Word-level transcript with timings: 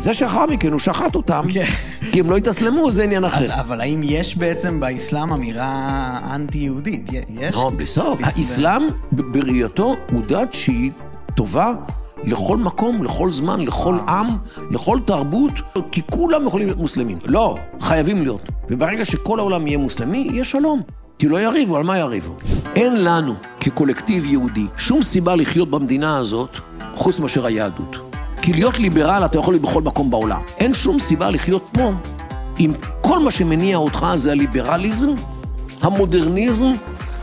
זה 0.00 0.14
שאחר 0.14 0.46
מכן 0.46 0.72
הוא 0.72 0.78
שחט 0.78 1.14
אותם, 1.14 1.44
כן. 1.52 1.64
כי 2.12 2.20
הם 2.20 2.30
לא 2.30 2.36
התאסלמו, 2.36 2.90
זה 2.90 3.04
עניין 3.04 3.24
אחר. 3.24 3.60
אבל 3.60 3.80
האם 3.80 4.00
יש 4.04 4.36
בעצם 4.36 4.80
באסלאם 4.80 5.32
אמירה 5.32 6.18
אנטי-יהודית? 6.34 7.10
יש? 7.28 7.54
לא, 7.54 7.72
בלי 7.76 7.86
סוף. 7.86 8.20
האסלאם 8.22 8.82
בראייתו 9.12 9.96
הוא 10.12 10.22
דת 10.26 10.52
שהיא 10.52 10.90
טובה 11.34 11.72
לכל 12.24 12.56
מקום, 12.56 13.04
לכל 13.04 13.32
זמן, 13.32 13.60
לכל 13.60 13.98
עם, 14.08 14.26
לכל 14.70 14.98
תרבות, 15.04 15.52
כי 15.92 16.02
כולם 16.10 16.46
יכולים 16.46 16.66
להיות 16.66 16.78
מוסלמים. 16.78 17.18
לא, 17.24 17.56
חייבים 17.80 18.22
להיות. 18.22 18.42
וברגע 18.70 19.04
שכל 19.04 19.38
העולם 19.38 19.66
יהיה 19.66 19.78
מוסלמי, 19.78 20.28
יהיה 20.30 20.44
שלום. 20.44 20.82
כי 21.18 21.28
לא 21.28 21.40
יריבו, 21.40 21.76
על 21.76 21.84
מה 21.84 21.98
יריבו? 21.98 22.34
אין 22.74 23.04
לנו, 23.04 23.34
כקולקטיב 23.60 24.24
יהודי, 24.24 24.66
שום 24.76 25.02
סיבה 25.02 25.36
לחיות 25.36 25.70
במדינה 25.70 26.16
הזאת, 26.16 26.56
חוץ 26.94 27.20
מאשר 27.20 27.46
היהדות. 27.46 28.09
כי 28.42 28.52
להיות 28.52 28.78
ליברל 28.78 29.22
אתה 29.24 29.38
יכול 29.38 29.54
להיות 29.54 29.62
בכל 29.62 29.82
מקום 29.82 30.10
בעולם. 30.10 30.40
אין 30.58 30.74
שום 30.74 30.98
סיבה 30.98 31.30
לחיות 31.30 31.68
פה 31.72 31.92
אם 32.60 32.70
כל 33.00 33.18
מה 33.18 33.30
שמניע 33.30 33.76
אותך 33.76 34.06
זה 34.14 34.32
הליברליזם, 34.32 35.10
המודרניזם, 35.80 36.72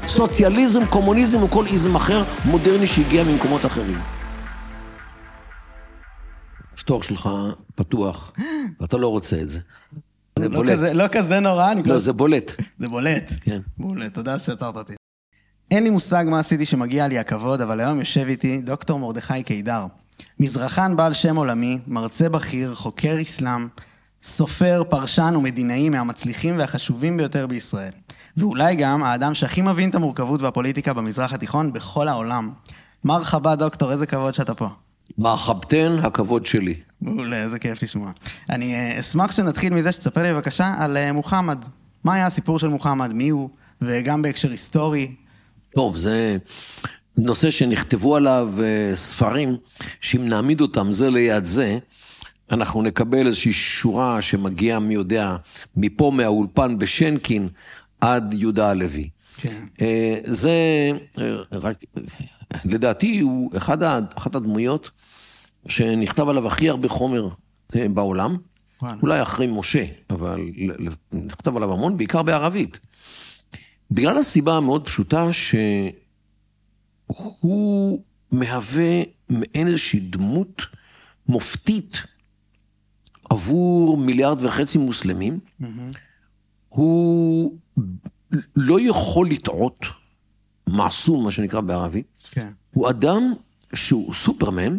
סוציאליזם, 0.07 0.85
קומוניזם 0.85 1.41
או 1.41 1.47
כל 1.47 1.65
איזם 1.65 1.95
אחר 1.95 2.23
מודרני 2.45 2.87
שהגיע 2.87 3.23
ממקומות 3.23 3.65
אחרים. 3.65 3.99
הפתוח 6.73 7.03
שלך 7.03 7.29
פתוח, 7.75 8.33
ואתה 8.79 8.97
לא 8.97 9.07
רוצה 9.07 9.41
את 9.41 9.49
זה. 9.49 9.59
זה 10.39 10.49
לא 10.49 10.55
בולט. 10.55 10.79
לא 10.93 11.07
כזה 11.07 11.39
נורא, 11.39 11.71
אני 11.71 11.79
לא, 11.79 11.85
כבר... 11.85 11.97
זה 11.97 12.13
בולט. 12.13 12.51
זה 12.79 12.87
בולט. 12.87 13.31
כן. 13.41 13.61
מעולה, 13.77 14.09
תודה 14.09 14.39
שעצרת 14.39 14.75
אותי. 14.75 14.93
אין 15.71 15.83
לי 15.83 15.89
מושג 15.89 16.25
מה 16.27 16.39
עשיתי 16.39 16.65
שמגיע 16.65 17.07
לי 17.07 17.19
הכבוד, 17.19 17.61
אבל 17.61 17.79
היום 17.79 17.99
יושב 17.99 18.25
איתי 18.27 18.61
דוקטור 18.61 18.99
מרדכי 18.99 19.43
קידר. 19.43 19.85
מזרחן 20.39 20.95
בעל 20.95 21.13
שם 21.13 21.35
עולמי, 21.35 21.79
מרצה 21.87 22.29
בכיר, 22.29 22.75
חוקר 22.75 23.21
אסלאם, 23.21 23.67
סופר, 24.23 24.83
פרשן 24.89 25.33
ומדינאי 25.37 25.89
מהמצליחים 25.89 26.57
והחשובים 26.57 27.17
ביותר 27.17 27.47
בישראל. 27.47 27.91
ואולי 28.37 28.75
גם 28.75 29.03
האדם 29.03 29.33
שהכי 29.33 29.61
מבין 29.61 29.89
את 29.89 29.95
המורכבות 29.95 30.41
והפוליטיקה 30.41 30.93
במזרח 30.93 31.33
התיכון 31.33 31.73
בכל 31.73 32.07
העולם. 32.07 32.51
מרחבה 33.03 33.55
דוקטור, 33.55 33.91
איזה 33.91 34.05
כבוד 34.05 34.33
שאתה 34.33 34.55
פה. 34.55 34.67
מרחבתן, 35.17 35.97
הכבוד 36.03 36.45
שלי. 36.45 36.75
מעולה, 37.01 37.43
איזה 37.43 37.59
כיף 37.59 37.83
לשמוע. 37.83 38.11
אני 38.49 38.75
אה, 38.75 38.99
אשמח 38.99 39.31
שנתחיל 39.31 39.73
מזה 39.73 39.91
שתספר 39.91 40.23
לי 40.23 40.33
בבקשה 40.33 40.75
על 40.79 40.97
אה, 40.97 41.13
מוחמד. 41.13 41.65
מה 42.03 42.13
היה 42.13 42.25
הסיפור 42.25 42.59
של 42.59 42.67
מוחמד, 42.67 43.13
מי 43.13 43.29
הוא, 43.29 43.49
וגם 43.81 44.21
בהקשר 44.21 44.51
היסטורי. 44.51 45.15
טוב, 45.77 45.97
זה 45.97 46.37
נושא 47.17 47.51
שנכתבו 47.51 48.15
עליו 48.15 48.53
אה, 48.63 48.95
ספרים, 48.95 49.57
שאם 50.01 50.27
נעמיד 50.27 50.61
אותם 50.61 50.91
זה 50.91 51.09
ליד 51.09 51.45
זה, 51.45 51.77
אנחנו 52.51 52.81
נקבל 52.81 53.27
איזושהי 53.27 53.53
שורה 53.53 54.21
שמגיעה, 54.21 54.79
מי 54.79 54.93
יודע, 54.93 55.35
מפה 55.75 56.11
מהאולפן 56.15 56.77
בשנקין 56.77 57.49
עד 58.01 58.33
יהודה 58.33 58.69
הלוי. 58.69 59.09
כן. 59.37 59.65
אה, 59.81 60.15
זה, 60.23 60.51
אה, 61.17 61.35
רק, 61.51 61.77
לדעתי, 62.65 63.19
הוא 63.19 63.51
אחד 63.57 63.83
אחת 64.15 64.35
הדמויות 64.35 64.91
שנכתב 65.67 66.29
עליו 66.29 66.47
הכי 66.47 66.69
הרבה 66.69 66.89
חומר 66.89 67.29
בעולם. 67.75 68.37
וואלה. 68.81 68.97
אולי 69.01 69.21
אחרי 69.21 69.47
משה, 69.47 69.85
אבל 70.09 70.41
נכתב 71.11 71.57
עליו 71.57 71.73
המון, 71.73 71.97
בעיקר 71.97 72.23
בערבית. 72.23 72.79
בגלל 73.91 74.17
הסיבה 74.17 74.57
המאוד 74.57 74.85
פשוטה 74.85 75.29
שהוא 77.11 78.03
מהווה 78.31 79.01
מעין 79.29 79.67
איזושהי 79.67 79.99
דמות 79.99 80.61
מופתית 81.27 81.97
עבור 83.29 83.97
מיליארד 83.97 84.45
וחצי 84.45 84.77
מוסלמים. 84.77 85.39
הוא 86.69 87.57
לא 88.55 88.77
יכול 88.81 89.29
לטעות, 89.29 89.79
מעשום, 90.67 91.23
מה 91.23 91.31
שנקרא 91.31 91.61
בערבית. 91.61 92.05
כן. 92.31 92.47
הוא 92.71 92.89
אדם 92.89 93.33
שהוא 93.73 94.13
סופרמן, 94.13 94.77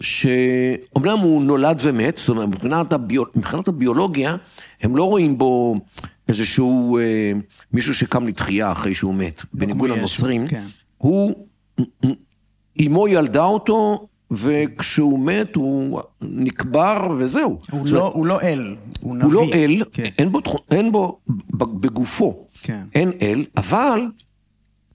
שאומנם 0.00 1.18
הוא 1.18 1.42
נולד 1.42 1.78
ומת, 1.82 2.16
זאת 2.18 2.28
אומרת, 2.28 2.48
מבחינת, 2.48 2.92
הביו... 2.92 3.22
מבחינת 3.34 3.68
הביולוגיה, 3.68 4.36
הם 4.80 4.96
לא 4.96 5.04
רואים 5.04 5.38
בו 5.38 5.80
איזשהו 6.28 6.98
אה, 6.98 7.32
מישהו 7.72 7.94
שקם 7.94 8.26
לתחייה 8.26 8.72
אחרי 8.72 8.94
שהוא 8.94 9.14
מת, 9.14 9.42
בניגוד 9.54 9.90
ישו, 9.90 9.98
לנוצרים. 9.98 10.48
כן. 10.48 10.64
הוא, 10.98 11.46
אמו 12.86 13.08
ילדה 13.08 13.44
אותו, 13.44 14.08
וכשהוא 14.30 15.18
מת 15.18 15.56
הוא 15.56 16.00
נקבר 16.20 17.08
וזהו. 17.18 17.58
הוא 17.70 17.86
לא, 17.86 18.12
הוא 18.14 18.26
לא 18.26 18.40
אל, 18.40 18.76
הוא 19.00 19.16
נביא. 19.16 19.26
הוא 19.26 19.32
לא 19.32 19.44
אל, 19.54 19.82
כן. 19.92 20.08
אין 20.18 20.32
בו, 20.32 20.40
אין 20.70 20.92
בו 20.92 21.18
בגופו, 21.50 22.46
כן. 22.62 22.82
אין 22.94 23.12
אל, 23.22 23.44
אבל 23.56 24.00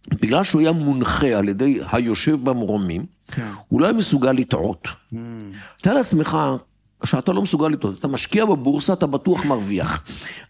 בגלל 0.08 0.44
שהוא 0.44 0.62
היה 0.62 0.72
מונחה 0.72 1.28
על 1.28 1.50
ידי 1.50 1.80
היושב 1.92 2.38
במרומים, 2.44 3.06
כן. 3.28 3.52
הוא 3.68 3.82
לא 3.82 3.86
היה 3.86 3.94
מסוגל 3.94 4.32
לטעות. 4.32 4.88
תאר 5.82 5.94
לעצמך 5.94 6.38
שאתה 7.04 7.32
לא 7.34 7.42
מסוגל 7.42 7.68
לטעות, 7.68 8.00
אתה 8.00 8.08
משקיע 8.08 8.46
בבורסה, 8.46 8.94
אתה 8.94 9.08
בטוח 9.08 9.46
מרוויח. 9.46 10.04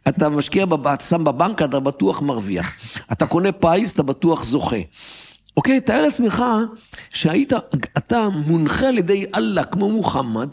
אתה 0.07 0.29
משקיע, 0.29 0.65
בב- 0.65 0.87
אתה 0.87 1.03
שם 1.03 1.23
בבנק, 1.23 1.61
אתה 1.61 1.79
בטוח 1.79 2.21
מרוויח. 2.21 2.73
אתה 3.11 3.25
קונה 3.25 3.51
פיס, 3.51 3.93
אתה 3.93 4.03
בטוח 4.03 4.43
זוכה. 4.43 4.75
אוקיי, 5.57 5.81
תאר 5.81 6.01
לעצמך 6.01 6.43
שהיית, 7.09 7.53
אתה 7.97 8.29
מונחה 8.29 8.87
על 8.87 8.97
ידי 8.97 9.25
אללה 9.35 9.63
כמו 9.63 9.89
מוחמד, 9.89 10.49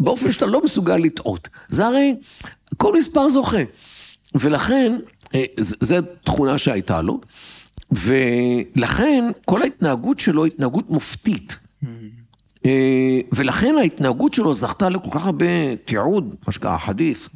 באופן 0.00 0.32
שאתה 0.32 0.46
לא 0.46 0.64
מסוגל 0.64 0.96
לטעות. 0.96 1.48
זה 1.68 1.86
הרי 1.86 2.14
כל 2.76 2.96
מספר 2.98 3.28
זוכה. 3.28 3.62
ולכן, 4.34 4.98
אה, 5.34 5.44
זו 5.60 5.96
תכונה 6.24 6.58
שהייתה 6.58 7.02
לו, 7.02 7.20
ולכן 7.92 9.24
כל 9.44 9.62
ההתנהגות 9.62 10.18
שלו 10.18 10.44
היא 10.44 10.52
התנהגות 10.52 10.90
מופתית. 10.90 11.56
אה, 12.66 13.20
ולכן 13.32 13.74
ההתנהגות 13.80 14.34
שלו 14.34 14.54
זכתה 14.54 14.88
לכל 14.88 15.18
כך 15.18 15.26
הרבה 15.26 15.76
תיעוד, 15.84 16.34
מה 16.46 16.52
שנקרא 16.52 16.78
חדית', 16.78 17.28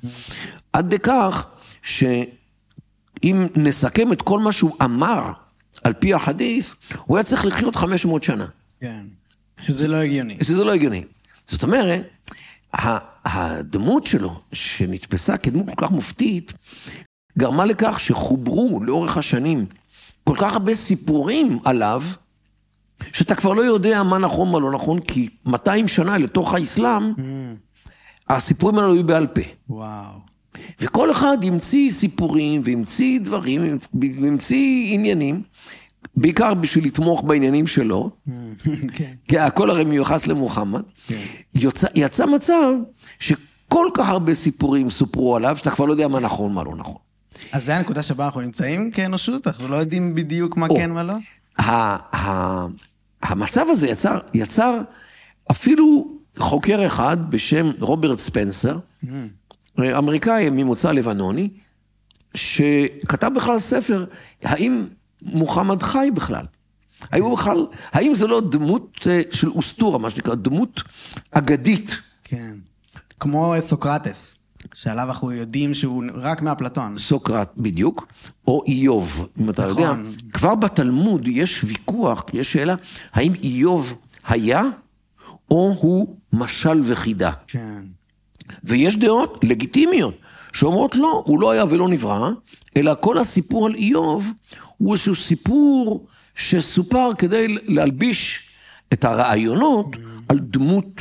עד 0.73 0.87
כדי 0.87 0.99
כך 0.99 1.47
שאם 1.83 3.47
נסכם 3.57 4.13
את 4.13 4.23
כל 4.23 4.39
מה 4.39 4.53
שהוא 4.53 4.73
אמר 4.83 5.33
על 5.85 5.93
פי 5.93 6.15
החדית', 6.15 6.75
הוא 7.05 7.17
היה 7.17 7.25
צריך 7.25 7.47
לחיות 7.47 7.77
500 7.77 8.23
שנה. 8.23 8.47
כן. 8.81 9.05
שזה 9.63 9.89
לא 9.89 9.97
הגיוני. 9.97 10.37
שזה 10.43 10.65
לא 10.65 10.73
הגיוני. 10.73 11.05
זאת 11.47 11.63
אומרת, 11.63 12.09
הדמות 13.25 14.07
שלו, 14.07 14.41
שנתפסה 14.53 15.37
כדמות 15.37 15.67
כל 15.67 15.87
כך 15.87 15.91
מופתית, 15.91 16.53
גרמה 17.39 17.65
לכך 17.65 18.01
שחוברו 18.01 18.81
לאורך 18.85 19.17
השנים 19.17 19.67
כל 20.25 20.35
כך 20.37 20.53
הרבה 20.53 20.75
סיפורים 20.75 21.59
עליו, 21.65 22.03
שאתה 23.13 23.35
כבר 23.35 23.53
לא 23.53 23.63
יודע 23.63 24.03
מה 24.03 24.19
נכון, 24.19 24.51
מה 24.53 24.59
לא 24.59 24.73
נכון, 24.73 25.01
כי 25.01 25.29
200 25.47 25.89
שנה 25.89 26.19
לתוך 26.19 26.55
האסלאם, 26.55 27.13
הסיפורים 28.29 28.79
האלו 28.79 28.95
היו 28.95 29.05
בעל 29.05 29.27
פה. 29.27 29.41
וואו. 29.69 30.33
וכל 30.81 31.11
אחד 31.11 31.37
המציא 31.45 31.91
סיפורים 31.91 32.61
והמציא 32.65 33.21
דברים 33.21 33.79
והמציא 34.21 34.95
עניינים, 34.95 35.43
בעיקר 36.17 36.55
בשביל 36.55 36.87
לתמוך 36.87 37.23
בעניינים 37.27 37.67
שלו, 37.67 38.11
כן. 38.97 39.13
כי 39.29 39.39
הכל 39.39 39.71
הרי 39.71 39.85
מיוחס 39.85 40.27
למוחמד. 40.27 40.83
כן. 41.07 41.21
יוצא, 41.55 41.87
יצא 41.95 42.27
מצב 42.27 42.73
שכל 43.19 43.87
כך 43.95 44.09
הרבה 44.09 44.35
סיפורים 44.35 44.91
סופרו 44.91 45.37
עליו, 45.37 45.57
שאתה 45.57 45.71
כבר 45.71 45.85
לא 45.85 45.93
יודע 45.93 46.09
מה 46.09 46.21
נכון, 46.21 46.53
מה 46.53 46.65
לא 46.65 46.75
נכון. 46.77 46.97
אז 47.53 47.65
זה 47.65 47.77
הנקודה 47.77 48.03
שבה 48.03 48.25
אנחנו 48.25 48.41
נמצאים 48.41 48.91
כאנושות? 48.91 49.47
אנחנו 49.47 49.69
לא 49.69 49.77
יודעים 49.77 50.15
בדיוק 50.15 50.57
מה 50.57 50.67
או. 50.67 50.77
כן 50.77 50.91
ומה 50.91 51.03
לא? 51.03 51.15
המצב 53.23 53.67
הזה 53.71 53.89
יצר, 53.89 54.19
יצר 54.35 54.81
אפילו 55.51 56.17
חוקר 56.39 56.87
אחד 56.87 57.31
בשם 57.31 57.71
רוברט 57.81 58.19
ספנסר, 58.19 58.79
אמריקאי 59.79 60.51
ממוצא 60.51 60.93
לבנוני, 60.93 61.49
שכתב 62.35 63.31
בכלל 63.37 63.59
ספר, 63.59 64.05
האם 64.43 64.87
מוחמד 65.23 65.83
חי 65.83 66.09
בכלל? 66.15 66.47
האם 67.11 67.23
הוא 67.23 67.37
בכלל, 67.37 67.67
האם 67.93 68.15
זה 68.15 68.27
לא 68.27 68.41
דמות 68.41 69.07
אה, 69.11 69.21
של 69.31 69.49
אוסטורה, 69.49 69.99
מה 69.99 70.11
שנקרא, 70.11 70.35
דמות 70.35 70.83
אגדית? 71.31 71.97
כן. 72.25 72.55
כמו 73.21 73.55
סוקרטס, 73.61 74.39
שעליו 74.75 75.09
אנחנו 75.09 75.33
יודעים 75.33 75.75
שהוא 75.75 76.05
רק 76.15 76.43
מאפלטון. 76.43 76.99
סוקרט 76.99 77.53
בדיוק, 77.57 78.07
או 78.47 78.63
איוב, 78.67 79.29
אם 79.41 79.51
אתה 79.51 79.71
נכון. 79.71 79.83
יודע. 79.83 80.19
כבר 80.33 80.55
בתלמוד 80.55 81.29
יש 81.29 81.65
ויכוח, 81.65 82.25
יש 82.33 82.53
שאלה, 82.53 82.75
האם 83.13 83.33
איוב 83.43 83.95
היה, 84.29 84.63
או 85.51 85.77
הוא 85.81 86.17
משל 86.33 86.81
וחידה? 86.85 87.33
כן. 87.47 87.83
ויש 88.65 88.97
דעות 88.97 89.41
לגיטימיות, 89.45 90.15
שאומרות 90.53 90.95
לא, 90.95 91.23
הוא 91.27 91.41
לא 91.41 91.51
היה 91.51 91.65
ולא 91.71 91.89
נברא, 91.89 92.31
אלא 92.77 92.95
כל 93.01 93.19
הסיפור 93.19 93.67
על 93.67 93.75
איוב 93.75 94.31
הוא 94.77 94.93
איזשהו 94.93 95.15
סיפור 95.15 96.07
שסופר 96.35 97.11
כדי 97.19 97.47
להלביש 97.49 98.49
את 98.93 99.05
הרעיונות 99.05 99.97
על 100.29 100.39
דמות, 100.39 101.01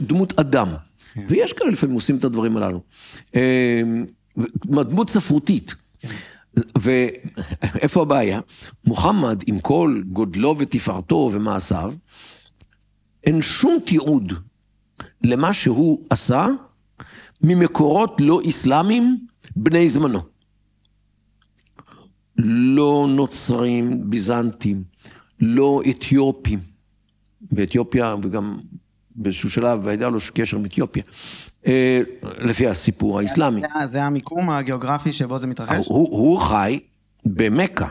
דמות 0.00 0.40
אדם. 0.40 0.74
ויש 1.28 1.52
כאלה 1.52 1.70
לפעמים 1.70 1.94
עושים 1.94 2.16
את 2.16 2.24
הדברים 2.24 2.56
הללו. 2.56 2.80
אה, 3.34 3.82
דמות 4.66 5.08
ספרותית. 5.08 5.74
ואיפה 6.78 8.02
הבעיה? 8.02 8.40
מוחמד, 8.84 9.42
עם 9.46 9.60
כל 9.60 10.02
גודלו 10.12 10.54
ותפארתו 10.58 11.30
ומעשיו, 11.32 11.94
אין 13.24 13.42
שום 13.42 13.78
תיעוד 13.86 14.32
למה 15.22 15.52
שהוא 15.52 16.04
עשה 16.10 16.46
ממקורות 17.40 18.16
לא 18.20 18.40
אסלאמיים 18.48 19.26
בני 19.56 19.88
זמנו. 19.88 20.20
לא 22.38 23.06
נוצרים 23.10 24.10
ביזנטים, 24.10 24.84
לא 25.40 25.82
אתיופים. 25.90 26.76
באתיופיה, 27.40 28.14
וגם 28.22 28.58
באיזשהו 29.16 29.50
שלב 29.50 29.88
היה 29.88 30.08
לו 30.08 30.18
קשר 30.34 30.56
עם 30.56 30.64
אתיופיה, 30.64 31.02
אה, 31.66 32.00
לפי 32.22 32.68
הסיפור 32.68 33.18
האסלאמי. 33.18 33.60
זה, 33.60 33.86
זה 33.86 34.04
המיקום 34.04 34.50
הגיאוגרפי 34.50 35.12
שבו 35.12 35.38
זה 35.38 35.46
מתרחש? 35.46 35.86
הוא, 35.86 36.08
הוא 36.10 36.40
חי 36.40 36.78
במכה. 37.26 37.88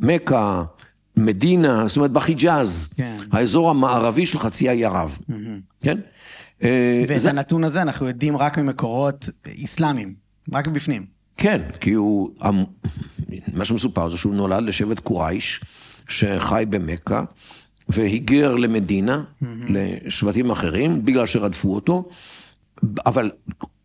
מכה, 0.00 0.64
מדינה, 1.16 1.84
זאת 1.88 1.96
אומרת 1.96 2.10
בחיג'אז, 2.10 2.92
כן. 2.96 3.18
האזור 3.32 3.70
המערבי 3.70 4.26
של 4.26 4.38
חצי 4.38 4.68
האי 4.68 4.84
ערב, 4.84 5.18
mm-hmm. 5.30 5.34
כן? 5.80 5.98
אה, 6.62 7.04
ואת 7.08 7.20
זה... 7.20 7.30
הנתון 7.30 7.64
הזה 7.64 7.82
אנחנו 7.82 8.08
יודעים 8.08 8.36
רק 8.36 8.58
ממקורות 8.58 9.28
אסלאמיים, 9.64 10.14
רק 10.52 10.68
בפנים. 10.68 11.06
כן, 11.36 11.62
כי 11.80 11.92
הוא, 11.92 12.30
מה 13.52 13.64
שמסופר 13.64 14.08
זה 14.08 14.16
שהוא 14.16 14.34
נולד 14.34 14.64
לשבט 14.64 14.98
קורייש, 14.98 15.60
שחי 16.08 16.64
במכה, 16.70 17.22
והיגר 17.92 18.56
למדינה, 18.56 19.22
mm-hmm. 19.22 19.46
לשבטים 19.68 20.50
אחרים, 20.50 21.04
בגלל 21.04 21.26
שרדפו 21.26 21.74
אותו, 21.74 22.08
אבל 23.06 23.30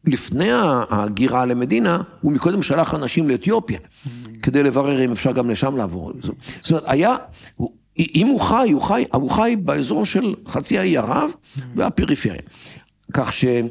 לפני 0.06 0.52
ההגירה 0.52 1.46
למדינה, 1.46 2.02
הוא 2.22 2.32
מקודם 2.32 2.62
שלח 2.62 2.94
אנשים 2.94 3.30
לאתיופיה, 3.30 3.80
mm-hmm. 3.80 4.10
כדי 4.42 4.64
לברר 4.64 5.06
אם 5.06 5.12
אפשר 5.12 5.32
גם 5.32 5.50
לשם 5.50 5.78
לעבור. 5.78 6.12
זאת 6.22 6.72
אומרת, 6.72 6.84
היה, 6.88 7.16
אם 8.00 8.28
הוא 8.28 8.40
חי, 8.40 8.72
הוא 8.72 8.82
חי, 8.82 9.06
הוא 9.14 9.32
חי 9.32 9.56
באזור 9.60 10.06
של 10.06 10.36
חצי 10.48 10.80
האי 10.80 10.98
ערב 10.98 11.32
והפריפריה. 11.76 12.42
כך 13.14 13.34
שהיו 13.34 13.68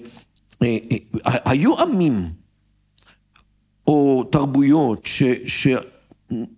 אה, 0.63 1.79
אה, 1.79 1.83
עמים 1.83 2.31
או 3.87 4.25
תרבויות 4.33 5.01
ש, 5.05 5.23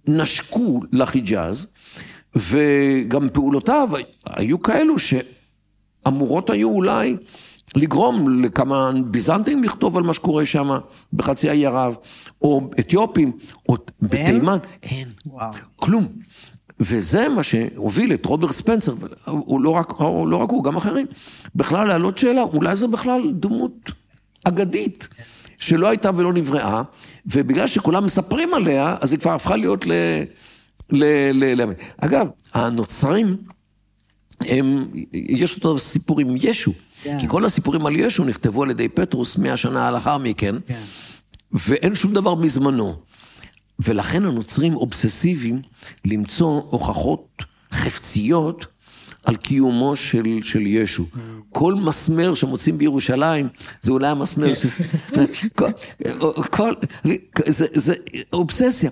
שנשקו 0.09 0.81
לחיג'אז, 0.93 1.69
וגם 2.35 3.29
פעולותיו 3.33 3.89
היו 4.27 4.63
כאלו 4.63 4.95
שאמורות 4.99 6.51
היו 6.51 6.69
אולי 6.69 7.17
לגרום 7.77 8.43
לכמה 8.43 8.91
ביזנטים 9.05 9.65
לכתוב 9.65 9.97
על 9.97 10.03
מה 10.03 10.15
שקורה 10.15 10.47
שם 10.47 10.71
בחצי 11.13 11.51
האי 11.51 11.67
ערב, 11.67 11.97
או 12.43 12.71
אתיופים, 12.81 13.33
או 13.69 13.77
בתימן, 14.03 14.59
אין, 14.83 15.09
וואו. 15.27 15.53
כלום. 15.77 16.07
וזה 16.81 17.29
מה 17.29 17.43
שהוביל 17.43 18.15
את 18.15 18.27
רוברט 18.27 18.53
ספנסר, 18.53 18.95
הוא 19.25 19.61
לא 19.61 19.71
רק, 19.71 19.91
הוא 19.91 20.29
לא 20.29 20.37
רק 20.37 20.51
הוא, 20.51 20.65
גם 20.65 20.77
אחרים, 20.77 21.07
בכלל 21.55 21.87
להעלות 21.87 22.19
שאלה, 22.19 22.43
אולי 22.43 22.77
זה 22.77 22.89
בכלל 22.89 23.33
דמות 23.33 23.93
אגדית, 24.45 25.09
שלא 25.59 25.89
הייתה 25.89 26.11
ולא 26.17 26.33
נבראה, 26.33 26.83
ובגלל 27.27 27.67
שכולם 27.67 28.05
מספרים 28.05 28.55
עליה, 28.55 28.97
אז 29.01 29.13
היא 29.13 29.21
כבר 29.21 29.31
הפכה 29.31 29.57
להיות 29.57 29.87
ל... 29.87 29.93
ל, 30.91 31.05
ל, 31.33 31.63
ל 31.63 31.73
אגב, 31.99 32.29
הנוצרים, 32.55 33.37
הם, 34.41 34.89
יש 35.13 35.57
אותו 35.57 35.79
סיפור 35.79 36.21
עם 36.21 36.35
ישו, 36.41 36.73
כן. 37.03 37.19
כי 37.21 37.29
כל 37.29 37.45
הסיפורים 37.45 37.87
על 37.87 37.97
ישו 37.97 38.25
נכתבו 38.25 38.63
על 38.63 38.71
ידי 38.71 38.89
פטרוס 38.89 39.37
מאה 39.37 39.57
שנה 39.57 39.91
לאחר 39.91 40.19
מכן, 40.19 40.55
כן. 40.67 40.83
ואין 41.53 41.95
שום 41.95 42.13
דבר 42.13 42.35
מזמנו. 42.35 42.97
ולכן 43.79 44.25
הנוצרים 44.25 44.77
אובססיביים 44.77 45.63
למצוא 46.05 46.63
הוכחות 46.71 47.43
חפציות 47.73 48.67
על 49.25 49.37
קיומו 49.37 49.97
של, 49.97 50.39
של 50.43 50.67
ישו. 50.67 51.07
כל 51.51 51.75
מסמר 51.75 52.35
שמוצאים 52.35 52.79
בירושלים, 52.79 53.49
זה 53.81 53.93
אולי 53.93 54.09
המסמר, 54.09 54.53
כל, 55.59 55.71
כל, 56.51 56.73
זה, 57.47 57.67
זה 57.75 57.95
אובססיה. 58.33 58.91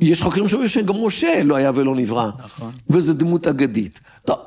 יש 0.00 0.22
חוקרים 0.22 0.48
שאומרים 0.48 0.68
שגם 0.68 0.94
משה 1.04 1.42
לא 1.44 1.56
היה 1.56 1.70
ולא 1.74 1.96
נברא, 1.96 2.30
נכון. 2.44 2.72
וזו 2.90 3.12
דמות 3.12 3.46
אגדית. 3.46 4.00
טוב, 4.24 4.38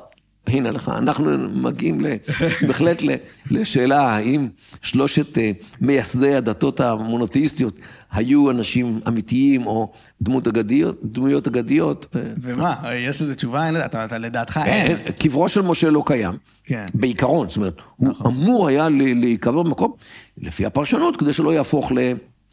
הנה 0.46 0.70
לך, 0.70 0.92
אנחנו 0.98 1.30
מגיעים 1.52 2.00
בהחלט 2.66 3.02
לשאלה 3.50 4.00
האם 4.00 4.48
שלושת 4.82 5.38
אה, 5.38 5.50
מייסדי 5.80 6.34
הדתות 6.34 6.80
המונותאיסטיות 6.80 7.76
היו 8.12 8.50
אנשים 8.50 9.00
אמיתיים 9.08 9.66
או 9.66 9.92
דמות 10.22 10.48
אגדיות, 10.48 10.98
דמויות 11.04 11.46
אגדיות. 11.46 12.06
אה, 12.16 12.20
ומה, 12.42 12.74
יש 12.94 13.22
איזו 13.22 13.34
תשובה? 13.34 13.84
אתה, 13.86 14.04
אתה 14.04 14.18
לדעתך 14.18 14.60
אין. 14.64 14.96
קברו 15.18 15.48
של 15.48 15.60
משה 15.62 15.90
לא 15.90 16.02
קיים. 16.06 16.32
כן. 16.64 16.86
בעיקרון, 16.94 17.48
זאת 17.48 17.56
אומרת, 17.56 17.76
נכון. 18.00 18.26
הוא 18.26 18.32
אמור 18.32 18.68
היה 18.68 18.88
להיקבר 18.88 19.62
במקום, 19.62 19.92
לפי 20.38 20.66
הפרשנות, 20.66 21.16
כדי 21.16 21.32
שלא 21.32 21.54
יהפוך 21.54 21.92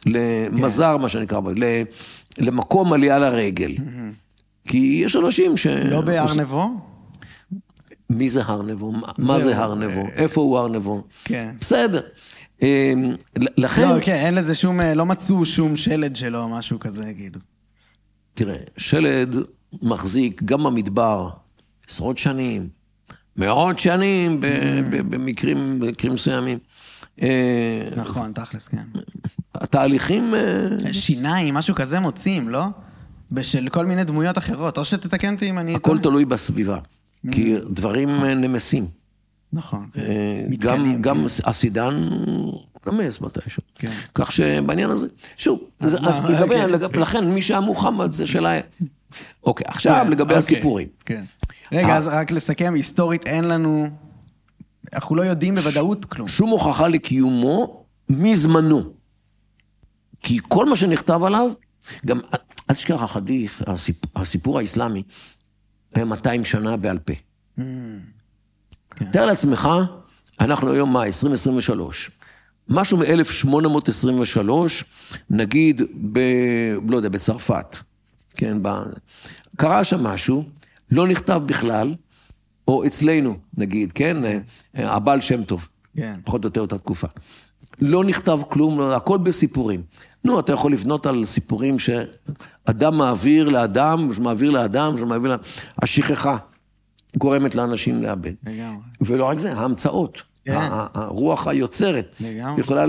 למזר, 0.06 0.94
כן. 0.96 1.02
מה 1.02 1.08
שנקרא, 1.08 1.40
למקום 2.38 2.92
עלייה 2.92 3.18
לרגל. 3.18 3.74
כי 4.68 5.02
יש 5.04 5.16
אנשים 5.16 5.56
ש... 5.56 5.66
לא 5.66 6.00
בהר 6.00 6.34
נבו? 6.34 6.70
מי 8.10 8.28
זה 8.28 8.42
הר 8.44 8.62
נבו? 8.62 8.92
מה 9.18 9.38
זה 9.38 9.58
הר 9.58 9.74
נבו? 9.74 10.02
איפה 10.16 10.40
הוא 10.40 10.58
הר 10.58 10.68
נבו? 10.68 11.02
כן. 11.24 11.54
בסדר. 11.60 12.00
אמ, 12.62 13.14
לכן... 13.36 13.88
לא, 13.88 14.00
כן, 14.02 14.14
אין 14.14 14.34
לזה 14.34 14.54
שום, 14.54 14.80
אה, 14.80 14.94
לא 14.94 15.06
מצאו 15.06 15.46
שום 15.46 15.76
שלד 15.76 16.16
שלו, 16.16 16.48
משהו 16.48 16.78
כזה, 16.80 17.12
כאילו. 17.16 17.40
תראה, 18.34 18.56
שלד 18.76 19.36
מחזיק 19.82 20.42
גם 20.42 20.64
במדבר 20.64 21.28
עשרות 21.88 22.18
שנים, 22.18 22.68
מאות 23.36 23.78
שנים 23.78 24.40
mm. 24.40 24.44
במקרים 25.02 25.80
מסוימים. 26.12 26.58
אה, 27.22 27.88
נכון, 27.96 28.32
תכלס, 28.32 28.68
כן. 28.68 28.84
התהליכים... 29.54 30.34
אה, 30.34 30.92
שיניים, 30.92 31.54
משהו 31.54 31.74
כזה 31.74 32.00
מוצאים, 32.00 32.48
לא? 32.48 32.64
בשל 33.32 33.68
כל 33.68 33.86
מיני 33.86 34.04
דמויות 34.04 34.38
אחרות, 34.38 34.78
או 34.78 34.84
שתתקן 34.84 35.34
אותי 35.34 35.50
אם 35.50 35.58
אני... 35.58 35.74
הכל 35.74 35.98
תלוי 35.98 36.24
בסביבה, 36.24 36.78
כי 37.32 37.56
mm. 37.56 37.60
דברים 37.70 38.24
נמסים. 38.24 38.86
נכון. 39.52 39.86
אה, 39.98 40.02
גם, 40.58 41.02
גם 41.02 41.26
הסידן 41.44 42.08
נמס 42.86 43.20
מתישהו. 43.20 43.62
כן. 43.74 43.92
כך 44.14 44.32
שבעניין 44.32 44.90
הזה, 44.90 45.06
שוב, 45.36 45.60
אז, 45.80 45.94
אז 45.94 46.24
לגבי, 46.24 46.54
כן. 46.54 46.70
לגב, 46.70 46.96
לכן 46.96 47.30
מי 47.30 47.42
שהיה 47.42 47.60
מוחמד 47.60 48.10
זה 48.10 48.26
שאלה... 48.26 48.60
אוקיי, 49.44 49.64
עכשיו 49.68 50.02
כן, 50.04 50.10
לגבי 50.10 50.22
אוקיי, 50.22 50.36
הסיפורים. 50.36 50.88
כן. 51.04 51.24
רגע, 51.72 51.96
אז 51.96 52.06
רק 52.06 52.30
לסכם, 52.30 52.72
היסטורית 52.76 53.26
אין 53.26 53.44
לנו... 53.44 53.88
אנחנו 54.92 55.16
לא 55.16 55.22
יודעים 55.22 55.54
בוודאות 55.54 56.04
כלום. 56.04 56.28
שום 56.28 56.50
הוכחה 56.50 56.88
לקיומו 56.88 57.84
מזמנו. 58.08 58.92
כי 60.22 60.38
כל 60.48 60.66
מה 60.66 60.76
שנכתב 60.76 61.20
עליו, 61.24 61.50
גם, 62.06 62.20
אל 62.70 62.74
תשכח 62.74 63.02
החדית', 63.02 63.50
הסיפור, 63.66 64.22
הסיפור 64.22 64.58
האסלאמי, 64.58 65.02
היה 65.94 66.04
200 66.04 66.44
שנה 66.44 66.76
בעל 66.76 66.98
פה. 66.98 67.12
Mm. 67.58 67.62
כן. 68.90 69.10
תאר 69.10 69.26
לעצמך, 69.26 69.68
אנחנו 70.40 70.72
היום 70.72 70.92
מה, 70.92 71.06
2023. 71.06 72.10
משהו 72.68 72.98
מ-1823, 72.98 74.50
נגיד, 75.30 75.82
ב... 76.12 76.20
לא 76.88 76.96
יודע, 76.96 77.08
בצרפת, 77.08 77.76
כן, 78.34 78.62
ב... 78.62 78.68
קרה 79.56 79.84
שם 79.84 80.02
משהו, 80.02 80.44
לא 80.90 81.08
נכתב 81.08 81.42
בכלל, 81.46 81.94
או 82.70 82.86
אצלנו, 82.86 83.36
נגיד, 83.56 83.92
כן, 83.92 84.16
הבעל 84.74 85.20
שם 85.20 85.44
טוב, 85.44 85.68
כן. 85.96 86.14
פחות 86.24 86.44
או 86.44 86.48
יותר 86.48 86.60
אותה 86.60 86.78
תקופה. 86.78 87.06
לא 87.80 88.04
נכתב 88.04 88.40
כלום, 88.48 88.80
הכל 88.80 89.18
בסיפורים. 89.18 89.82
נו, 90.24 90.40
אתה 90.40 90.52
יכול 90.52 90.72
לבנות 90.72 91.06
על 91.06 91.24
סיפורים 91.24 91.76
שאדם 91.78 92.96
מעביר 92.96 93.48
לאדם, 93.48 94.12
שמעביר 94.12 94.50
לאדם, 94.50 94.98
שמעביר 94.98 95.30
לאדם, 95.30 95.42
השכחה. 95.82 96.36
גורמת 97.16 97.54
לאנשים 97.54 98.02
לאבד. 98.02 98.32
לגמרי. 98.46 98.82
ולא 99.00 99.24
רק 99.24 99.38
זה, 99.38 99.52
ההמצאות. 99.52 100.22
כן. 100.44 100.58
הרוח 100.94 101.46
היוצרת. 101.46 102.14
לגמרי. 102.20 102.60
יכולה... 102.60 102.84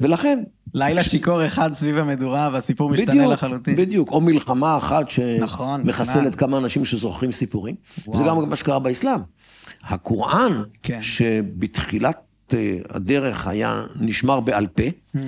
ולכן... 0.00 0.42
לילה 0.74 1.04
שיכור 1.04 1.46
אחד 1.46 1.74
סביב 1.74 1.98
המדורה 1.98 2.50
והסיפור 2.52 2.90
משתנה 2.90 3.14
בדיוק, 3.14 3.32
לחלוטין. 3.32 3.76
בדיוק, 3.76 4.10
או 4.10 4.20
מלחמה 4.20 4.76
אחת 4.76 5.10
שמחסלת 5.10 6.26
נכון, 6.26 6.30
כמה 6.30 6.58
אנשים 6.58 6.84
שזוכרים 6.84 7.32
סיפורים. 7.32 7.74
וואו. 8.06 8.18
וזה 8.18 8.28
גם 8.28 8.48
מה 8.48 8.56
שקרה 8.56 8.78
באסלאם. 8.78 9.20
הקוראן, 9.82 10.62
כן. 10.82 11.02
שבתחילת 11.02 12.24
אה, 12.54 12.78
הדרך 12.90 13.46
היה 13.46 13.84
נשמר 14.00 14.40
בעל 14.40 14.66
פה, 14.66 14.82
mm. 15.16 15.18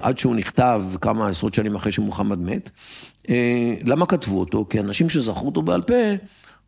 עד 0.00 0.18
שהוא 0.18 0.36
נכתב 0.36 0.82
כמה 1.00 1.28
עשרות 1.28 1.54
שנים 1.54 1.74
אחרי 1.74 1.92
שמוחמד 1.92 2.38
מת. 2.38 2.70
אה, 3.28 3.74
למה 3.84 4.06
כתבו 4.06 4.40
אותו? 4.40 4.66
כי 4.70 4.80
אנשים 4.80 5.08
שזכרו 5.08 5.46
אותו 5.46 5.62
בעל 5.62 5.82
פה, 5.82 5.94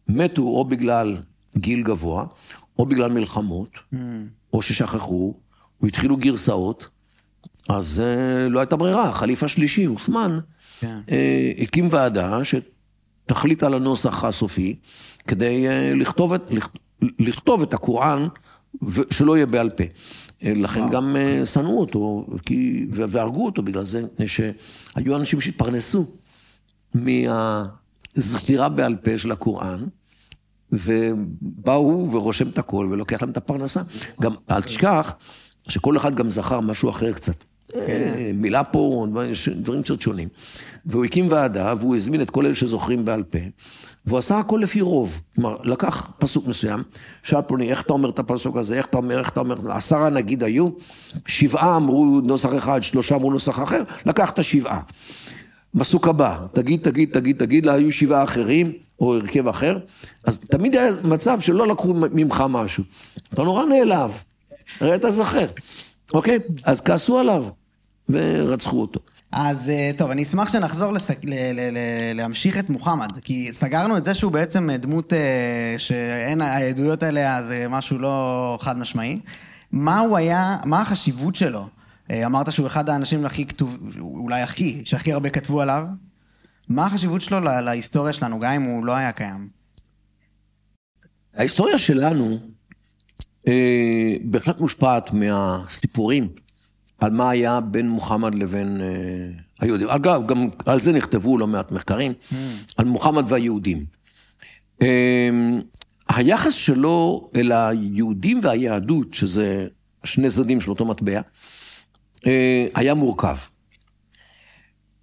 מתו 0.08 0.42
או 0.42 0.64
בגלל 0.64 1.16
גיל 1.56 1.82
גבוה, 1.82 2.24
או 2.78 2.86
בגלל 2.86 3.12
מלחמות, 3.12 3.70
mm. 3.94 3.96
או 4.52 4.62
ששכחו, 4.62 5.34
והתחילו 5.80 6.16
גרסאות, 6.16 6.88
אז 7.76 8.00
אה, 8.00 8.48
לא 8.48 8.60
הייתה 8.60 8.76
ברירה, 8.76 9.08
החליף 9.08 9.42
השלישי, 9.42 9.86
אוסמן, 9.86 10.38
כן. 10.80 10.98
אה, 11.10 11.52
הקים 11.58 11.88
ועדה 11.90 12.38
שתחליט 12.44 13.62
על 13.62 13.74
הנוסח 13.74 14.24
הסופי, 14.24 14.76
כדי 15.28 15.68
אה, 15.68 15.92
לכתוב 15.94 16.32
את, 16.32 16.42
לכ- 16.50 16.76
לכתוב 17.18 17.62
את 17.62 17.74
הקוראן, 17.74 18.26
שלא 19.10 19.36
יהיה 19.36 19.46
בעל 19.46 19.70
פה. 19.70 19.84
אה, 20.44 20.52
לכן 20.56 20.80
גם 20.90 21.16
אה, 21.16 21.46
שנאו 21.46 21.80
אותו, 21.80 22.26
כי, 22.46 22.86
והרגו 22.90 23.46
אותו 23.46 23.62
בגלל 23.62 23.84
זה, 23.84 24.02
שהיו 24.26 25.16
אנשים 25.16 25.40
שהתפרנסו 25.40 26.06
מהזכירה 26.94 28.68
בעל 28.68 28.96
פה 28.96 29.18
של 29.18 29.32
הקוראן, 29.32 29.84
ובא 30.72 31.72
הוא 31.74 32.14
ורושם 32.16 32.48
את 32.48 32.58
הכל 32.58 32.88
ולוקח 32.90 33.22
להם 33.22 33.30
את 33.30 33.36
הפרנסה. 33.36 33.82
גם, 34.20 34.34
אל 34.50 34.62
תשכח 34.62 35.12
שכל 35.68 35.96
אחד 35.96 36.14
גם 36.14 36.30
זכר 36.30 36.60
משהו 36.60 36.90
אחר 36.90 37.12
קצת. 37.12 37.34
אה, 37.74 38.30
מילה 38.34 38.64
פה, 38.64 39.06
דברים 39.56 39.82
קצת 39.82 40.00
שונים. 40.00 40.28
והוא 40.86 41.04
הקים 41.04 41.26
ועדה, 41.30 41.74
והוא 41.78 41.96
הזמין 41.96 42.22
את 42.22 42.30
כל 42.30 42.46
אלה 42.46 42.54
שזוכרים 42.54 43.04
בעל 43.04 43.22
פה, 43.22 43.38
והוא 44.06 44.18
עשה 44.18 44.38
הכל 44.38 44.60
לפי 44.62 44.80
רוב. 44.80 45.20
כלומר, 45.34 45.56
לקח 45.64 46.10
פסוק 46.18 46.46
מסוים, 46.46 46.82
שאל 47.22 47.42
פלוני, 47.42 47.70
איך 47.70 47.82
אתה 47.82 47.92
אומר 47.92 48.10
את 48.10 48.18
הפסוק 48.18 48.56
הזה, 48.56 48.74
איך 48.74 48.86
אתה 48.86 48.96
אומר, 48.96 49.18
איך 49.18 49.28
אתה 49.28 49.40
אומר, 49.40 49.72
עשרה 49.72 50.10
נגיד 50.10 50.42
היו, 50.42 50.68
שבעה 51.26 51.76
אמרו 51.76 52.20
נוסח 52.24 52.54
אחד, 52.56 52.82
שלושה 52.82 53.14
אמרו 53.14 53.30
נוסח 53.30 53.62
אחר, 53.62 53.82
לקח 54.06 54.30
את 54.30 54.38
השבעה. 54.38 54.80
פסוק 55.78 56.08
הבא, 56.08 56.38
תגיד, 56.52 56.80
תגיד, 56.80 57.10
תגיד, 57.12 57.38
תגיד, 57.38 57.66
לה 57.66 57.72
היו 57.72 57.92
שבעה 57.92 58.24
אחרים, 58.24 58.72
או 59.00 59.14
הרכב 59.14 59.48
אחר, 59.48 59.78
אז 60.24 60.38
תמיד 60.38 60.76
היה 60.76 60.90
מצב 61.04 61.40
שלא 61.40 61.66
לקחו 61.66 61.94
ממך 61.94 62.44
משהו. 62.48 62.84
אתה 63.34 63.42
נורא 63.42 63.64
נעלב, 63.64 64.22
הרי 64.80 64.94
אתה 64.94 65.10
זוכר, 65.10 65.46
אוקיי? 66.14 66.38
אז 66.64 66.80
כעסו 66.80 67.18
עליו, 67.18 67.44
ורצחו 68.12 68.80
אותו. 68.80 69.00
אז 69.32 69.68
אה, 69.68 69.90
טוב, 69.96 70.10
אני 70.10 70.22
אשמח 70.22 70.52
שנחזור 70.52 70.92
לסק... 70.92 71.24
ל... 71.24 71.30
ל... 71.30 71.60
ל... 71.72 71.78
להמשיך 72.14 72.58
את 72.58 72.70
מוחמד, 72.70 73.18
כי 73.22 73.50
סגרנו 73.52 73.96
את 73.96 74.04
זה 74.04 74.14
שהוא 74.14 74.32
בעצם 74.32 74.70
דמות 74.70 75.12
אה, 75.12 75.74
שאין, 75.78 76.40
העדויות 76.40 77.02
עליה 77.02 77.42
זה 77.42 77.66
משהו 77.68 77.98
לא 77.98 78.58
חד 78.60 78.78
משמעי. 78.78 79.20
מה 79.72 79.98
הוא 79.98 80.16
היה, 80.16 80.56
מה 80.64 80.80
החשיבות 80.80 81.36
שלו? 81.36 81.68
אה, 82.10 82.26
אמרת 82.26 82.52
שהוא 82.52 82.66
אחד 82.66 82.90
האנשים 82.90 83.24
הכי 83.24 83.46
כתוב, 83.46 83.78
אולי 84.00 84.42
הכי, 84.42 84.82
שהכי 84.84 85.12
הרבה 85.12 85.30
כתבו 85.30 85.60
עליו. 85.60 85.84
מה 86.68 86.86
החשיבות 86.86 87.20
שלו 87.20 87.40
לה... 87.40 87.60
להיסטוריה 87.60 88.12
שלנו, 88.12 88.40
גם 88.40 88.52
אם 88.52 88.62
הוא 88.62 88.84
לא 88.84 88.92
היה 88.92 89.12
קיים? 89.12 89.48
ההיסטוריה 91.36 91.78
שלנו 91.78 92.38
אה, 93.48 94.14
בהחלט 94.24 94.60
מושפעת 94.60 95.12
מהסיפורים 95.12 96.28
על 97.00 97.10
מה 97.10 97.30
היה 97.30 97.60
בין 97.60 97.88
מוחמד 97.88 98.34
לבין 98.34 98.80
אה, 98.80 98.86
היהודים. 99.60 99.88
אגב, 99.88 100.26
גם 100.26 100.48
על 100.66 100.80
זה 100.80 100.92
נכתבו 100.92 101.38
לא 101.38 101.46
מעט 101.46 101.72
מחקרים, 101.72 102.12
על 102.76 102.84
מוחמד 102.84 103.24
והיהודים. 103.28 103.84
אה, 104.82 105.30
היחס 106.08 106.52
שלו 106.52 107.30
אל 107.36 107.52
היהודים 107.52 108.40
והיהדות, 108.42 109.14
שזה 109.14 109.66
שני 110.04 110.30
צדדים 110.30 110.60
של 110.60 110.70
אותו 110.70 110.84
מטבע, 110.84 111.20
אה, 112.26 112.66
היה 112.74 112.94
מורכב. 112.94 113.36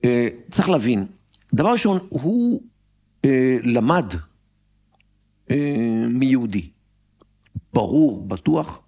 אה, 0.05 0.27
צריך 0.51 0.69
להבין, 0.69 1.05
דבר 1.53 1.71
ראשון, 1.71 1.99
הוא 2.09 2.61
למד 3.63 4.05
מיהודי. 6.09 6.69
ברור, 7.73 8.27
בטוח, 8.27 8.81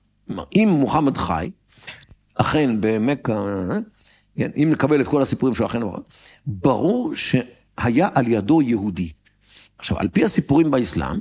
אם 0.56 0.70
מוחמד 0.72 1.18
חי, 1.18 1.52
אכן 2.42 2.76
במכה, 2.80 3.34
אה, 3.34 4.48
אם 4.56 4.70
נקבל 4.72 5.02
את 5.02 5.08
כל 5.08 5.22
הסיפורים 5.22 5.56
שהוא 5.56 5.68
אכן 5.68 5.82
אמר, 5.82 5.98
ברור 6.46 7.14
שהיה 7.16 8.10
על 8.16 8.28
ידו 8.28 8.62
יהודי. 8.62 9.12
עכשיו, 9.78 10.00
על 10.00 10.08
פי 10.08 10.24
הסיפורים 10.24 10.72
באסלאם, 10.72 11.18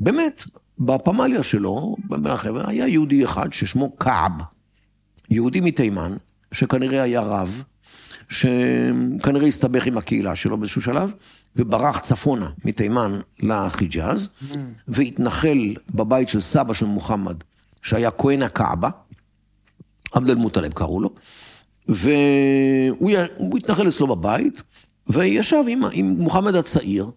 באמת, 0.00 0.44
בפמליה 0.78 1.42
שלו, 1.42 1.96
בין 2.08 2.26
החבר'ה, 2.26 2.64
היה 2.68 2.88
יהודי 2.88 3.24
אחד 3.24 3.52
ששמו 3.52 3.96
כעב, 3.98 4.32
יהודי 5.30 5.60
מתימן, 5.60 6.16
שכנראה 6.52 7.02
היה 7.02 7.20
רב, 7.20 7.62
שכנראה 8.28 9.46
הסתבך 9.46 9.86
עם 9.86 9.98
הקהילה 9.98 10.36
שלו 10.36 10.58
באיזשהו 10.58 10.82
שלב, 10.82 11.12
וברח 11.56 11.98
צפונה 11.98 12.50
מתימן 12.64 13.20
לחיג'אז, 13.40 14.30
והתנחל 14.88 15.74
בבית 15.94 16.28
של 16.28 16.40
סבא 16.40 16.74
של 16.74 16.86
מוחמד, 16.86 17.36
שהיה 17.82 18.10
כהן 18.10 18.42
הקעבה, 18.42 18.90
עבד 20.16 20.30
אל-מוטלב 20.30 20.72
קראו 20.72 21.00
לו, 21.00 21.10
והוא 21.88 23.10
י- 23.10 23.56
התנחל 23.56 23.88
אצלו 23.88 24.06
בבית, 24.06 24.62
וישב 25.08 25.64
עם, 25.68 25.82
עם 25.92 26.06
מוחמד 26.06 26.54
הצעיר, 26.54 27.10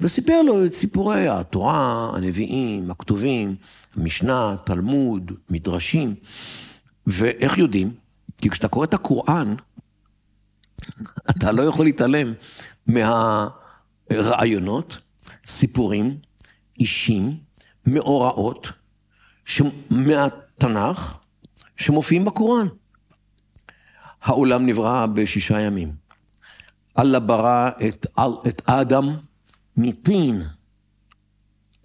וסיפר 0.00 0.42
לו 0.42 0.66
את 0.66 0.74
סיפורי 0.74 1.28
התורה, 1.28 2.10
הנביאים, 2.14 2.90
הכתובים, 2.90 3.54
המשנה, 3.96 4.56
תלמוד, 4.64 5.32
מדרשים. 5.50 6.14
ואיך 7.06 7.58
יודעים? 7.58 7.94
כי 8.38 8.50
כשאתה 8.50 8.68
קורא 8.68 8.84
את 8.84 8.94
הקוראן, 8.94 9.54
אתה 11.30 11.52
לא 11.52 11.62
יכול 11.62 11.84
להתעלם 11.84 12.32
מהרעיונות, 14.10 14.98
סיפורים, 15.46 16.16
אישים, 16.80 17.36
מאורעות, 17.86 18.72
ש... 19.44 19.62
מהתנ"ך, 19.90 21.16
שמופיעים 21.76 22.24
בקוראן. 22.24 22.66
העולם 24.22 24.66
נברא 24.66 25.06
בשישה 25.06 25.60
ימים. 25.60 25.92
אללה 26.98 27.20
ברא 27.20 27.70
את, 27.88 28.06
את 28.48 28.62
אדם 28.66 29.16
מטין, 29.76 30.42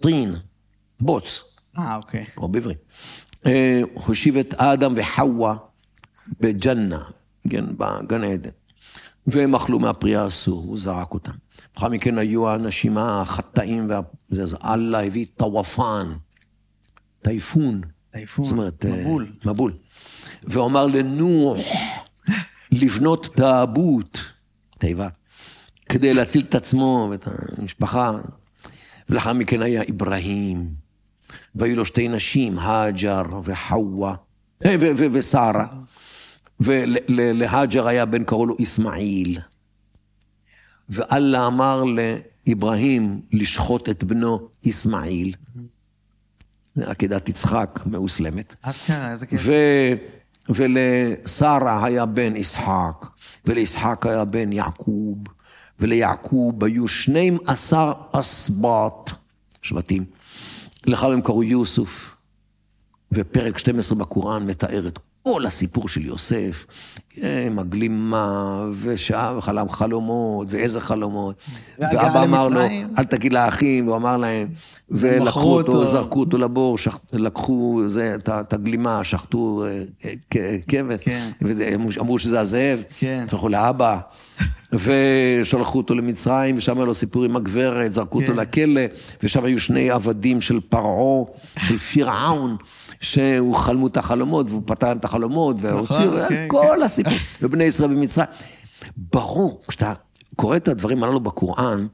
טין, 0.02 0.34
בוץ, 1.00 1.42
אה, 1.78 1.96
אוקיי. 1.96 2.24
כמו 2.26 2.48
בעברית. 2.48 2.78
אה, 3.46 3.80
הושיב 3.94 4.36
את 4.36 4.54
אדם 4.54 4.92
וחווה 4.96 5.56
בג'נה, 6.40 7.04
כן, 7.50 7.64
בגן 7.76 8.24
עדן. 8.24 8.50
והם 9.26 9.54
אכלו 9.54 9.78
מהפרי 9.78 10.16
האסור, 10.16 10.62
הוא 10.62 10.78
זרק 10.78 11.14
אותם. 11.14 11.32
לאחר 11.76 11.88
מכן 11.88 12.18
היו 12.18 12.48
האנשים 12.48 12.98
החטאים, 12.98 13.86
וה... 13.90 14.00
אללה 14.64 15.04
הביא 15.04 15.26
טוואפן, 15.36 16.12
טייפון. 17.22 17.80
טייפון, 18.12 18.44
זאת 18.44 18.52
אומרת, 18.52 18.86
אה, 18.86 18.90
מבול. 18.90 19.32
מבול. 19.44 19.72
והוא 20.42 20.66
אמר 20.66 20.86
לנוח 20.86 21.58
לבנות 22.72 23.28
תאבות, 23.36 24.20
תיבה, 24.78 25.08
כדי 25.88 26.14
להציל 26.14 26.44
את 26.48 26.54
עצמו 26.54 27.08
ואת 27.10 27.28
המשפחה. 27.58 28.12
ולאחר 29.08 29.32
מכן 29.32 29.62
היה 29.62 29.82
אברהים, 29.90 30.74
והיו 31.54 31.76
לו 31.76 31.84
שתי 31.84 32.08
נשים, 32.08 32.58
האג'ר 32.58 33.22
וחווה, 33.44 34.14
אה, 34.64 34.76
ושרה. 35.12 35.66
ולהאג'ר 36.60 37.86
היה 37.86 38.06
בן, 38.06 38.24
קראו 38.24 38.46
לו 38.46 38.56
אסמאעיל. 38.62 39.38
ואללה 40.88 41.46
אמר 41.46 41.84
לאברהים 42.46 43.20
לשחוט 43.32 43.88
את 43.88 44.04
בנו 44.04 44.48
אסמאעיל. 44.68 45.34
עקדת 46.80 47.28
יצחק 47.28 47.80
מאוסלמת. 47.86 48.54
אשכרה, 48.62 49.12
איזה 49.12 49.26
כיף. 49.26 49.40
ו... 49.44 49.52
ולשרה 50.48 51.84
היה 51.84 52.06
בן 52.06 52.36
ישחק, 52.36 53.06
ולישחק 53.44 54.06
היה 54.06 54.24
בן 54.24 54.52
יעקוב, 54.52 55.18
וליעקוב 55.80 56.64
היו 56.64 56.88
12 56.88 57.92
אסבט, 58.12 59.10
שבטים. 59.62 60.04
לך 60.86 61.04
הם 61.04 61.22
קראו 61.22 61.42
יוסוף, 61.42 62.16
ופרק 63.12 63.58
12 63.58 63.98
בקוראן 63.98 64.46
מתאר 64.46 64.88
את 64.88 64.98
כל 65.22 65.46
הסיפור 65.46 65.88
של 65.88 66.04
יוסף, 66.06 66.66
עם 67.46 67.58
הגלימה, 67.58 68.64
ושעה 68.82 69.38
וחלם 69.38 69.68
חלומות, 69.68 70.46
ואיזה 70.50 70.80
חלומות. 70.80 71.34
ואבא 71.78 72.24
אמר 72.24 72.48
לו. 72.48 72.60
אל 72.98 73.04
תגיד 73.04 73.32
לאחים, 73.32 73.86
הוא 73.86 73.96
אמר 73.96 74.16
להם, 74.16 74.48
ולקחו 74.90 75.56
אותו. 75.56 75.84
זרקו 75.84 76.20
אותו 76.20 76.38
לבור. 76.38 76.76
לקחו 77.12 77.80
את 78.40 78.52
הגלימה, 78.52 79.04
שחטו 79.04 79.64
אה, 80.04 80.12
כבש, 80.68 81.04
כן. 81.04 81.28
ואמרו 81.40 82.18
שזה 82.18 82.40
הזאב, 82.40 82.82
כן. 82.98 83.24
שלחו 83.30 83.48
לאבא, 83.48 83.98
ושלחו 84.72 85.78
אותו 85.78 85.94
למצרים, 85.94 86.54
ושם 86.58 86.76
היה 86.76 86.86
לו 86.86 86.94
סיפור 86.94 87.24
עם 87.24 87.36
הגברת, 87.36 87.92
זרקו 87.92 88.20
אותו 88.20 88.32
כן. 88.32 88.38
לכלא, 88.38 88.82
ושם 89.22 89.44
היו 89.44 89.60
שני 89.60 89.90
עבדים 89.90 90.40
של 90.40 90.60
פרעה, 90.68 91.24
של 91.58 91.78
פרעון, 91.78 92.56
שהוא 93.02 93.56
חלמו 93.56 93.86
את 93.86 93.96
החלומות, 93.96 94.50
והוא 94.50 94.62
פתר 94.66 94.88
להם 94.88 94.98
את 94.98 95.04
החלומות, 95.04 95.56
והוציאו, 95.60 96.12
כן, 96.28 96.46
כל 96.48 96.82
הסיפור, 96.82 97.12
ובני 97.42 97.64
ישראל 97.64 97.90
במצרים. 97.94 98.28
ברור, 98.96 99.62
כשאתה 99.68 99.92
קורא 100.36 100.56
את 100.56 100.68
הדברים 100.68 101.04
הללו 101.04 101.20
בקוראן, 101.20 101.86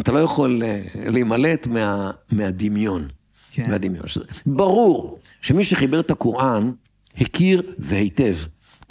אתה 0.00 0.12
לא 0.12 0.18
יכול 0.18 0.62
אה, 0.62 0.82
להימלט 0.94 1.66
מה, 1.66 2.10
מהדמיון. 2.32 3.08
כן. 3.50 3.70
מהדמיון. 3.70 4.04
ברור 4.46 5.18
שמי 5.40 5.64
שחיבר 5.64 6.00
את 6.00 6.10
הקוראן 6.10 6.72
הכיר 7.20 7.62
והיטב 7.78 8.36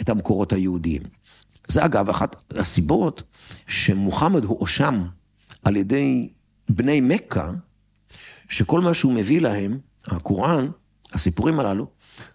את 0.00 0.08
המקורות 0.08 0.52
היהודיים. 0.52 1.02
זה 1.66 1.84
אגב 1.84 2.08
אחת 2.08 2.44
הסיבות 2.56 3.22
שמוחמד 3.66 4.44
הואשם 4.44 5.04
על 5.62 5.76
ידי 5.76 6.28
בני 6.68 7.00
מכה, 7.00 7.50
שכל 8.48 8.80
מה 8.80 8.94
שהוא 8.94 9.12
מביא 9.12 9.40
להם, 9.40 9.78
הקוראן, 10.06 10.68
הסיפורים 11.14 11.60
הללו, 11.60 11.86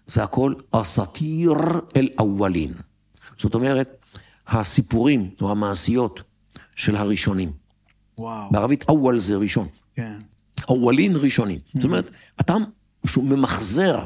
זה 0.06 0.22
הכל 0.22 0.54
אסתיר 0.70 1.54
אל 1.96 2.08
אוולין. 2.18 2.72
זאת 3.38 3.54
אומרת, 3.54 4.04
הסיפורים 4.48 5.30
או 5.40 5.50
המעשיות 5.50 6.22
של 6.76 6.96
הראשונים. 6.96 7.52
וואו. 8.18 8.50
בערבית 8.50 8.88
אוול 8.88 9.18
זה 9.18 9.36
ראשון. 9.36 9.68
כן. 9.94 10.18
אוולין 10.68 11.16
ראשונים. 11.16 11.58
זאת 11.74 11.84
אומרת, 11.84 12.10
אתה 12.40 12.54
שהוא 13.06 13.24
ממחזר 13.24 14.04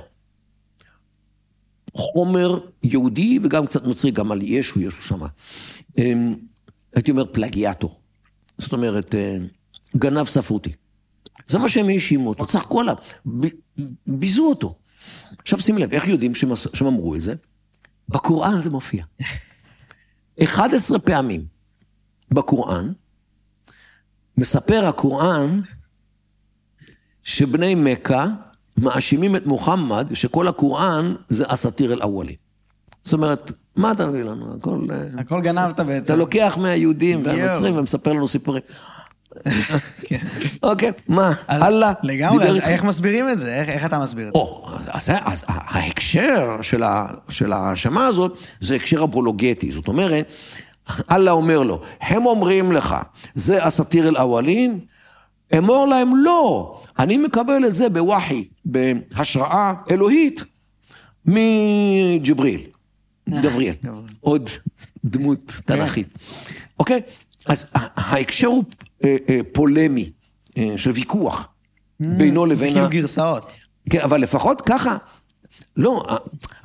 חומר 1.94 2.58
יהודי 2.82 3.38
וגם 3.42 3.66
קצת 3.66 3.84
נוצרי, 3.84 4.10
גם 4.10 4.32
על 4.32 4.42
ישו 4.42 4.80
יש 4.80 4.94
לו 4.94 5.02
שמה. 5.02 5.26
אמ, 5.98 6.34
הייתי 6.94 7.10
אומר 7.10 7.24
פלגיאטו. 7.24 7.98
זאת 8.58 8.72
אומרת, 8.72 9.14
אה, 9.14 9.36
גנב 9.96 10.24
ספרותי. 10.26 10.72
זה 11.48 11.58
מה 11.58 11.68
שהם 11.68 11.88
האשימו 11.88 12.28
אותו, 12.28 12.46
צחקו 12.46 12.80
עליו, 12.80 12.96
ביזו 14.06 14.48
אותו. 14.48 14.74
עכשיו 15.38 15.60
שים 15.60 15.78
לב, 15.78 15.92
איך 15.92 16.08
יודעים 16.08 16.34
שהם 16.34 16.50
אמרו 16.86 17.14
את 17.14 17.20
זה? 17.20 17.34
בקוראן 18.08 18.60
זה 18.60 18.70
מופיע. 18.70 19.04
11 20.44 20.98
פעמים 20.98 21.44
בקוראן, 22.30 22.92
מספר 24.36 24.86
הקוראן 24.86 25.60
שבני 27.22 27.74
מכה 27.74 28.26
מאשימים 28.76 29.36
את 29.36 29.46
מוחמד 29.46 30.14
שכל 30.14 30.48
הקוראן 30.48 31.14
זה 31.28 31.44
אסתיר 31.48 31.92
אל 31.92 32.02
אוולים. 32.02 32.36
זאת 33.04 33.12
אומרת, 33.12 33.52
מה 33.76 33.92
אתה 33.92 34.06
מביא 34.06 34.22
לנו? 34.22 34.54
הכל... 34.54 34.86
אה, 34.90 35.20
הכל 35.20 35.40
גנבת 35.40 35.80
בעצם. 35.80 36.04
אתה 36.04 36.16
לוקח 36.16 36.58
מהיהודים 36.60 37.22
והנוצרים. 37.24 37.76
ומספר 37.76 38.12
לנו 38.12 38.28
סיפורים. 38.28 38.62
כן. 40.04 40.18
אוקיי, 40.62 40.92
מה, 41.08 41.32
אללה? 41.50 41.92
לגמרי, 42.02 42.44
אז? 42.48 42.56
איך 42.56 42.84
מסבירים 42.84 43.28
את 43.28 43.40
זה? 43.40 43.54
איך- 43.54 43.84
אתה 43.84 43.98
מסביר 43.98 44.28
את 44.28 44.32
זה? 44.34 44.38
אז, 44.92 45.44
ההקשר 45.48 46.56
של, 47.30 47.52
ההאשמה 47.52 48.06
הזאת 48.06 48.38
זה 48.60 48.74
הקשר 48.74 49.04
אפולוגטי. 49.04 49.70
זאת 49.72 49.88
אומרת, 49.88 50.26
אללה 51.10 51.30
אומר 51.30 51.62
לו, 51.62 51.82
הם 52.00 52.26
אומרים 52.26 52.72
לך, 52.72 52.96
זה 53.34 53.68
אסתיר 53.68 54.08
אל 54.08 54.16
אוולין, 54.16 54.78
אמור 55.58 55.86
להם, 55.86 56.16
לא, 56.16 56.80
אני 56.98 57.18
מקבל 57.18 57.64
את 57.66 57.74
זה 57.74 57.88
בוואחי, 57.88 58.44
בהשראה 58.64 59.72
אלוהית 59.90 60.44
מג'בריל, 61.26 62.60
גבריאל, 63.28 63.74
עוד 64.20 64.50
דמות 65.04 65.52
תנ"כית. 65.64 66.08
אוקיי? 66.78 67.00
אז 67.46 67.70
ההקשר 67.74 68.46
הוא 68.46 68.64
אה, 68.64 68.68
אה, 68.68 68.93
פולמי, 69.52 70.10
אה, 70.58 70.72
של 70.76 70.90
ויכוח 70.90 71.48
בינו 72.00 72.46
זה 72.46 72.52
לבין... 72.52 72.72
כאילו 72.72 72.88
גרסאות. 72.88 73.52
כן, 73.90 74.00
אבל 74.00 74.20
לפחות 74.20 74.62
ככה, 74.62 74.96
לא, 75.76 76.04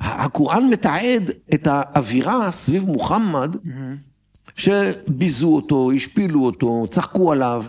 הקוראן 0.00 0.68
מתעד 0.70 1.30
את 1.54 1.66
האווירה 1.70 2.50
סביב 2.50 2.84
מוחמד, 2.84 3.56
שביזו 4.56 5.54
אותו, 5.54 5.92
השפילו 5.92 6.44
אותו, 6.44 6.86
צחקו 6.90 7.32
עליו, 7.32 7.64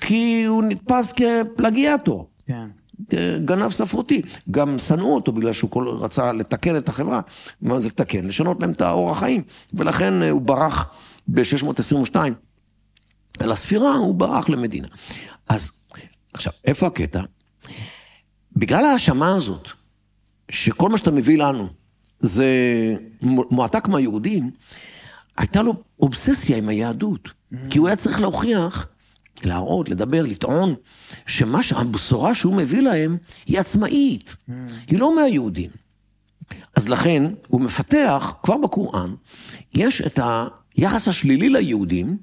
כי 0.00 0.44
הוא 0.44 0.62
נתפס 0.62 1.12
כפלגיאטור. 1.12 2.28
כן. 2.46 2.66
גנב 3.44 3.70
ספרותי. 3.70 4.22
גם 4.50 4.78
שנאו 4.78 5.14
אותו 5.14 5.32
בגלל 5.32 5.52
שהוא 5.52 5.70
כל 5.70 5.88
רצה 5.88 6.32
לתקן 6.32 6.76
את 6.76 6.88
החברה. 6.88 7.20
מה 7.62 7.80
זה 7.80 7.88
לתקן? 7.88 8.24
לשנות 8.24 8.60
להם 8.60 8.70
את 8.70 8.80
האורח 8.80 9.18
חיים. 9.18 9.42
ולכן 9.74 10.22
אה, 10.22 10.30
הוא 10.30 10.40
ברח 10.40 10.88
ב-622. 11.28 12.16
על 13.38 13.52
הספירה 13.52 13.94
הוא 13.94 14.14
ברח 14.14 14.48
למדינה. 14.48 14.88
אז 15.48 15.70
עכשיו, 16.32 16.52
איפה 16.64 16.86
הקטע? 16.86 17.22
בגלל 18.56 18.84
ההאשמה 18.84 19.36
הזאת, 19.36 19.68
שכל 20.50 20.88
מה 20.88 20.98
שאתה 20.98 21.10
מביא 21.10 21.38
לנו 21.38 21.68
זה 22.20 22.46
מועתק 23.22 23.88
מהיהודים, 23.88 24.50
הייתה 25.36 25.62
לו 25.62 25.74
אובססיה 26.00 26.56
עם 26.56 26.68
היהדות. 26.68 27.28
כי 27.70 27.78
הוא 27.78 27.86
היה 27.86 27.96
צריך 27.96 28.20
להוכיח, 28.20 28.86
להראות, 29.44 29.88
לדבר, 29.88 30.22
לטעון, 30.22 30.74
שמה 31.26 31.62
שהבשורה 31.62 32.34
שהוא 32.34 32.54
מביא 32.54 32.80
להם 32.80 33.16
היא 33.46 33.58
עצמאית, 33.58 34.36
היא 34.86 34.98
לא 34.98 35.16
מהיהודים. 35.16 35.70
אז 36.76 36.88
לכן 36.88 37.22
הוא 37.48 37.60
מפתח, 37.60 38.34
כבר 38.42 38.56
בקוראן, 38.56 39.14
יש 39.74 40.00
את 40.00 40.20
היחס 40.76 41.08
השלילי 41.08 41.48
ליהודים, 41.48 42.18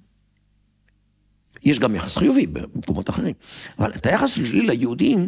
יש 1.65 1.79
גם 1.79 1.95
יחס 1.95 2.17
חיובי 2.17 2.47
במקומות 2.47 3.09
אחרים, 3.09 3.33
אבל 3.79 3.91
את 3.95 4.05
היחס 4.05 4.39
השלילי 4.39 4.67
ליהודים, 4.67 5.27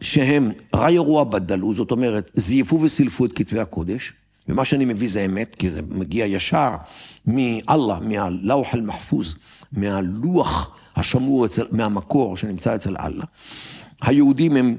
שהם 0.00 0.52
ראי 0.74 0.92
אירוע 0.92 1.24
בדלו, 1.24 1.74
זאת 1.74 1.90
אומרת, 1.90 2.30
זייפו 2.34 2.80
וסילפו 2.80 3.24
את 3.24 3.32
כתבי 3.32 3.60
הקודש, 3.60 4.12
ומה 4.48 4.64
שאני 4.64 4.84
מביא 4.84 5.08
זה 5.08 5.24
אמת, 5.24 5.54
כי 5.54 5.70
זה 5.70 5.82
מגיע 5.82 6.26
ישר 6.26 6.70
מאללה, 7.26 7.98
מהלאוח 8.00 8.74
אל-מחפוז, 8.74 9.36
מהלוח 9.72 10.76
השמור 10.96 11.46
אצל, 11.46 11.66
מהמקור 11.70 12.36
שנמצא 12.36 12.74
אצל 12.74 12.96
אללה. 13.00 13.24
היהודים 14.02 14.56
הם 14.56 14.76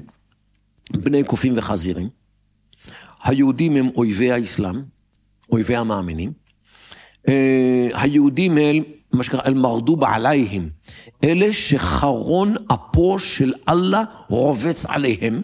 בני 0.92 1.24
קופים 1.24 1.52
וחזירים, 1.56 2.08
היהודים 3.24 3.76
הם 3.76 3.88
אויבי 3.96 4.32
האסלאם, 4.32 4.82
אויבי 5.52 5.76
המאמינים. 5.76 6.32
אה, 7.28 7.88
היהודים 7.92 8.58
הם, 8.58 8.82
מה 9.14 9.24
שקרה, 9.24 9.40
אל-מרדוב 9.46 10.04
עלייהם, 10.04 10.68
אלה 11.24 11.52
שחרון 11.52 12.54
אפו 12.72 13.18
של 13.18 13.52
אללה 13.68 14.02
רובץ 14.28 14.86
עליהם. 14.86 15.42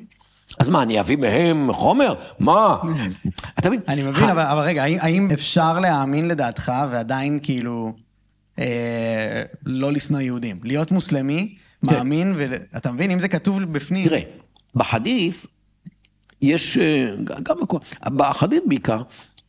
אז 0.59 0.68
מה, 0.68 0.83
אני 0.83 1.00
אביא 1.00 1.16
מהם 1.16 1.72
חומר? 1.72 2.14
מה? 2.38 2.76
אתה 3.59 3.68
מבין? 3.68 3.80
אני 3.88 4.02
מבין, 4.02 4.28
אבל, 4.28 4.42
אבל 4.42 4.61
רגע, 4.62 4.83
האם, 4.83 5.28
אפשר 5.33 5.80
להאמין 5.80 6.28
לדעתך 6.28 6.72
ועדיין 6.90 7.38
כאילו 7.42 7.92
אה, 8.59 9.42
לא 9.66 9.92
לשנוא 9.92 10.20
יהודים? 10.20 10.61
להיות 10.62 10.92
מוסלמי, 10.92 11.54
מאמין, 11.83 12.35
ואתה 12.37 12.92
מבין, 12.92 13.11
אם 13.11 13.18
זה 13.18 13.28
כתוב 13.28 13.62
בפנים... 13.62 14.04
תראה, 14.04 14.20
בחדית' 14.74 15.46
יש, 16.42 16.78
אה, 16.78 17.14
גם 17.42 17.56
בחדית' 18.16 18.62
בעיקר, 18.66 19.02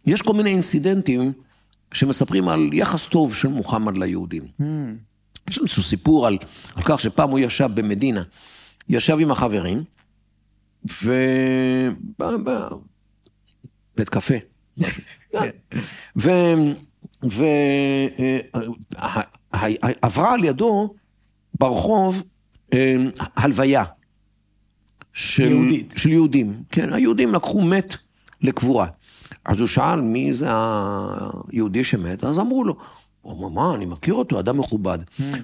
יש 0.06 0.22
כל 0.22 0.34
מיני 0.34 0.50
אינסידנטים 0.50 1.34
שמספרים 1.94 2.48
על 2.48 2.70
יחס 2.74 3.06
טוב 3.08 3.36
של 3.36 3.48
מוחמד 3.48 3.98
ליהודים. 3.98 4.48
יש 5.50 5.58
לנו 5.58 5.66
איזשהו 5.66 5.84
סיפור 5.84 6.28
על, 6.28 6.38
על 6.76 6.84
כך 6.86 7.00
שפעם 7.00 7.30
הוא 7.30 7.40
ישב 7.40 7.70
במדינה, 7.74 8.22
ישב 8.90 9.18
עם 9.20 9.32
החברים, 9.32 9.84
ו... 11.04 11.14
ב- 12.20 12.50
ב- 12.50 12.68
בית 13.98 14.10
קפה. 14.10 14.36
ו... 16.18 16.30
ו... 17.30 17.44
אה, 18.20 18.40
על 20.34 20.44
ידו 20.44 20.94
ברחוב 21.60 22.24
אה, 22.74 22.96
הלוויה. 23.36 23.84
של, 25.14 25.44
יהודית. 25.44 25.94
של 25.98 26.10
יהודים. 26.10 26.64
כן, 26.70 26.94
היהודים 26.94 27.34
לקחו 27.34 27.62
מת 27.62 27.96
לקבורה. 28.42 28.88
אז 29.46 29.60
הוא 29.60 29.68
שאל 29.68 30.02
מי 30.02 30.34
זה 30.34 30.48
היהודי 30.50 31.84
שמת, 31.84 32.24
אז 32.24 32.40
אמרו 32.40 32.64
לו, 32.64 32.76
הוא 33.22 33.34
אמר, 33.34 33.50
מה, 33.50 33.76
אני 33.76 33.86
מכיר 33.86 34.14
אותו, 34.14 34.40
אדם 34.40 34.58
מכובד. 34.58 35.00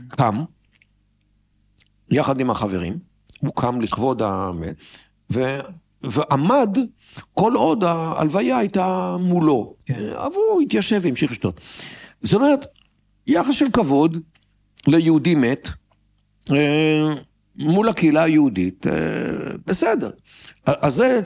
קם, 0.08 0.44
יחד 2.10 2.40
עם 2.40 2.50
החברים, 2.50 2.98
הוא 3.40 3.52
קם 3.56 3.82
לכבוד 3.82 4.22
המת, 4.22 4.76
ו... 5.34 5.60
ועמד 6.04 6.78
כל 7.34 7.54
עוד 7.56 7.84
ההלוויה 7.84 8.58
הייתה 8.58 9.16
מולו. 9.20 9.74
כן. 9.86 10.10
אבל 10.16 10.36
הוא 10.52 10.62
התיישב 10.62 11.00
והמשיך 11.04 11.32
לשתות. 11.32 11.62
זאת 12.22 12.34
אומרת, 12.34 12.66
יחס 13.28 13.56
של 13.56 13.66
כבוד 13.74 14.18
ליהודי 14.88 15.36
מת, 15.36 15.70
אה, 16.52 17.14
מול 17.58 17.89
הקהילה 17.89 18.24
היהודית, 18.24 18.88
אה, 18.88 18.93
בסדר. 19.65 20.10
אז 20.65 20.93
זה. 20.93 21.22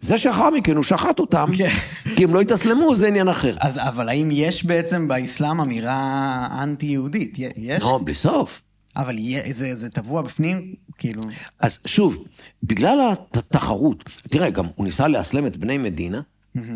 זה 0.00 0.18
שאחר 0.18 0.50
מכן 0.50 0.76
הוא 0.76 0.84
שחט 0.84 1.18
אותם, 1.18 1.50
כן. 1.58 1.74
כי 2.16 2.24
הם 2.24 2.34
לא 2.34 2.40
התאסלמו, 2.40 2.96
זה 2.96 3.08
עניין 3.08 3.28
אחר. 3.28 3.54
אז, 3.60 3.78
אבל 3.78 4.08
האם 4.08 4.28
יש 4.32 4.64
בעצם 4.64 5.08
באסלאם 5.08 5.60
אמירה 5.60 6.48
אנטי-יהודית? 6.62 7.38
יש? 7.56 7.82
לא, 7.82 8.00
בלי 8.04 8.14
סוף. 8.14 8.62
אבל 8.96 9.16
זה, 9.52 9.76
זה 9.76 9.90
טבוע 9.90 10.22
בפנים, 10.22 10.74
כאילו... 10.98 11.22
אז 11.60 11.78
שוב, 11.86 12.24
בגלל 12.62 13.12
התחרות, 13.32 14.04
תראה, 14.22 14.50
גם 14.50 14.66
הוא 14.74 14.84
ניסה 14.84 15.08
לאסלם 15.08 15.46
את 15.46 15.56
בני 15.56 15.78
מדינה, 15.78 16.20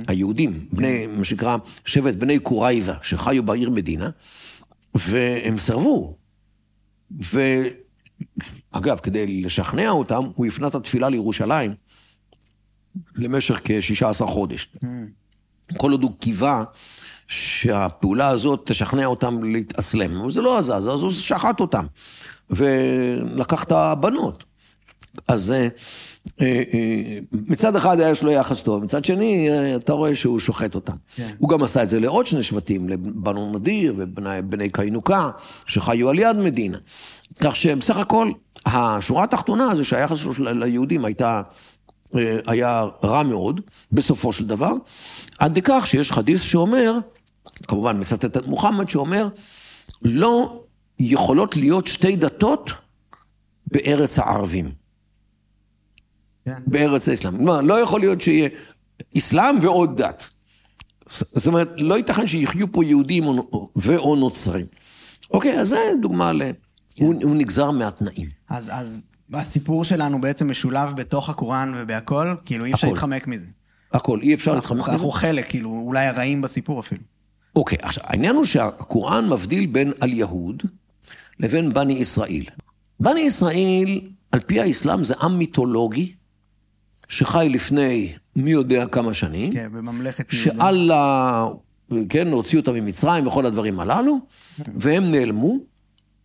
היהודים, 0.08 0.66
בני, 0.72 1.06
מה 1.06 1.24
שנקרא, 1.24 1.56
שבט 1.84 2.14
בני 2.14 2.38
קורייזה, 2.38 2.92
שחיו 3.02 3.42
בעיר 3.42 3.70
מדינה, 3.70 4.10
והם 4.94 5.58
סרבו. 5.58 6.16
אגב, 8.76 8.98
כדי 8.98 9.42
לשכנע 9.42 9.90
אותם, 9.90 10.24
הוא 10.34 10.46
הפנה 10.46 10.66
את 10.66 10.74
התפילה 10.74 11.08
לירושלים 11.08 11.74
למשך 13.14 13.60
כ-16 13.64 14.26
חודש. 14.26 14.68
כל 15.76 15.92
עוד 15.92 16.02
הוא 16.02 16.12
קיווה 16.20 16.64
שהפעולה 17.28 18.28
הזאת 18.28 18.62
תשכנע 18.64 19.06
אותם 19.06 19.42
להתאסלם. 19.42 20.30
זה 20.30 20.40
לא 20.40 20.58
עזז, 20.58 20.70
אז 20.70 21.02
הוא 21.02 21.10
שחט 21.10 21.60
אותם, 21.60 21.86
ולקח 22.50 23.64
את 23.64 23.72
הבנות. 23.72 24.44
אז 25.28 25.52
אה, 25.52 25.68
אה, 26.40 26.62
אה, 26.74 27.18
מצד 27.32 27.76
אחד 27.76 27.96
יש 28.00 28.22
לו 28.22 28.30
יחס 28.30 28.62
טוב, 28.62 28.84
מצד 28.84 29.04
שני, 29.04 29.48
אתה 29.76 29.92
רואה 29.92 30.14
שהוא 30.14 30.38
שוחט 30.38 30.74
אותם. 30.74 30.96
כן. 31.16 31.34
הוא 31.38 31.48
גם 31.48 31.62
עשה 31.62 31.82
את 31.82 31.88
זה 31.88 32.00
לעוד 32.00 32.26
שני 32.26 32.42
שבטים, 32.42 32.88
לבנו 32.88 33.52
נדיר 33.52 33.94
ובני 33.96 34.70
קיינוקה, 34.70 35.30
שחיו 35.66 36.08
על 36.08 36.18
יד 36.18 36.36
מדינה. 36.36 36.78
כך 37.40 37.57
שבסך 37.57 37.96
הכל, 37.96 38.31
השורה 38.66 39.25
התחתונה 39.25 39.75
זה 39.75 39.85
שהיחס 39.85 40.18
שלו 40.18 40.33
ליהודים 40.38 41.05
הייתה, 41.05 41.42
היה 42.46 42.85
רע 43.05 43.22
מאוד, 43.22 43.61
בסופו 43.92 44.33
של 44.33 44.46
דבר, 44.46 44.72
עד 45.38 45.59
לכך 45.59 45.85
שיש 45.87 46.12
חדיס 46.12 46.42
שאומר, 46.42 46.99
כמובן 47.68 48.01
מצטט 48.01 48.37
את 48.37 48.46
מוחמד, 48.46 48.88
שאומר, 48.88 49.29
לא 50.03 50.62
יכולות 50.99 51.57
להיות 51.57 51.87
שתי 51.87 52.16
דתות 52.16 52.70
בארץ 53.66 54.18
הערבים. 54.18 54.72
כן. 56.44 56.59
בארץ 56.66 57.09
האסלאם. 57.09 57.46
לא, 57.46 57.62
לא 57.62 57.81
יכול 57.81 58.01
להיות 58.01 58.20
שיהיה 58.20 58.49
אסלאם 59.18 59.57
ועוד 59.62 60.03
דת. 60.03 60.29
זאת 61.09 61.46
אומרת, 61.46 61.68
לא 61.77 61.94
ייתכן 61.94 62.27
שיחיו 62.27 62.72
פה 62.72 62.85
יהודים 62.85 63.25
ואו 63.77 64.16
נוצרים. 64.16 64.66
אוקיי, 65.31 65.61
אז 65.61 65.68
זה 65.68 65.92
דוגמה 66.03 66.33
ל... 66.33 66.42
כן. 66.96 67.04
הוא, 67.04 67.14
הוא 67.22 67.37
נגזר 67.37 67.70
מהתנאים. 67.70 68.28
אז, 68.48 68.70
אז 68.72 69.06
הסיפור 69.32 69.85
שלנו 69.85 70.20
בעצם 70.20 70.50
משולב 70.50 70.92
בתוך 70.96 71.28
הקוראן 71.28 71.72
ובהכל? 71.76 72.35
כאילו 72.44 72.64
אי 72.64 72.74
אפשר 72.74 72.87
להתחמק 72.87 73.26
מזה. 73.26 73.46
הכל, 73.92 74.20
אי 74.22 74.35
אפשר 74.35 74.54
להתחמק 74.54 74.80
מזה. 74.80 74.92
אנחנו 74.92 75.11
חלק, 75.11 75.48
כאילו, 75.48 75.70
אולי 75.70 76.06
הרעים 76.06 76.42
בסיפור 76.42 76.80
אפילו. 76.80 77.00
אוקיי, 77.56 77.78
עכשיו, 77.82 78.04
העניין 78.06 78.37
הוא 78.37 78.44
שהקוראן 78.44 79.28
מבדיל 79.28 79.66
בין 79.66 79.92
על-יהוד 80.00 80.62
לבין 81.40 81.72
בני 81.72 81.94
ישראל. 81.94 82.44
בני 83.00 83.20
ישראל, 83.20 84.00
על 84.32 84.40
פי 84.40 84.61
האסלאם, 84.61 85.04
זה 85.04 85.14
עם 85.22 85.38
מיתולוגי, 85.38 86.12
שחי 87.09 87.48
לפני 87.50 88.12
מי 88.37 88.50
יודע 88.50 88.87
כמה 88.87 89.14
שנים. 89.14 89.52
כן, 89.52 89.68
בממלכת 89.72 90.32
יהודה. 90.32 90.64
שאללה, 90.64 91.46
כן, 92.09 92.28
הוציא 92.28 92.59
אותם 92.59 92.74
ממצרים 92.74 93.26
וכל 93.26 93.46
הדברים 93.46 93.80
הללו, 93.80 94.18
והם 94.59 95.11
נעלמו 95.11 95.59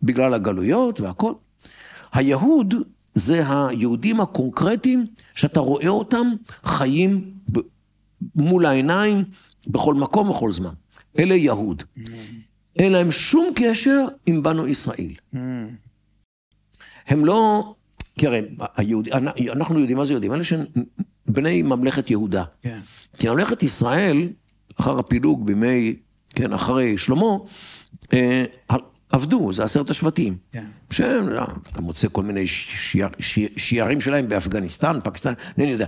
בגלל 0.02 0.34
הגלויות 0.34 1.00
והכל. 1.00 1.32
היהוד 2.12 2.74
זה 3.12 3.42
היהודים 3.48 4.20
הקונקרטיים 4.20 5.06
שאתה 5.34 5.60
רואה 5.60 5.88
אותם 5.88 6.26
חיים 6.64 7.34
מול 8.34 8.66
העיניים 8.66 9.24
בכל 9.66 9.94
מקום, 9.94 10.28
בכל 10.28 10.52
זמן. 10.52 10.72
אלה 11.18 11.34
יהוד. 11.34 11.82
אין 12.76 12.92
להם 12.92 13.10
שום 13.10 13.46
קשר 13.54 14.06
עם 14.26 14.42
בנו 14.42 14.66
ישראל. 14.66 15.12
הם 17.06 17.24
לא, 17.24 17.74
כי 18.18 18.26
הרי 18.26 18.40
היהוד, 18.76 19.08
אנחנו 19.52 19.78
יודעים 19.78 19.98
מה 19.98 20.04
זה 20.04 20.12
יהודים, 20.12 20.32
אלה 20.32 20.44
שהם 20.44 20.64
בני 21.26 21.62
ממלכת 21.62 22.10
יהודה. 22.10 22.44
כן. 22.62 22.80
כי 23.18 23.28
ממלכת 23.28 23.62
ישראל, 23.62 24.28
אחר 24.80 24.98
הפילוג 24.98 25.46
בימי, 25.46 25.96
כן, 26.34 26.52
אחרי 26.52 26.98
שלמה, 26.98 27.36
אה, 28.12 28.44
עבדו, 29.12 29.52
זה 29.52 29.64
עשרת 29.64 29.90
השבטים. 29.90 30.36
כן. 30.52 30.66
שאתה 30.90 31.18
לא, 31.18 31.46
מוצא 31.80 32.08
כל 32.12 32.22
מיני 32.22 32.44
שיערים 33.56 34.00
שלהם 34.00 34.28
באפגניסטן, 34.28 34.98
פקיסטן, 35.04 35.32
אינני 35.58 35.72
יודע. 35.72 35.86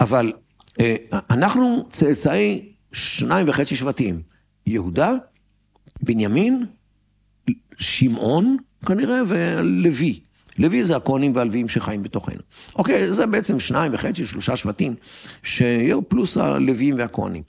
אבל 0.00 0.32
אה, 0.80 0.96
אנחנו 1.30 1.86
צאצאי 1.90 2.72
שניים 2.92 3.48
וחצי 3.48 3.76
שבטים. 3.76 4.22
יהודה, 4.66 5.12
בנימין, 6.02 6.66
שמעון 7.78 8.56
כנראה, 8.86 9.20
ולוי. 9.26 10.20
לוי 10.58 10.84
זה 10.84 10.96
הכהנים 10.96 11.36
והלוויים 11.36 11.68
שחיים 11.68 12.02
בתוכנו. 12.02 12.40
אוקיי, 12.76 13.12
זה 13.12 13.26
בעצם 13.26 13.60
שניים 13.60 13.94
וחצי, 13.94 14.26
שלושה 14.26 14.56
שבטים, 14.56 14.94
שיהיו 15.42 16.08
פלוס 16.08 16.36
הלוויים 16.36 16.94
והכהנים. 16.98 17.42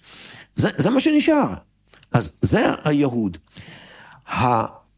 זה, 0.56 0.70
זה 0.78 0.90
מה 0.90 1.00
שנשאר. 1.00 1.54
אז 2.12 2.40
זה 2.42 2.66
היהוד. 2.84 3.38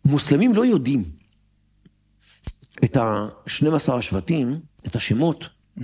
המוסלמים 0.05 0.53
לא 0.53 0.65
יודעים 0.65 1.03
את 2.83 2.97
ה-12 2.97 3.93
השבטים, 3.93 4.59
את 4.87 4.95
השמות, 4.95 5.49
mm. 5.79 5.81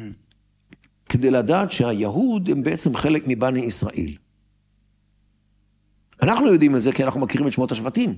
כדי 1.10 1.31
לדעת 1.31 1.71
שהיהוד 1.71 2.49
הם 2.49 2.63
בעצם 2.63 2.95
חלק 2.95 3.23
מבני 3.27 3.60
ישראל. 3.60 4.12
אנחנו 6.21 6.47
יודעים 6.47 6.75
את 6.75 6.81
זה 6.81 6.91
כי 6.91 7.03
אנחנו 7.03 7.19
מכירים 7.19 7.47
את 7.47 7.53
שמות 7.53 7.71
השבטים. 7.71 8.15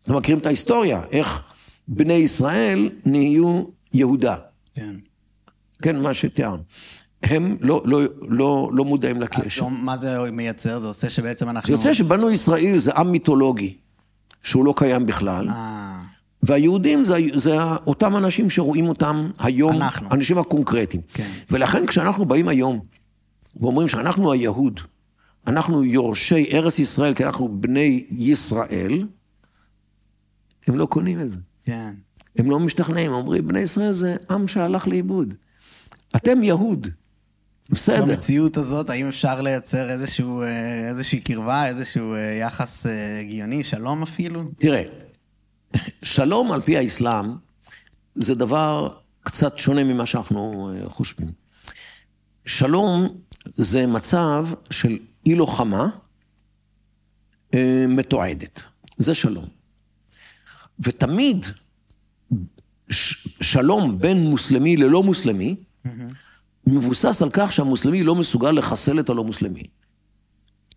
אנחנו 0.00 0.18
מכירים 0.18 0.38
את 0.38 0.46
ההיסטוריה, 0.46 1.02
איך 1.10 1.42
בני 1.88 2.12
ישראל 2.12 2.90
נהיו 3.04 3.64
יהודה. 3.92 4.36
כן. 4.74 4.96
כן, 5.82 6.02
מה 6.02 6.14
שתיארנו. 6.14 6.62
הם 7.22 7.56
לא, 7.60 7.82
לא, 7.84 8.00
לא, 8.20 8.70
לא 8.72 8.84
מודעים 8.84 9.20
לקשר. 9.20 9.66
אז 9.66 9.72
מה 9.82 9.98
זה 9.98 10.30
מייצר? 10.32 10.78
זה 10.78 10.86
עושה 10.86 11.10
שבעצם 11.10 11.48
אנחנו... 11.48 11.66
זה 11.66 11.72
יוצא 11.72 11.92
שבנו 11.92 12.30
ישראל 12.30 12.78
זה 12.78 12.92
עם 12.92 13.12
מיתולוגי, 13.12 13.76
שהוא 14.44 14.64
לא 14.64 14.74
קיים 14.76 15.06
בכלל. 15.06 15.48
אה. 15.48 16.00
והיהודים 16.42 17.04
זה, 17.04 17.16
זה 17.34 17.56
אותם 17.86 18.16
אנשים 18.16 18.50
שרואים 18.50 18.88
אותם 18.88 19.30
היום, 19.38 19.76
אנחנו. 19.76 20.08
האנשים 20.10 20.38
הקונקרטיים. 20.38 21.02
כן. 21.12 21.30
ולכן 21.50 21.86
כשאנחנו 21.86 22.24
באים 22.24 22.48
היום 22.48 22.80
ואומרים 23.56 23.88
שאנחנו 23.88 24.32
היהוד, 24.32 24.80
אנחנו 25.46 25.84
יורשי 25.84 26.48
ארץ 26.52 26.78
ישראל, 26.78 27.14
כי 27.14 27.24
אנחנו 27.24 27.48
בני 27.60 28.06
ישראל, 28.10 29.06
הם 30.66 30.78
לא 30.78 30.86
קונים 30.86 31.20
את 31.20 31.30
זה. 31.30 31.38
כן. 31.64 31.94
הם 32.38 32.50
לא 32.50 32.60
משתכנעים, 32.60 33.12
אומרים, 33.12 33.48
בני 33.48 33.60
ישראל 33.60 33.92
זה 33.92 34.16
עם 34.30 34.48
שהלך 34.48 34.88
לאיבוד. 34.88 35.34
אתם 36.16 36.42
יהוד. 36.42 36.88
בסדר. 37.70 38.04
במציאות 38.04 38.56
הזאת, 38.56 38.90
האם 38.90 39.08
אפשר 39.08 39.40
לייצר 39.40 39.90
איזשהו, 39.90 40.42
אה, 40.42 40.88
איזושהי 40.88 41.20
קרבה, 41.20 41.66
איזשהו 41.66 42.14
אה, 42.14 42.20
יחס 42.20 42.86
אה, 42.86 43.20
הגיוני, 43.20 43.64
שלום 43.64 44.02
אפילו? 44.02 44.50
תראה, 44.56 44.82
שלום 46.02 46.52
על 46.52 46.60
פי 46.60 46.76
האסלאם 46.78 47.24
זה 48.14 48.34
דבר 48.34 48.96
קצת 49.20 49.58
שונה 49.58 49.84
ממה 49.84 50.06
שאנחנו 50.06 50.70
חושבים. 50.86 51.32
שלום 52.46 53.18
זה 53.56 53.86
מצב 53.86 54.48
של 54.70 54.98
אי 55.26 55.34
לוחמה 55.34 55.88
מתועדת. 57.88 58.60
זה 58.96 59.14
שלום. 59.14 59.48
ותמיד 60.80 61.46
שלום 63.40 63.98
בין 63.98 64.18
מוסלמי 64.18 64.76
ללא 64.76 65.02
מוסלמי, 65.02 65.56
mm-hmm. 65.56 65.90
מבוסס 66.66 67.22
על 67.22 67.30
כך 67.32 67.52
שהמוסלמי 67.52 68.02
לא 68.02 68.14
מסוגל 68.14 68.50
לחסל 68.50 69.00
את 69.00 69.10
הלא 69.10 69.24
מוסלמי. 69.24 69.62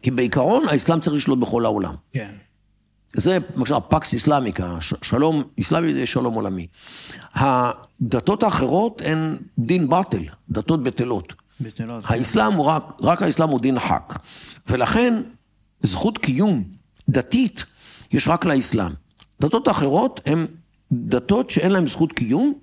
כי 0.02 0.12
בעיקרון 0.12 0.67
האסלאם 0.67 1.00
צריך 1.00 1.15
לשלוט 1.15 1.39
בכל 1.39 1.65
העולם. 1.65 1.95
כן. 2.12 2.32
זה 3.15 3.38
למשל 3.56 3.73
הפקס 3.73 4.13
איסלאמיקה, 4.13 4.78
שלום 5.02 5.43
איסלאמי 5.58 5.93
זה 5.93 6.06
שלום 6.06 6.34
עולמי. 6.34 6.67
הדתות 7.34 8.43
האחרות 8.43 9.02
הן 9.06 9.38
דין 9.60 9.89
באטל, 9.89 10.23
דתות 10.50 10.84
בטלות. 10.84 11.34
בטלות. 11.62 12.06
כן. 12.06 12.13
האסלאם 12.13 12.54
הוא 12.54 12.65
רק, 12.65 12.84
רק 13.02 13.21
האסלאם 13.21 13.50
הוא 13.50 13.60
דין 13.60 13.80
חק. 13.80 14.19
ולכן 14.67 15.21
זכות 15.82 16.17
קיום 16.17 16.63
דתית 17.10 17.65
יש 18.12 18.28
רק 18.28 18.45
לאסלאם. 18.45 18.91
דתות 19.41 19.69
אחרות 19.69 20.21
הן 20.26 20.45
דתות 20.91 21.50
שאין 21.50 21.71
להן 21.71 21.88
זכות 21.88 22.12
קיום, 22.12 22.54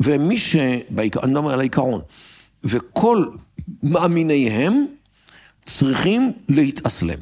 ומי 0.00 0.38
ש... 0.38 0.56
אני 1.22 1.32
מדבר 1.32 1.52
על 1.52 1.60
העיקרון, 1.60 2.00
וכל 2.64 3.26
מאמיניהם 3.82 4.86
צריכים 5.66 6.32
להתאסלם. 6.48 7.18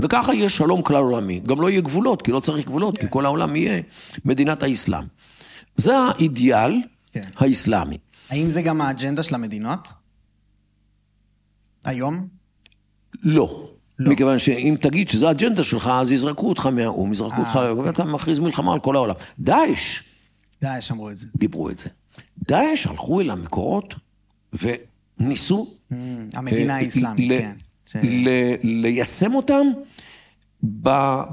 וככה 0.00 0.34
יהיה 0.34 0.48
שלום 0.48 0.82
כלל 0.82 1.02
עולמי. 1.02 1.40
גם 1.40 1.60
לא 1.60 1.70
יהיה 1.70 1.80
גבולות, 1.80 2.22
כי 2.22 2.32
לא 2.32 2.40
צריך 2.40 2.66
גבולות, 2.66 2.94
yeah. 2.94 3.00
כי 3.00 3.06
כן. 3.06 3.12
כל 3.12 3.24
העולם 3.24 3.56
יהיה 3.56 3.82
מדינת 4.24 4.62
האסלאם. 4.62 5.04
זה 5.76 5.98
האידיאל. 5.98 6.82
כן. 7.12 7.24
האסלאמי. 7.36 7.98
האם 8.30 8.50
זה 8.50 8.62
גם 8.62 8.80
האג'נדה 8.80 9.22
של 9.22 9.34
המדינות? 9.34 9.88
היום? 11.84 12.28
לא. 13.22 13.68
לא. 13.98 14.12
מכיוון 14.12 14.38
שאם 14.38 14.76
תגיד 14.80 15.08
שזו 15.08 15.28
האג'נדה 15.28 15.64
שלך, 15.64 15.90
אז 15.94 16.12
יזרקו 16.12 16.48
אותך 16.48 16.66
מהאו"ם, 16.66 17.12
יזרקו 17.12 17.36
אותך, 17.36 17.56
אה, 17.56 17.68
אוקיי. 17.70 17.84
ואתה 17.84 18.04
מכריז 18.04 18.38
מלחמה 18.38 18.72
על 18.72 18.80
כל 18.80 18.96
העולם. 18.96 19.14
דאעש. 19.38 20.02
דאעש 20.62 20.90
אמרו 20.90 21.10
את 21.10 21.18
זה. 21.18 21.26
דיברו 21.36 21.70
את 21.70 21.78
זה. 21.78 21.88
דאעש 22.48 22.86
הלכו 22.86 23.20
אל 23.20 23.30
המקורות 23.30 23.94
וניסו... 24.52 25.74
Mm, 25.92 25.94
המדינה 26.34 26.72
אה, 26.72 26.78
האסלאמית, 26.78 27.32
כן. 27.40 27.56
ליישם 28.62 29.34
אותם 29.34 29.66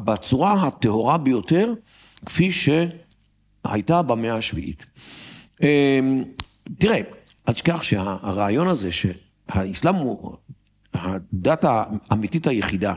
בצורה 0.03 0.67
הטהורה 0.67 1.17
ביותר, 1.17 1.73
כפי 2.25 2.51
הייתה 3.63 4.01
במאה 4.01 4.35
השביעית. 4.35 4.85
אמ, 5.63 6.23
תראה, 6.79 7.01
אל 7.47 7.53
תשכח 7.53 7.83
שהרעיון 7.83 8.67
הזה 8.67 8.89
שהאסלאם 8.91 9.95
הוא 9.95 10.35
הדת 10.93 11.65
האמיתית 11.67 12.47
היחידה, 12.47 12.93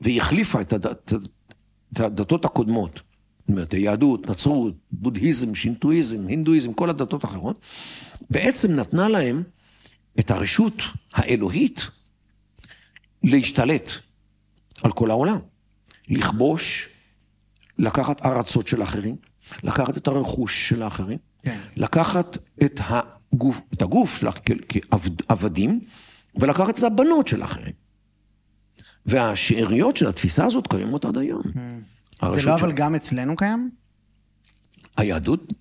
והיא 0.00 0.20
החליפה 0.20 0.60
את, 0.60 0.72
הדת, 0.72 1.12
את 1.92 2.00
הדתות 2.00 2.44
הקודמות, 2.44 3.00
זאת 3.40 3.48
אומרת, 3.48 3.72
היהדות, 3.72 4.30
נצרות, 4.30 4.74
בודהיזם, 4.92 5.54
שינטואיזם, 5.54 6.26
הינדואיזם, 6.26 6.72
כל 6.72 6.90
הדתות 6.90 7.24
האחרות, 7.24 7.60
בעצם 8.30 8.72
נתנה 8.76 9.08
להם 9.08 9.42
את 10.20 10.30
הרשות 10.30 10.74
האלוהית 11.12 11.86
להשתלט 13.22 13.90
על 14.82 14.92
כל 14.92 15.10
העולם, 15.10 15.38
לכבוש, 16.08 16.88
לקחת 17.78 18.26
ארצות 18.26 18.68
של 18.68 18.82
אחרים, 18.82 19.16
לקחת 19.62 19.96
את 19.96 20.08
הרכוש 20.08 20.68
של 20.68 20.82
האחרים, 20.82 21.18
כן. 21.42 21.58
לקחת 21.76 22.38
את 22.64 22.80
הגוף, 22.88 23.60
את 23.74 23.82
הגוף 23.82 24.18
שלך 24.18 24.38
כעבדים, 24.68 25.80
ולקחת 26.34 26.78
את 26.78 26.84
הבנות 26.84 27.28
של 27.28 27.42
האחרים. 27.42 27.72
והשאריות 29.06 29.96
של 29.96 30.06
התפיסה 30.06 30.44
הזאת 30.44 30.66
קיימות 30.66 31.04
עד 31.04 31.18
היום. 31.18 31.42
Mm. 31.42 32.28
זה 32.28 32.42
לא 32.42 32.54
אבל 32.54 32.72
גם 32.72 32.94
אצלנו 32.94 33.36
קיים? 33.36 33.70
היהדות, 34.96 35.52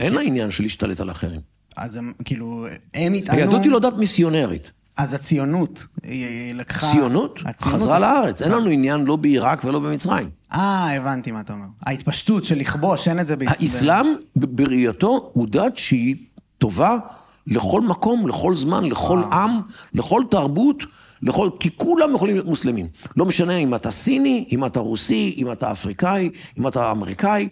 אין 0.00 0.14
לה 0.14 0.20
עניין 0.20 0.50
של 0.50 0.62
להשתלט 0.62 1.00
על 1.00 1.10
אחרים. 1.10 1.40
אז 1.78 1.96
הם, 1.96 2.12
כאילו, 2.24 2.66
הם 2.94 3.14
יטענו... 3.14 3.38
היהדות 3.38 3.62
היא 3.62 3.70
לא 3.70 3.78
דת 3.78 3.94
מיסיונרית. 3.94 4.70
אז 4.96 5.14
הציונות, 5.14 5.86
היא 6.02 6.54
לקחה... 6.54 6.92
ציונות? 6.92 7.38
חזרה 7.60 7.98
לארץ. 7.98 8.42
אין 8.42 8.52
לנו 8.52 8.70
עניין 8.70 9.04
לא 9.04 9.16
בעיראק 9.16 9.64
ולא 9.64 9.78
במצרים. 9.78 10.30
אה, 10.52 10.96
הבנתי 10.96 11.32
מה 11.32 11.40
אתה 11.40 11.52
אומר. 11.52 11.66
ההתפשטות 11.86 12.44
של 12.44 12.58
לכבוש, 12.58 13.08
אין 13.08 13.20
את 13.20 13.26
זה 13.26 13.36
בישראל. 13.36 13.56
האסלאם, 13.60 14.06
בראייתו, 14.36 15.30
הוא 15.32 15.46
דת 15.50 15.76
שהיא 15.76 16.16
טובה 16.58 16.98
לכל 17.46 17.80
מקום, 17.80 18.28
לכל 18.28 18.56
זמן, 18.56 18.84
לכל 18.84 19.22
עם, 19.32 19.60
לכל 19.94 20.22
תרבות, 20.30 20.84
לכל... 21.22 21.50
כי 21.60 21.70
כולם 21.76 22.14
יכולים 22.14 22.34
להיות 22.34 22.46
מוסלמים. 22.46 22.86
לא 23.16 23.24
משנה 23.24 23.56
אם 23.56 23.74
אתה 23.74 23.90
סיני, 23.90 24.48
אם 24.52 24.64
אתה 24.64 24.80
רוסי, 24.80 25.34
אם 25.38 25.52
אתה 25.52 25.72
אפריקאי, 25.72 26.30
אם 26.58 26.68
אתה 26.68 26.90
אמריקאי, 26.90 27.48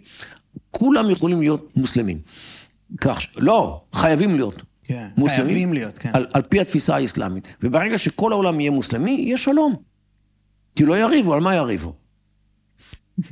כולם 0.71 1.09
יכולים 1.09 1.41
להיות 1.41 1.71
מוסלמים. 1.75 2.17
כך, 3.01 3.19
לא, 3.35 3.81
חייבים 3.93 4.35
להיות. 4.35 4.61
כן, 4.83 5.07
מוסלמים, 5.17 5.45
חייבים 5.45 5.73
להיות, 5.73 5.97
כן. 5.97 6.09
על, 6.13 6.27
על 6.33 6.41
פי 6.41 6.61
התפיסה 6.61 6.95
האסלאמית. 6.95 7.47
וברגע 7.63 7.97
שכל 7.97 8.31
העולם 8.31 8.59
יהיה 8.59 8.71
מוסלמי, 8.71 9.11
יהיה 9.11 9.37
שלום. 9.37 9.75
כי 10.75 10.85
לא 10.85 10.97
יריבו, 10.97 11.33
על 11.33 11.39
מה 11.39 11.55
יריבו? 11.55 11.93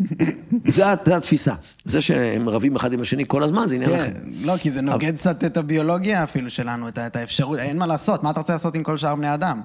זה 0.65 0.91
התפיסה. 0.91 1.53
זה 1.83 2.01
שהם 2.01 2.49
רבים 2.49 2.75
אחד 2.75 2.93
עם 2.93 3.01
השני 3.01 3.23
כל 3.27 3.43
הזמן, 3.43 3.67
זה 3.67 3.75
עניין 3.75 3.91
אחר. 3.91 4.05
כן, 4.05 4.21
לא, 4.41 4.57
כי 4.57 4.71
זה 4.71 4.81
נוגד 4.81 5.15
קצת 5.15 5.43
את 5.43 5.57
הביולוגיה 5.57 6.23
אפילו 6.23 6.49
שלנו, 6.49 6.87
את 6.87 7.15
האפשרות, 7.15 7.59
אין 7.59 7.77
מה 7.77 7.87
לעשות, 7.87 8.23
מה 8.23 8.29
אתה 8.29 8.39
רוצה 8.39 8.53
לעשות 8.53 8.75
עם 8.75 8.83
כל 8.83 8.97
שאר 8.97 9.15
בני 9.15 9.33
אדם? 9.33 9.61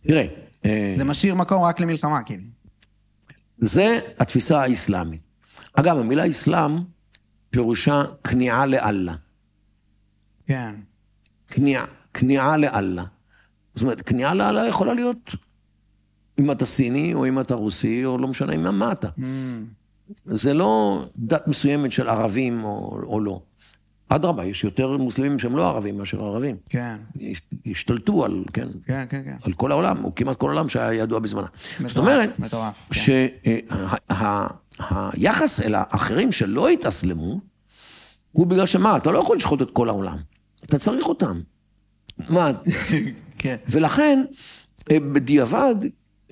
תראה... 0.00 0.26
אה, 0.64 0.94
זה 0.96 1.04
משאיר 1.04 1.34
מקום 1.34 1.62
רק 1.62 1.80
למלחמה, 1.80 2.22
כאילו. 2.22 2.42
זה 3.58 3.98
התפיסה 4.18 4.62
האסלאמית. 4.62 5.20
אגב, 5.74 5.98
המילה 5.98 6.28
אסלאם 6.28 6.78
פירושה 7.54 8.02
כניעה 8.24 8.66
לאללה. 8.66 9.14
כן. 10.46 10.74
כניעה, 11.48 11.84
כניעה 12.14 12.56
לאללה. 12.56 13.04
זאת 13.74 13.82
אומרת, 13.82 14.00
כניעה 14.00 14.34
לאללה 14.34 14.66
יכולה 14.66 14.94
להיות 14.94 15.34
אם 16.38 16.50
אתה 16.50 16.66
סיני, 16.66 17.14
או 17.14 17.28
אם 17.28 17.40
אתה 17.40 17.54
רוסי, 17.54 18.04
או 18.04 18.18
לא 18.18 18.28
משנה 18.28 18.52
עם 18.52 18.78
מה 18.78 18.92
אתה. 18.92 19.08
Mm. 19.18 19.22
זה 20.26 20.54
לא 20.54 21.04
דת 21.16 21.48
מסוימת 21.48 21.92
של 21.92 22.08
ערבים 22.08 22.64
או, 22.64 23.00
או 23.06 23.20
לא. 23.20 23.40
אדרבה, 24.08 24.44
יש 24.44 24.64
יותר 24.64 24.96
מוסלמים 24.96 25.38
שהם 25.38 25.56
לא 25.56 25.68
ערבים 25.68 25.98
מאשר 25.98 26.24
ערבים. 26.24 26.56
כן. 26.70 26.96
השתלטו 27.66 28.24
על, 28.24 28.44
כן, 28.52 28.68
כן, 28.86 29.04
כן, 29.08 29.22
כן. 29.24 29.36
על 29.42 29.52
כל 29.52 29.72
העולם, 29.72 30.04
או 30.04 30.14
כמעט 30.14 30.36
כל 30.36 30.46
העולם 30.46 30.68
שהיה 30.68 31.02
ידוע 31.02 31.18
בזמנה. 31.18 31.46
מטורף, 31.74 31.88
זאת 31.88 31.96
אומרת, 31.96 32.38
מטורף. 32.38 32.88
שהיחס 32.92 34.46
כן. 34.76 35.64
אל 35.64 35.74
האחרים 35.74 36.32
שלא 36.32 36.68
התאסלמו, 36.68 37.40
הוא 38.32 38.46
בגלל 38.46 38.66
שמה, 38.66 38.96
אתה 38.96 39.12
לא 39.12 39.18
יכול 39.18 39.36
לשחוט 39.36 39.62
את 39.62 39.70
כל 39.70 39.88
העולם. 39.88 40.18
אתה 40.64 40.78
צריך 40.78 41.06
אותם. 41.06 41.40
מה? 42.28 42.50
כן. 43.38 43.56
ולכן, 43.68 44.24
אה, 44.90 45.00
בדיעבד, 45.00 45.74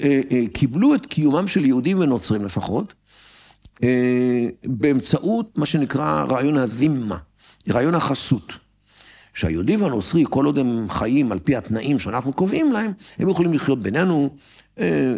אה, 0.01 0.21
אה, 0.31 0.43
קיבלו 0.53 0.95
את 0.95 1.07
קיומם 1.07 1.47
של 1.47 1.65
יהודים 1.65 1.99
ונוצרים 2.01 2.45
לפחות, 2.45 2.95
באמצעות 4.65 5.59
מה 5.59 5.67
שנקרא 5.67 6.25
רעיון 6.29 6.57
הזימה, 6.57 7.19
רעיון 7.71 7.95
החסות. 7.95 8.53
שהיהודי 9.35 9.77
והנוצרי, 9.77 10.25
כל 10.31 10.47
עוד 10.47 10.59
הם 10.59 10.87
חיים 10.89 11.33
על 11.33 11.39
פי 11.39 11.57
התנאים 11.57 11.99
שאנחנו 11.99 12.33
קובעים 12.33 12.73
להם, 12.73 12.93
הם 13.19 13.29
יכולים 13.29 13.53
לחיות 13.53 13.83
בינינו 13.83 14.37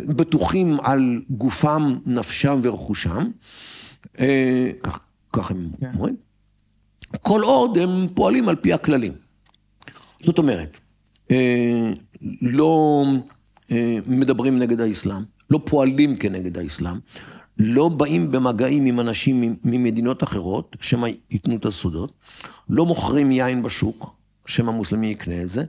בטוחים 0.07 0.77
על 0.83 1.23
גופם, 1.31 1.99
נפשם 2.07 2.61
ורכושם. 2.63 3.31
כך, 4.83 5.01
כך 5.33 5.51
הם 5.51 5.69
כן. 5.81 5.91
אומרים. 5.95 6.17
כל 7.23 7.43
עוד 7.43 7.79
הם 7.79 8.09
פועלים 8.15 8.49
על 8.49 8.57
פי 8.57 8.73
הכללים. 8.73 9.13
זאת 10.21 10.39
אומרת, 10.39 10.81
אה, 11.31 11.93
לא 12.43 13.05
אה, 13.71 13.99
מדברים 14.07 14.59
נגד 14.59 14.81
האסלאם, 14.81 15.23
לא 15.51 15.61
פועלים 15.65 16.17
כנגד 16.17 16.59
האסלאם, 16.59 16.97
לא 17.59 17.89
באים 17.89 18.33
במגעים 18.33 18.87
עם 18.87 19.01
אנשים 19.01 19.57
ממדינות 19.65 20.23
אחרות, 20.23 20.77
שמא 20.81 21.09
ייתנו 21.31 21.57
את 21.57 21.65
הסודות, 21.65 22.13
לא 22.69 22.87
מוכרים 22.87 23.33
יין 23.33 23.63
בשוק, 23.63 24.17
שמא 24.47 24.73
מוסלמי 24.73 25.07
יקנה 25.07 25.43
את 25.43 25.49
זה. 25.49 25.65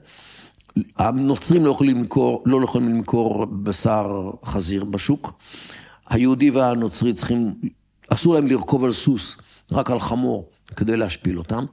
הנוצרים 0.96 1.64
לא 1.64 1.70
יכולים 1.70 1.96
למכור, 1.96 2.42
לא 2.46 2.64
יכולים 2.64 2.88
למכור 2.88 3.46
בשר 3.46 4.30
חזיר 4.44 4.84
בשוק. 4.84 5.32
היהודי 6.08 6.50
והנוצרי 6.50 7.12
צריכים, 7.12 7.54
אסור 8.08 8.34
להם 8.34 8.46
לרכוב 8.46 8.84
על 8.84 8.92
סוס, 8.92 9.36
רק 9.72 9.90
על 9.90 10.00
חמור. 10.00 10.50
כדי 10.76 10.96
להשפיל 10.96 11.38
אותם, 11.38 11.64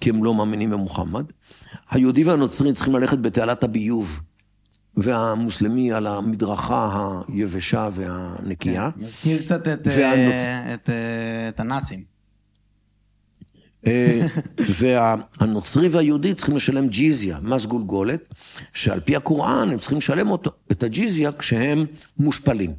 כי 0.00 0.10
הם 0.10 0.24
לא 0.24 0.34
מאמינים 0.34 0.70
במוחמד. 0.70 1.24
היהודי 1.90 2.24
והנוצרי 2.24 2.72
צריכים 2.72 2.94
ללכת 2.94 3.18
בתעלת 3.18 3.64
הביוב, 3.64 4.20
והמוסלמי 5.02 5.92
על 5.92 6.06
המדרכה 6.06 7.20
היבשה 7.28 7.88
והנקייה. 7.92 8.90
כן, 8.94 9.02
מזכיר 9.02 9.42
קצת 9.42 9.68
את, 9.68 9.78
והנוצ... 9.84 10.32
אה, 10.32 10.74
את, 10.74 10.90
אה, 10.90 11.48
את 11.48 11.60
הנאצים. 11.60 12.02
אה, 13.86 14.20
והנוצרי 14.58 15.88
והיהודי 15.88 16.34
צריכים 16.34 16.56
לשלם 16.56 16.88
ג'יזיה, 16.88 17.38
מס 17.42 17.66
גולגולת, 17.66 18.34
שעל 18.72 19.00
פי 19.00 19.16
הקוראן 19.16 19.70
הם 19.70 19.78
צריכים 19.78 19.98
לשלם 19.98 20.30
אותו, 20.30 20.50
את 20.72 20.82
הג'יזיה 20.82 21.32
כשהם 21.32 21.86
מושפלים. 22.18 22.74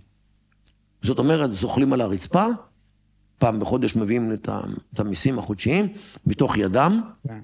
זאת 1.01 1.19
אומרת, 1.19 1.53
זוחלים 1.53 1.93
על 1.93 2.01
הרצפה, 2.01 2.45
פעם 3.38 3.60
בחודש 3.60 3.95
מביאים 3.95 4.34
את 4.93 4.99
המיסים 4.99 5.39
החודשיים, 5.39 5.88
מתוך 6.25 6.58
ידם, 6.58 7.01
כן. 7.27 7.39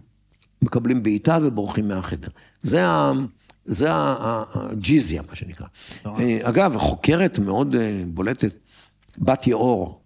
מקבלים 0.61 1.03
בעיטה 1.03 1.37
ובורחים 1.41 1.87
מהחדר. 1.87 2.27
זה, 2.61 2.87
ה, 2.87 3.11
זה 3.65 3.87
הג'יזיה, 3.91 5.21
מה 5.29 5.35
שנקרא. 5.35 5.67
אה, 6.05 6.39
אגב, 6.41 6.77
חוקרת 6.77 7.39
מאוד 7.39 7.75
אה, 7.75 8.03
בולטת, 8.07 8.59
בת 9.17 9.47
יאור, 9.47 10.01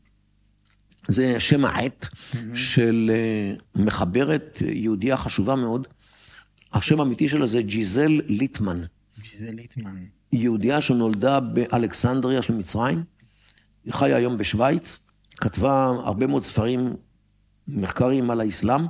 זה 1.08 1.39
שם 1.39 1.65
העט 1.65 2.08
של 2.56 3.12
אה, 3.13 3.82
מחברת 3.84 4.60
יהודייה 4.65 5.17
חשובה 5.17 5.56
מאוד. 5.56 5.88
השם 6.74 7.00
האמיתי 7.00 7.30
שלה 7.30 7.48
זה 7.48 7.62
ג'יזל 7.62 8.22
ליטמן. 8.26 8.82
ג'יזל 9.22 9.54
ליטמן. 9.54 9.95
יהודייה 10.32 10.82
שנולדה 10.82 11.39
באלכסנדריה 11.39 12.41
של 12.41 12.54
מצרים, 12.54 13.04
היא 13.86 13.93
חיה 13.93 14.15
היום 14.15 14.38
בשוויץ, 14.38 15.10
כתבה 15.38 15.86
הרבה 15.86 16.28
מאוד 16.28 16.43
ספרים, 16.43 16.95
מחקרים 17.67 18.32
על 18.32 18.41
האסלאם, 18.41 18.86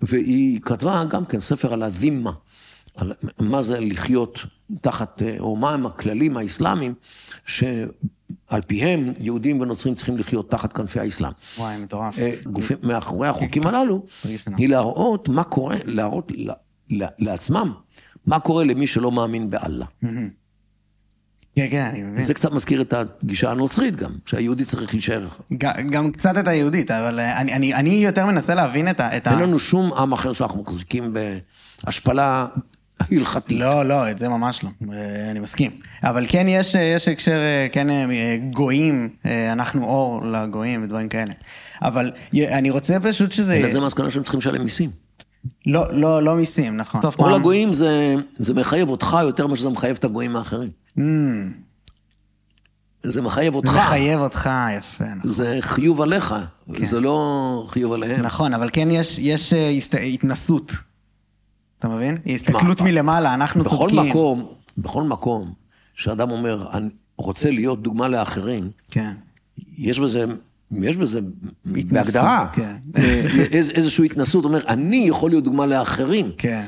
והיא 0.00 0.60
כתבה 0.60 1.04
גם 1.04 1.24
כן 1.24 1.40
ספר 1.40 1.72
על 1.72 1.82
הד'ימה, 1.82 2.32
על 2.96 3.12
מה 3.38 3.62
זה 3.62 3.80
לחיות 3.80 4.38
תחת, 4.80 5.22
או 5.38 5.56
מה 5.56 5.70
הם 5.70 5.86
הכללים 5.86 6.36
האסלאמיים, 6.36 6.94
שעל 7.46 8.62
פיהם 8.66 9.12
יהודים 9.20 9.60
ונוצרים 9.60 9.94
צריכים 9.94 10.18
לחיות 10.18 10.50
תחת 10.50 10.72
כנפי 10.72 11.00
האסלאם. 11.00 11.32
וואי, 11.58 11.78
מטורף. 11.78 12.18
אה, 12.18 12.32
גופים, 12.44 12.76
מאחורי 12.82 13.28
החוקים 13.28 13.66
הללו, 13.66 14.06
היא 14.56 14.68
להראות 14.68 15.28
מה 15.28 15.44
קורה, 15.44 15.76
להראות 15.84 16.32
לעצמם 17.18 17.72
מה 18.26 18.40
קורה 18.40 18.64
למי 18.64 18.86
שלא 18.86 19.12
מאמין 19.12 19.50
באללה. 19.50 19.86
כן, 21.56 21.66
כן, 21.70 21.88
אני 21.92 22.02
מבין. 22.02 22.22
זה 22.22 22.34
קצת 22.34 22.52
מזכיר 22.52 22.82
את 22.82 22.92
הגישה 22.92 23.50
הנוצרית 23.50 23.96
גם, 23.96 24.10
שהיהודי 24.26 24.64
צריך 24.64 24.94
להישאר. 24.94 25.26
גם 25.90 26.12
קצת 26.12 26.38
את 26.38 26.48
היהודית, 26.48 26.90
אבל 26.90 27.20
אה, 27.20 27.40
אני, 27.40 27.54
אני, 27.54 27.74
אני 27.74 27.90
יותר 27.90 28.26
מנסה 28.26 28.54
להבין 28.54 28.90
את 28.90 29.00
ה... 29.00 29.10
אין 29.12 29.38
לנו 29.38 29.58
שום 29.58 29.92
עם 29.92 30.12
אחר 30.12 30.32
שאנחנו 30.32 30.62
מחזיקים 30.62 31.14
בהשפלה 31.84 32.46
ההלכתי. 33.00 33.54
לא, 33.58 33.82
לא, 33.88 34.10
את 34.10 34.18
זה 34.18 34.28
ממש 34.28 34.64
לא, 34.64 34.70
אה, 34.92 35.30
אני 35.30 35.40
מסכים. 35.40 35.70
אבל 36.02 36.26
כן 36.28 36.46
יש, 36.48 36.74
יש 36.74 37.08
הקשר, 37.08 37.32
אה, 37.32 37.66
כן 37.72 37.90
אה, 37.90 38.06
גויים, 38.52 39.08
אה, 39.26 39.52
אנחנו 39.52 39.84
אור 39.84 40.26
לגויים 40.26 40.82
ודברים 40.84 41.08
כאלה. 41.08 41.32
אבל 41.82 42.10
אני 42.52 42.70
רוצה 42.70 43.00
פשוט 43.00 43.32
שזה... 43.32 43.54
אלא 43.56 43.70
זה 43.72 43.80
מסקנה 43.80 44.10
שהם 44.10 44.22
צריכים 44.22 44.38
לשלם 44.40 44.64
מיסים. 44.64 44.90
לא, 45.66 45.84
לא, 45.92 46.22
לא 46.22 46.34
מיסים, 46.36 46.76
נכון. 46.76 47.02
סוף 47.02 47.18
אור 47.18 47.26
פעם- 47.30 47.40
לגויים 47.40 47.72
זה, 47.72 48.14
זה 48.36 48.54
מחייב 48.54 48.88
אותך 48.88 49.16
יותר 49.22 49.46
ממה 49.46 49.56
שזה 49.56 49.68
מחייב 49.68 49.96
את 49.96 50.04
הגויים 50.04 50.36
האחרים. 50.36 50.70
Mm, 50.98 51.02
זה 53.02 53.22
מחייב 53.22 53.52
זה 53.52 53.56
אותך. 53.56 53.68
מחייב 53.68 54.20
אותך, 54.20 54.50
יפה. 54.78 55.04
נכון. 55.04 55.30
זה 55.30 55.56
חיוב 55.60 56.00
עליך, 56.02 56.34
זה 56.78 57.00
לא 57.00 57.66
חיוב 57.68 57.92
עליהם. 57.92 58.22
נכון, 58.22 58.54
אבל 58.54 58.70
כן 58.72 58.88
יש, 58.90 59.18
יש 59.18 59.52
אה, 59.52 59.70
הסת... 59.70 59.94
התנסות. 60.14 60.72
אתה 61.78 61.88
מבין? 61.88 62.16
היא 62.24 62.36
הסתכלות? 62.36 62.80
מלמעלה, 62.80 63.34
אנחנו 63.34 63.64
בכל 63.64 63.88
צודקים. 63.90 64.10
מקום, 64.10 64.48
בכל 64.78 65.02
מקום 65.02 65.52
שאדם 65.94 66.30
אומר, 66.30 66.66
אני 66.72 66.88
רוצה 67.18 67.50
להיות 67.50 67.82
דוגמה 67.82 68.08
לאחרים, 68.08 68.70
כן. 68.90 69.12
יש 69.78 70.00
בזה, 70.00 70.24
יש 70.82 70.96
בזה, 70.96 71.20
בהגדרה, 71.64 72.46
כן. 72.52 72.76
אה, 72.96 73.22
איז, 73.52 73.70
איזושהי 73.70 74.06
התנסות, 74.06 74.44
אומר, 74.44 74.60
אני 74.68 75.04
יכול 75.08 75.30
להיות 75.30 75.44
דוגמה 75.44 75.66
לאחרים. 75.66 76.30
כן. 76.38 76.66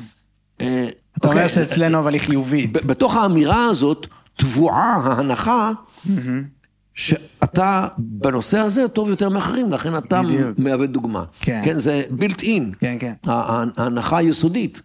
אה, 0.61 0.89
אתה 1.19 1.29
אומר 1.29 1.37
אוקיי, 1.37 1.49
שאצלנו 1.49 1.99
אבל 1.99 2.13
היא 2.13 2.21
חיובית. 2.21 2.73
בתוך 2.73 3.17
האמירה 3.17 3.65
הזאת 3.65 4.07
טבועה 4.37 4.95
ההנחה 5.05 5.73
שאתה 6.95 7.89
בנושא 7.99 8.59
הזה 8.59 8.89
טוב 8.89 9.09
יותר 9.09 9.29
מאחרים, 9.29 9.73
לכן 9.73 9.97
אתה 9.97 10.23
בדיוק. 10.23 10.59
מהווה 10.59 10.87
דוגמה. 10.87 11.25
כן. 11.41 11.61
כן, 11.65 11.79
זה 11.79 12.03
built 12.21 12.41
in. 12.41 12.77
כן, 12.81 12.97
כן. 13.01 13.13
ההנחה 13.27 14.17
היסודית. 14.19 14.83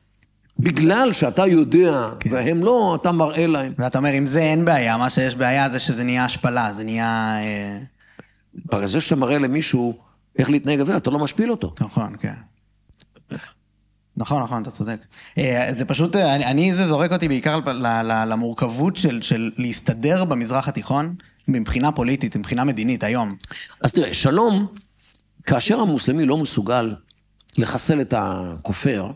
בגלל 0.59 1.13
שאתה 1.13 1.47
יודע 1.47 2.07
כן. 2.19 2.33
והם 2.33 2.63
לא, 2.63 2.97
אתה 3.01 3.11
מראה 3.11 3.47
להם. 3.47 3.73
ואתה 3.77 3.97
אומר, 3.97 4.09
עם 4.09 4.25
זה 4.25 4.39
אין 4.39 4.65
בעיה, 4.65 4.97
מה 4.97 5.09
שיש 5.09 5.35
בעיה 5.35 5.69
זה 5.69 5.79
שזה 5.79 6.03
נהיה 6.03 6.25
השפלה, 6.25 6.73
זה 6.73 6.83
נהיה... 6.83 7.37
אה, 7.39 7.79
בגלל 8.65 8.87
זה 8.87 9.01
שאתה 9.01 9.15
מראה 9.15 9.37
למישהו 9.37 9.97
איך 10.39 10.49
להתנהג, 10.49 10.79
אתה 10.79 11.11
לא 11.11 11.19
משפיל 11.19 11.51
אותו. 11.51 11.71
נכון, 11.81 12.15
כן. 12.19 12.33
נכון, 14.17 14.43
נכון, 14.43 14.61
אתה 14.61 14.71
צודק. 14.71 14.97
אה, 15.37 15.69
זה 15.71 15.85
פשוט, 15.85 16.15
אה, 16.15 16.35
אני, 16.35 16.45
אני 16.45 16.73
זה 16.73 16.87
זורק 16.87 17.11
אותי 17.11 17.27
בעיקר 17.27 17.59
למורכבות 18.27 18.95
של, 18.95 19.21
של 19.21 19.51
להסתדר 19.57 20.25
במזרח 20.25 20.67
התיכון 20.67 21.15
מבחינה 21.47 21.91
פוליטית, 21.91 22.37
מבחינה 22.37 22.63
מדינית, 22.63 23.03
היום. 23.03 23.35
אז 23.81 23.91
תראה, 23.91 24.13
שלום, 24.13 24.65
כאשר 25.45 25.79
המוסלמי 25.79 26.25
לא 26.25 26.37
מסוגל 26.37 26.95
לחסל 27.57 28.01
את 28.01 28.13
הכופר, 28.17 29.11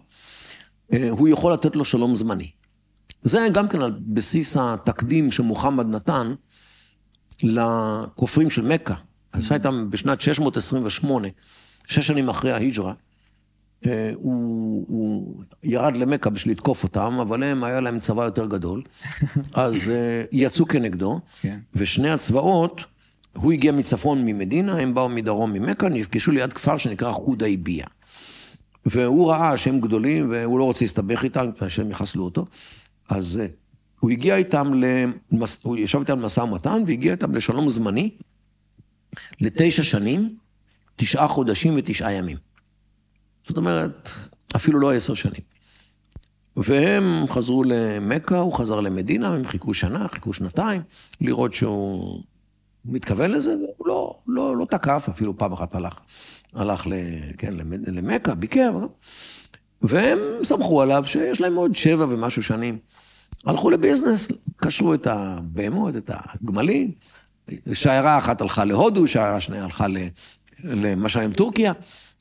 הוא 1.09 1.27
יכול 1.27 1.53
לתת 1.53 1.75
לו 1.75 1.85
שלום 1.85 2.15
זמני. 2.15 2.51
זה 3.23 3.47
גם 3.51 3.67
כן 3.67 3.81
על 3.81 3.91
בסיס 3.99 4.57
התקדים 4.57 5.31
שמוחמד 5.31 5.87
נתן 5.87 6.33
לכופרים 7.43 8.49
של 8.49 8.61
מכה. 8.61 8.93
עשה 9.31 9.55
איתם 9.55 9.89
בשנת 9.89 10.21
628, 10.21 11.27
שש 11.87 12.07
שנים 12.07 12.29
אחרי 12.29 12.51
ההיג'רה. 12.51 12.93
אה, 13.85 14.11
הוא, 14.15 14.85
הוא 14.87 15.43
ירד 15.63 15.95
למכה 15.95 16.29
בשביל 16.29 16.53
לתקוף 16.53 16.83
אותם, 16.83 17.17
אבל 17.21 17.43
הם, 17.43 17.63
היה 17.63 17.79
להם 17.79 17.99
צבא 17.99 18.23
יותר 18.23 18.45
גדול, 18.45 18.83
אז 19.53 19.89
אה, 19.89 20.23
יצאו 20.31 20.67
כנגדו, 20.67 21.19
כן. 21.41 21.57
ושני 21.75 22.09
הצבאות, 22.09 22.81
הוא 23.33 23.51
הגיע 23.51 23.71
מצפון 23.71 24.25
ממדינה, 24.25 24.77
הם 24.77 24.93
באו 24.93 25.09
מדרום 25.09 25.53
ממכה, 25.53 25.89
נפגשו 25.89 26.31
ליד 26.31 26.53
כפר 26.53 26.77
שנקרא 26.77 27.11
חודייביה. 27.11 27.85
והוא 28.91 29.31
ראה 29.31 29.57
שהם 29.57 29.79
גדולים, 29.79 30.31
והוא 30.31 30.59
לא 30.59 30.63
רוצה 30.63 30.85
להסתבך 30.85 31.23
איתם, 31.23 31.45
שהם 31.67 31.91
יחסלו 31.91 32.25
אותו. 32.25 32.45
אז 33.09 33.39
אה, 33.43 33.47
הוא 33.99 34.11
הגיע 34.11 34.35
איתם, 34.35 34.71
למס... 35.31 35.63
הוא 35.63 35.77
ישב 35.77 35.99
איתם 35.99 36.19
למשא 36.19 36.41
ומתן, 36.41 36.83
והגיע 36.87 37.11
איתם 37.11 37.35
לשלום 37.35 37.69
זמני, 37.69 38.09
לתשע 39.41 39.83
שנים, 39.83 40.35
תשעה 40.95 41.27
חודשים 41.27 41.73
ותשעה 41.77 42.13
ימים. 42.13 42.37
זאת 43.43 43.57
אומרת, 43.57 44.09
אפילו 44.55 44.79
לא 44.79 44.93
עשר 44.93 45.13
שנים. 45.13 45.41
והם 46.57 47.25
חזרו 47.29 47.63
למכה, 47.63 48.39
הוא 48.39 48.53
חזר 48.53 48.79
למדינה, 48.79 49.27
הם 49.27 49.43
חיכו 49.43 49.73
שנה, 49.73 50.07
חיכו 50.07 50.33
שנתיים, 50.33 50.81
לראות 51.21 51.53
שהוא 51.53 52.23
מתכוון 52.85 53.31
לזה, 53.31 53.55
והוא 53.55 53.87
לא, 53.87 54.19
לא, 54.27 54.57
לא 54.57 54.65
תקף, 54.65 55.05
אפילו 55.09 55.37
פעם 55.37 55.53
אחת 55.53 55.75
הלך, 55.75 55.99
הלך 56.57 56.87
ל, 56.87 56.93
כן, 57.37 57.53
למ- 57.53 57.83
למכה, 57.87 58.35
ביקר, 58.35 58.71
והם 59.81 60.19
סמכו 60.43 60.81
עליו 60.81 61.03
שיש 61.05 61.41
להם 61.41 61.55
עוד 61.55 61.75
שבע 61.75 62.05
ומשהו 62.09 62.43
שנים. 62.43 62.77
הלכו 63.45 63.69
לביזנס, 63.69 64.27
קשרו 64.57 64.93
את 64.93 65.07
הבהמות, 65.07 65.97
את 65.97 66.11
הגמלים, 66.13 66.91
שיירה 67.73 68.17
אחת 68.17 68.41
הלכה 68.41 68.65
להודו, 68.65 69.07
שיירה 69.07 69.41
שנייה 69.41 69.63
הלכה 69.63 69.85
למה 70.63 71.09
שהיום 71.09 71.33
טורקיה, 71.33 71.73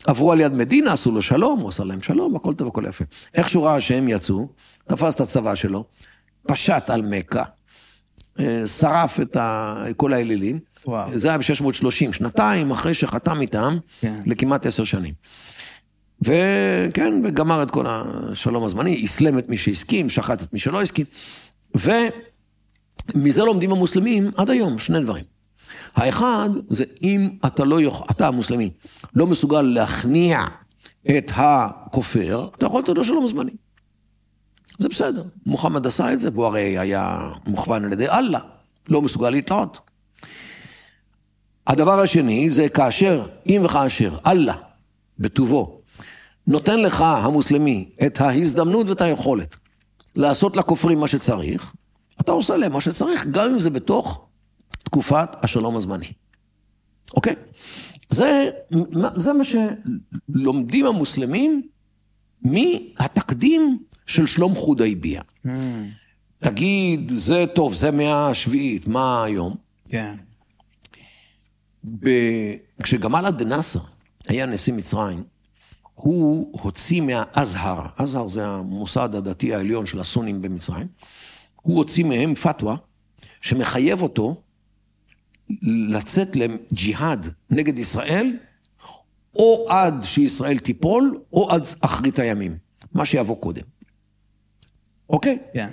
עברו 0.07 0.33
על 0.33 0.41
יד 0.41 0.53
מדינה, 0.53 0.93
עשו 0.93 1.11
לו 1.13 1.23
שלום, 1.23 1.61
הוא 1.61 1.69
עשה 1.69 1.85
להם 1.85 2.03
שלום, 2.03 2.37
הכל 2.37 2.55
טוב, 2.55 2.69
הכל 2.69 2.85
יפה. 2.89 3.05
איך 3.35 3.49
שהוא 3.49 3.67
ראה 3.67 3.81
שהם 3.81 4.09
יצאו, 4.09 4.49
תפס 4.89 5.15
את 5.15 5.21
הצבא 5.21 5.55
שלו, 5.55 5.85
פשט 6.49 6.91
על 6.91 7.03
מכה, 7.03 7.43
אה, 8.41 8.67
שרף 8.67 9.21
את. 9.21 9.37
כל 9.97 10.13
האלילים. 10.13 10.59
וואו. 10.87 11.19
זה 11.19 11.29
היה 11.29 11.39
ב-630, 11.39 12.13
שנתיים 12.13 12.71
אחרי 12.71 12.95
שחתם 12.95 13.41
איתם, 13.41 13.79
כן. 14.01 14.23
לכמעט 14.27 14.67
עשר 14.67 14.85
שנים. 14.85 15.15
וכן, 16.23 17.23
וגמר 17.25 17.63
את 17.63 17.71
כל 17.71 17.87
השלום 17.89 18.65
הזמני, 18.65 19.05
אסלם 19.05 19.39
את 19.39 19.49
מי 19.49 19.57
שהסכים, 19.57 20.11
שחט 20.11 20.43
את 20.43 20.53
מי 20.53 20.59
שלא 20.59 20.83
הסכים. 20.83 21.07
ומזה 21.75 23.45
לומדים 23.45 23.73
המוסלמים 23.73 24.31
עד 24.37 24.51
היום, 24.51 24.79
שני 24.79 25.01
דברים. 25.01 25.25
האחד, 25.95 26.49
זה 26.69 26.85
אם 27.03 27.29
אתה 27.47 27.65
לא 27.65 27.81
יכול, 27.81 28.07
אתה 28.11 28.29
המוסלמי, 28.29 28.71
לא 29.15 29.27
מסוגל 29.27 29.63
להכניע 29.63 30.45
את 31.11 31.33
הכופר, 31.35 32.49
אתה 32.57 32.67
יכול 32.67 32.81
לתת 32.81 32.89
לו 32.97 33.05
שלום 33.05 33.27
זמני. 33.27 33.53
זה 34.79 34.89
בסדר. 34.89 35.25
מוחמד 35.47 35.87
עשה 35.87 36.13
את 36.13 36.21
זה, 36.21 36.29
והוא 36.33 36.47
הרי 36.47 36.79
היה 36.79 37.31
מוכוון 37.47 37.85
על 37.85 37.93
ידי 37.93 38.09
אללה, 38.09 38.41
לא 38.89 39.03
מסוגל 39.03 39.31
להתלאות. 39.31 39.81
הדבר 41.67 42.01
השני 42.01 42.51
זה 42.51 42.69
כאשר, 42.69 43.27
אם 43.47 43.63
וכאשר, 43.65 44.17
אללה, 44.27 44.57
בטובו, 45.19 45.81
נותן 46.47 46.81
לך, 46.81 47.01
המוסלמי, 47.01 47.89
את 48.07 48.21
ההזדמנות 48.21 48.89
ואת 48.89 49.01
היכולת 49.01 49.57
לעשות 50.17 50.57
לכופרים 50.57 51.01
מה 51.01 51.09
שצריך, 51.09 51.75
אתה 52.21 52.33
עושה 52.33 52.57
להם 52.57 52.73
מה 52.73 52.81
שצריך, 52.81 53.27
גם 53.27 53.53
אם 53.53 53.59
זה 53.59 53.71
בתוך 53.71 54.27
תקופת 54.85 55.29
השלום 55.45 55.77
הזמני. 55.77 56.13
אוקיי? 57.15 57.35
זה, 58.09 58.51
זה 59.15 59.33
מה 59.33 59.45
שלומדים 59.45 60.87
המוסלמים 60.87 61.63
מהתקדים 62.43 63.79
של 64.07 64.27
שלום 64.27 64.55
חודייביה. 64.55 65.23
תגיד, 66.39 67.13
זה 67.15 67.45
טוב, 67.55 67.75
זה 67.75 67.91
מאה 67.91 68.29
השביעית, 68.29 68.89
מה 68.89 69.25
היום? 69.25 69.55
כן. 69.89 70.15
ב... 71.87 72.09
כשגמל 72.83 73.27
עבד 73.27 73.43
נאסר 73.43 73.81
היה 74.29 74.47
נשיא 74.47 74.73
מצרים, 74.73 75.25
הוא 75.95 76.61
הוציא 76.61 77.01
מהאזהר, 77.01 77.87
אזהר 77.97 78.29
זה 78.29 78.47
המוסד 78.47 79.15
הדתי 79.15 79.55
העליון 79.55 79.87
של 79.87 80.01
הסונים 80.01 80.43
במצרים, 80.43 80.87
הוא 81.63 81.77
הוציא 81.77 82.05
מהם 82.05 82.35
פתווה 82.35 82.77
שמחייב 83.43 84.03
אותו 84.03 84.43
לצאת 85.63 86.37
לג'יהאד 86.37 87.29
נגד 87.51 87.79
ישראל, 87.79 88.37
או 89.35 89.67
עד 89.69 89.95
שישראל 90.03 90.59
תיפול, 90.59 91.21
או 91.33 91.51
עד 91.51 91.63
אחרית 91.81 92.19
הימים, 92.19 92.57
מה 92.93 93.05
שיבוא 93.05 93.37
קודם. 93.41 93.63
אוקיי? 95.11 95.39
כן. 95.55 95.69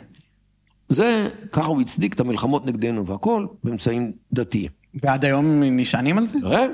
זה, 0.89 1.29
ככה 1.51 1.67
הוא 1.67 1.81
הצדיק 1.81 2.13
את 2.13 2.19
המלחמות 2.19 2.65
נגדנו 2.65 3.07
והכל, 3.07 3.47
באמצעים 3.63 4.11
דתיים. 4.33 4.82
ועד 4.93 5.25
היום 5.25 5.63
נשענים 5.63 6.17
על 6.17 6.27
זה? 6.27 6.39
תראה. 6.41 6.65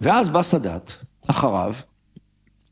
ואז 0.00 0.28
בא 0.28 0.42
סאדאת, 0.42 0.92
אחריו, 1.26 1.74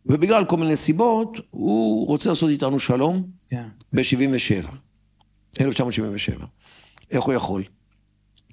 ובגלל 0.07 0.45
כל 0.45 0.57
מיני 0.57 0.76
סיבות, 0.76 1.36
הוא 1.51 2.07
רוצה 2.07 2.28
לעשות 2.28 2.51
איתנו 2.51 2.80
שלום 2.80 3.26
כן. 3.49 3.68
ב-77, 3.93 4.68
1977. 5.61 6.47
איך 7.11 7.24
הוא 7.24 7.34
יכול? 7.34 7.62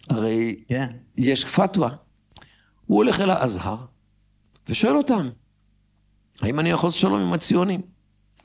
הרי 0.09 0.55
כן. 0.67 0.87
יש 1.17 1.45
פתווה. 1.45 1.89
הוא 2.85 2.97
הולך 2.97 3.21
אל 3.21 3.29
האזהר 3.29 3.77
ושואל 4.69 4.97
אותם, 4.97 5.29
האם 6.41 6.59
אני 6.59 6.69
יכול 6.69 6.87
לעשות 6.87 7.01
שלום 7.01 7.21
עם 7.21 7.33
הציונים? 7.33 7.81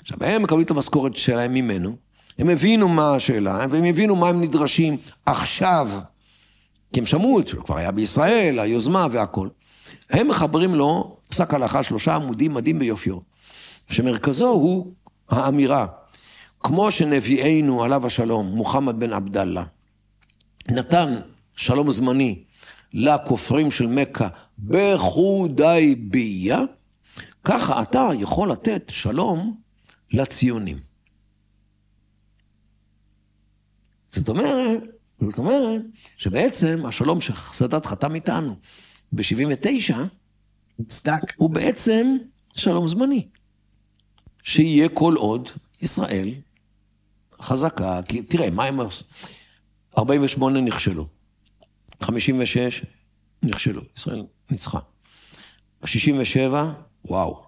עכשיו, 0.01 0.19
הם 0.21 0.43
מקבלים 0.43 0.65
את 0.65 0.71
המשכורת 0.71 1.17
שלהם 1.17 1.55
ממנו, 1.55 1.97
הם 2.39 2.49
הבינו 2.49 2.89
מה 2.89 3.15
השאלה, 3.15 3.67
והם 3.71 3.85
הבינו 3.85 4.17
מה 4.17 4.29
הם 4.29 4.41
נדרשים 4.41 4.97
עכשיו, 5.27 5.91
כי 6.93 7.01
הם 7.01 7.07
שמעו 7.07 7.41
את 7.41 7.49
זה, 7.49 7.57
כבר 7.57 7.77
היה 7.77 7.91
בישראל, 7.91 8.59
היוזמה 8.59 9.07
והכל. 9.11 9.49
הם 10.11 10.29
מחברים 10.29 10.75
לו 10.75 11.17
פסק 11.29 11.55
הלכה, 11.55 11.83
שלושה 11.83 12.15
עמודים 12.15 12.55
מדהים 12.55 12.79
ביופיו, 12.79 13.19
שמרכזו 13.91 14.49
הוא 14.49 14.93
האמירה, 15.29 15.87
כמו 16.61 16.91
שנביאנו, 16.91 17.83
עליו 17.85 18.07
השלום, 18.07 18.47
מוחמד 18.47 19.01
בן 19.01 19.13
עבדאללה, 19.13 19.65
נתן 20.69 21.21
שלום 21.57 21.91
זמני 21.91 22.43
לכופרים 22.93 23.71
של 23.71 23.87
מכה 23.87 24.29
בחודייביה, 24.67 26.61
ככה 27.45 27.83
אתה 27.83 28.09
יכול 28.19 28.51
לתת 28.51 28.83
שלום 28.89 29.57
לציונים. 30.13 30.79
זאת 34.11 34.29
אומרת, 34.29 34.83
זאת 35.25 35.39
אומרת 35.39 35.83
שבעצם 36.17 36.83
השלום 36.89 37.21
שסאדאת 37.21 37.87
חתם 37.87 38.15
איתנו 38.15 38.57
ב-79, 39.13 39.95
מוצדק. 40.79 41.21
הוא 41.37 41.51
בעצם 41.51 42.17
שלום 42.55 42.89
זמני. 42.89 43.29
שיהיה 44.43 44.89
כל 44.89 45.15
עוד 45.17 45.51
ישראל 45.83 46.29
חזקה, 47.41 48.01
כי 48.09 48.23
תראה, 48.23 48.51
מה 48.51 48.65
הם 48.65 48.81
עשו? 48.81 49.05
48 49.99 50.61
נכשלו, 50.61 51.07
56 52.01 52.85
נכשלו, 53.43 53.83
ישראל 53.97 54.25
ניצחה. 54.51 54.79
67, 55.85 56.73
וואו. 57.05 57.43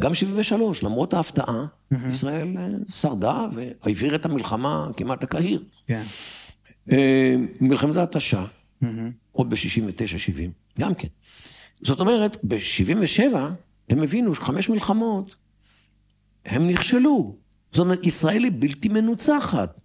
גם 0.00 0.14
73, 0.14 0.82
למרות 0.82 1.14
ההפתעה, 1.14 1.66
ישראל 2.10 2.56
שרדה 2.88 3.46
והעבירה 3.52 4.16
את 4.16 4.24
המלחמה 4.24 4.86
כמעט 4.96 5.22
לקהיר. 5.22 5.64
כן. 5.86 6.02
מלחמת 7.60 7.96
ההתשה, 7.96 8.44
עוד 9.32 9.50
ב-69-70, 9.50 10.40
גם 10.80 10.94
כן. 10.94 11.08
זאת 11.82 12.00
אומרת, 12.00 12.36
ב-77 12.44 13.36
הם 13.88 14.02
הבינו 14.02 14.34
שחמש 14.34 14.68
מלחמות, 14.68 15.36
הם 16.46 16.68
נכשלו. 16.68 17.36
זאת 17.72 17.78
אומרת, 17.78 18.06
ישראל 18.06 18.44
היא 18.44 18.52
בלתי 18.58 18.88
מנוצחת. 18.88 19.80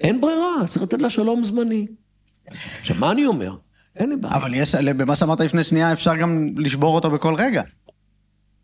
אין 0.00 0.20
ברירה, 0.20 0.66
צריך 0.66 0.82
לתת 0.82 1.02
לה 1.02 1.10
שלום 1.10 1.44
זמני. 1.44 1.86
עכשיו, 2.80 2.96
מה 3.00 3.10
אני 3.10 3.26
אומר? 3.26 3.56
אין 3.96 4.08
לי 4.10 4.16
בעיה. 4.16 4.34
אבל 4.36 4.54
יש, 4.54 4.74
במה 4.74 5.16
שאמרת 5.16 5.40
לפני 5.40 5.64
שנייה, 5.64 5.92
אפשר 5.92 6.16
גם 6.16 6.48
לשבור 6.56 6.94
אותו 6.94 7.10
בכל 7.10 7.34
רגע. 7.34 7.62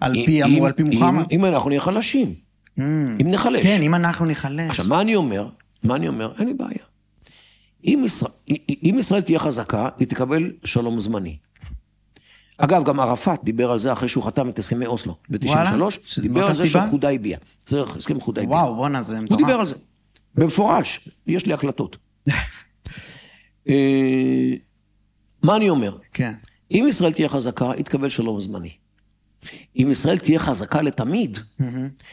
על 0.00 0.12
פי 0.26 0.44
אם- 0.44 0.50
אמור, 0.50 0.66
על 0.66 0.72
פי 0.72 0.82
אם- 0.82 0.88
מוחמד. 0.90 1.24
אם 1.32 1.44
אנחנו 1.44 1.68
נהיה 1.68 1.80
חלשים, 1.80 2.34
אם 2.78 3.30
נחלש. 3.30 3.62
כן, 3.62 3.82
אם 3.82 3.94
אנחנו 3.94 4.24
ניחלש. 4.26 4.70
עכשיו, 4.70 4.84
מה 4.88 5.00
אני 5.00 5.14
אומר? 5.16 5.48
מה 5.82 5.96
אני 5.96 6.08
אומר? 6.08 6.32
אין 6.38 6.46
לי 6.48 6.54
בעיה. 6.54 6.84
אם 7.88 8.02
ישראל, 8.04 8.32
אם 8.82 8.96
ישראל 8.98 9.20
תהיה 9.20 9.38
חזקה, 9.38 9.88
היא 9.98 10.08
תקבל 10.08 10.52
שלום 10.64 11.00
זמני. 11.00 11.36
אגב, 12.58 12.84
גם 12.84 13.00
ערפאת 13.00 13.44
דיבר 13.44 13.70
על 13.70 13.78
זה 13.78 13.92
אחרי 13.92 14.08
שהוא 14.08 14.24
חתם 14.24 14.48
את 14.48 14.58
הסכמי 14.58 14.86
אוסלו 14.86 15.16
וואלה? 15.42 15.76
ב-93, 15.76 15.90
שזה 16.04 16.22
דיבר 16.22 16.46
על 16.46 16.54
זה 16.54 16.66
סיבה? 16.66 16.86
חודייביה. 16.90 17.38
זה 17.66 17.82
הסכם 17.82 18.20
חודייביה. 18.20 18.56
וואו, 18.56 18.74
בואנה, 18.74 19.02
זה 19.02 19.16
הוא 19.16 19.24
מטורף. 19.24 19.40
דיבר 19.40 19.52
על 19.52 19.66
זה, 19.66 19.74
במפורש, 20.34 21.08
יש 21.26 21.46
לי 21.46 21.52
הקלטות. 21.52 21.96
אה, 23.68 24.54
מה 25.42 25.56
אני 25.56 25.70
אומר? 25.70 25.96
כן. 26.12 26.32
אם 26.70 26.86
ישראל 26.88 27.12
תהיה 27.12 27.28
חזקה, 27.28 27.72
היא 27.72 27.84
תקבל 27.84 28.08
שלום 28.08 28.40
זמני. 28.40 28.70
אם 29.76 29.88
ישראל 29.90 30.18
תהיה 30.18 30.38
חזקה 30.38 30.82
לתמיד, 30.82 31.38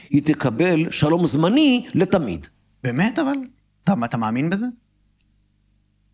היא 0.09 0.23
תקבל 0.23 0.89
שלום 0.89 1.25
זמני 1.25 1.85
לתמיד. 1.93 2.47
באמת, 2.83 3.19
אבל? 3.19 3.35
אתה, 3.83 3.93
אתה 4.05 4.17
מאמין 4.17 4.49
בזה? 4.49 4.65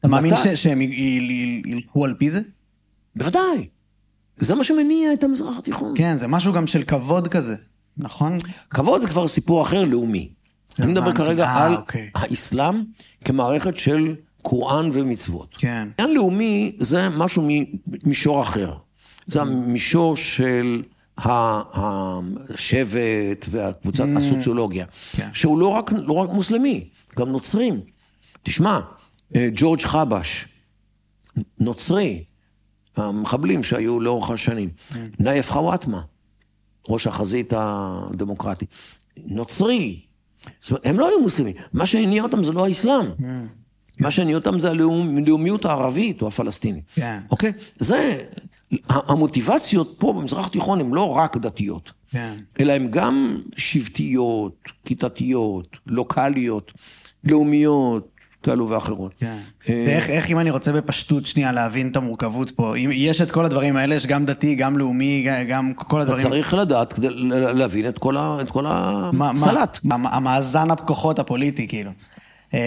אתה 0.02 0.08
מאמין 0.08 0.34
שהם 0.56 0.82
ילכו 1.66 2.06
על 2.06 2.14
פי 2.14 2.30
זה? 2.30 2.42
בוודאי. 3.16 3.68
זה 4.38 4.56
מה 4.56 4.64
שמניע 4.64 5.14
את 5.14 5.24
המזרח 5.24 5.58
התיכון. 5.58 5.94
כן, 5.98 6.18
זה 6.18 6.28
משהו 6.28 6.54
גם 6.54 6.68
של 6.68 6.84
כבוד 6.84 7.28
כזה, 7.28 7.56
נכון? 7.98 8.38
כבוד 8.70 9.02
זה 9.02 9.08
כבר 9.08 9.28
סיפור 9.28 9.62
אחר, 9.62 9.86
לאומי. 9.86 10.30
אני 10.80 10.92
מדבר. 10.92 11.14
כרגע 11.14 11.44
אה, 11.44 11.66
על 11.66 11.76
אוקיי. 11.76 12.10
האסלאם 12.16 12.84
כמערכת 13.26 13.78
של 13.78 14.16
קוראן 14.42 14.90
ומצוות. 14.94 15.56
כן. 15.58 15.88
עניין 16.00 16.16
לאומי 16.16 16.72
זה 16.80 17.10
משהו 17.10 17.48
ממישור 17.88 18.42
אחר. 18.42 18.74
זה 19.28 19.42
המישור 19.42 20.18
של 20.18 20.84
השבט 21.18 23.46
והקבוצת 23.50 24.06
הסוציולוגיה. 24.18 24.86
כן. 25.12 25.30
שהוא 25.34 25.60
לא 25.60 25.68
רק, 25.68 25.92
לא 25.92 26.14
רק 26.14 26.30
מוסלמי, 26.30 26.90
גם 27.20 27.30
נוצרים. 27.30 27.80
תשמע, 28.44 28.80
ג'ורג' 29.38 29.82
חבש, 29.82 30.48
נוצרי, 31.60 32.24
המחבלים 32.98 33.64
שהיו 33.64 34.00
לאורך 34.00 34.30
השנים. 34.30 34.70
נאיף 35.20 35.52
חוואטמה, 35.52 36.02
ראש 36.90 37.08
החזית 37.08 37.54
הדמוקרטית. 37.56 38.70
נוצרי. 39.26 40.00
זאת 40.62 40.72
אומרת, 40.72 40.86
הם 40.86 41.00
לא 41.00 41.10
היו 41.10 41.22
מוסלמים. 41.22 41.56
מה 41.74 41.86
שהניע 41.86 42.24
אותם 42.24 42.44
זה 42.44 42.54
לא 42.54 42.66
האסלאם. 42.66 43.06
מה 44.00 44.12
שהניע 44.12 44.36
אותם 44.36 44.60
זה 44.60 44.70
הלאומיות 44.70 45.66
הערבית 45.66 46.22
או 46.22 46.28
הפלסטינית. 46.28 46.84
כן. 46.96 47.20
אוקיי? 47.32 47.52
זה, 47.80 48.26
המוטיבציות 48.90 49.96
פה 50.00 50.14
במזרח 50.14 50.48
התיכון 50.48 50.80
הן 50.80 50.92
לא 50.92 51.10
רק 51.10 51.38
דתיות. 51.38 51.92
כן. 52.12 52.38
אלא 52.60 52.74
הן 52.74 52.92
גם 52.92 53.42
שבטיות, 53.58 54.56
כיתתיות, 54.86 55.78
לוקאליות, 55.88 56.72
לאומיות, 57.24 58.08
כאלו 58.44 58.70
ואחרות. 58.70 59.12
כן. 59.20 59.38
אה, 59.70 59.84
ואיך, 59.88 60.10
איך 60.10 60.32
אם 60.32 60.40
אני 60.40 60.50
רוצה 60.52 60.72
בפשטות 60.72 61.26
שנייה 61.26 61.52
להבין 61.52 61.88
את 61.88 61.96
המורכבות 61.96 62.52
פה? 62.52 62.76
אם 62.76 62.90
יש 62.94 63.22
את 63.22 63.32
כל 63.32 63.46
הדברים 63.46 63.76
האלה, 63.78 63.96
יש 63.96 64.08
גם 64.08 64.26
דתי, 64.26 64.56
גם 64.56 64.78
לאומי, 64.78 65.28
גם 65.50 65.74
כל 65.74 66.02
אתה 66.02 66.12
הדברים. 66.12 66.30
צריך 66.30 66.54
לדעת 66.54 66.94
כדי 66.94 67.08
להבין 67.54 67.88
את 67.88 68.00
כל 68.00 68.18
ה- 68.18 68.38
את 68.42 68.50
כל 68.50 68.64
מה- 68.64 69.10
מה- 69.14 69.30
הסלט. 69.30 69.80
מה- 69.84 70.10
המאזן 70.12 70.72
הכוחות 70.72 71.20
הפוליטי, 71.20 71.68
כאילו. 71.68 71.92
אמ, 72.54 72.60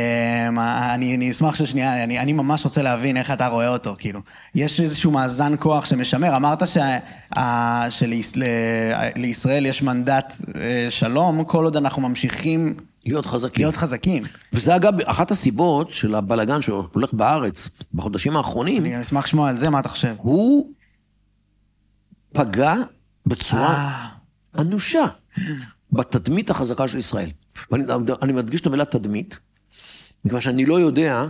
אני, 0.95 1.16
אני 1.16 1.31
אשמח 1.31 1.55
ששנייה, 1.55 2.05
אני, 2.05 2.18
אני 2.18 2.33
ממש 2.33 2.64
רוצה 2.64 2.83
להבין 2.83 3.16
איך 3.16 3.31
אתה 3.31 3.47
רואה 3.47 3.68
אותו, 3.68 3.95
כאילו. 3.99 4.20
יש 4.55 4.81
איזשהו 4.81 5.11
מאזן 5.11 5.53
כוח 5.59 5.85
שמשמר. 5.85 6.37
אמרת 6.37 6.62
שלישראל 9.14 9.66
יש 9.66 9.83
מנדט 9.83 10.35
אה, 10.57 10.87
שלום, 10.91 11.45
כל 11.45 11.64
עוד 11.64 11.77
אנחנו 11.77 12.03
ממשיכים 12.09 12.75
להיות 13.07 13.26
חזקים. 13.26 13.64
להיות 13.64 13.76
חזקים. 13.76 14.22
וזה 14.52 14.76
אגב 14.76 15.00
אחת 15.00 15.30
הסיבות 15.30 15.92
של 15.92 16.14
הבלגן 16.14 16.62
שהולך 16.62 17.14
בארץ 17.14 17.68
בחודשים 17.94 18.36
האחרונים, 18.36 18.84
אני 18.84 19.00
אשמח 19.00 19.24
לשמוע 19.24 19.48
על 19.48 19.59
זה, 19.59 19.70
מה 19.70 19.80
אתה 19.80 19.88
חושב? 19.88 20.14
הוא 20.18 20.72
פגע 22.32 22.74
בצורה 23.26 23.74
אה. 23.74 24.09
אנושה 24.59 25.05
בתדמית 25.92 26.50
החזקה 26.50 26.88
של 26.88 26.98
ישראל. 26.98 27.30
ואני 27.70 27.84
אני 28.22 28.32
מדגיש 28.32 28.61
את 28.61 28.66
המילה 28.66 28.84
תדמית, 28.84 29.38
מכיוון 30.24 30.40
שאני 30.40 30.66
לא 30.66 30.80
יודע 30.80 31.24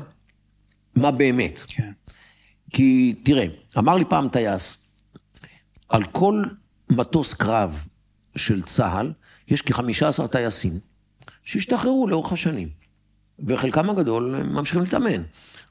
מה 0.96 1.10
באמת. 1.10 1.62
כן. 1.66 1.92
כי 2.70 3.14
תראה, 3.24 3.46
אמר 3.78 3.96
לי 3.96 4.04
פעם 4.04 4.28
טייס, 4.28 4.78
על 5.88 6.02
כל 6.04 6.42
מטוס 6.90 7.34
קרב 7.34 7.84
של 8.36 8.62
צה"ל, 8.62 9.12
יש 9.48 9.62
כ-15 9.62 10.26
טייסים 10.26 10.78
שהשתחררו 11.44 12.06
לאורך 12.08 12.32
השנים, 12.32 12.68
וחלקם 13.46 13.90
הגדול 13.90 14.42
ממשיכים 14.42 14.82
להתאמן. 14.82 15.22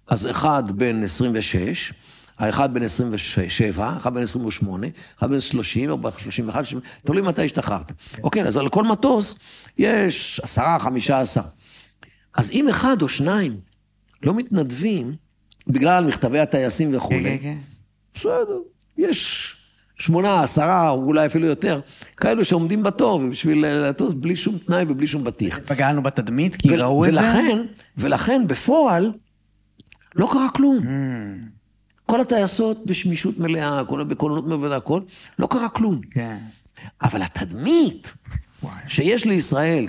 אז 0.07 0.29
אחד 0.29 0.63
בן 0.71 1.03
26, 1.03 1.93
האחד 2.37 2.73
בן 2.73 2.83
27, 2.83 3.93
אחד 3.97 4.13
בן 4.13 4.21
28, 4.21 4.87
אחד 5.19 5.29
בן 5.29 5.39
30, 5.39 5.89
או 5.89 5.97
בן 5.97 6.09
31, 6.11 6.65
תלוי 7.05 7.21
מתי 7.21 7.45
השתחררת. 7.45 7.91
אוקיי, 8.23 8.43
אז 8.43 8.57
על 8.57 8.69
כל 8.69 8.83
מטוס 8.83 9.35
יש 9.77 10.39
עשרה, 10.43 10.79
חמישה 10.79 11.19
עשר. 11.19 11.41
אז 12.33 12.51
אם 12.51 12.69
אחד 12.69 13.01
או 13.01 13.07
שניים 13.07 13.59
לא 14.23 14.33
מתנדבים, 14.33 15.15
בגלל 15.67 16.05
מכתבי 16.05 16.39
הטייסים 16.39 16.95
וכולי, 16.95 17.23
כן, 17.23 17.37
כן, 17.37 17.41
כן. 17.41 17.57
בסדר, 18.13 18.59
יש 18.97 19.55
שמונה, 19.95 20.43
עשרה, 20.43 20.89
או 20.89 21.03
אולי 21.03 21.25
אפילו 21.25 21.47
יותר, 21.47 21.79
כאלו 22.17 22.45
שעומדים 22.45 22.83
בתור 22.83 23.29
בשביל 23.29 23.65
לטוס 23.67 24.13
בלי 24.13 24.35
שום 24.35 24.57
תנאי 24.57 24.85
ובלי 24.87 25.07
שום 25.07 25.23
בטיח. 25.23 25.59
פגענו 25.65 26.03
בתדמית, 26.03 26.55
כי 26.55 26.75
ראו 26.75 27.05
את 27.05 27.13
זה? 27.13 27.19
ולכן, 27.19 27.57
ולכן 27.97 28.47
בפועל 28.47 29.11
לא 30.15 30.27
קרה 30.31 30.49
כלום. 30.49 30.79
Mm. 30.79 30.83
כל 32.05 32.21
הטייסות 32.21 32.85
בשמישות 32.85 33.39
מלאה, 33.39 33.83
בכוננות 33.83 34.47
מלאה 34.47 34.59
והכל, 34.59 35.01
לא 35.39 35.47
קרה 35.47 35.69
כלום. 35.69 36.01
כן. 36.11 36.37
אבל 37.01 37.21
התדמית 37.21 38.13
וואי. 38.63 38.73
שיש 38.87 39.25
לישראל, 39.25 39.87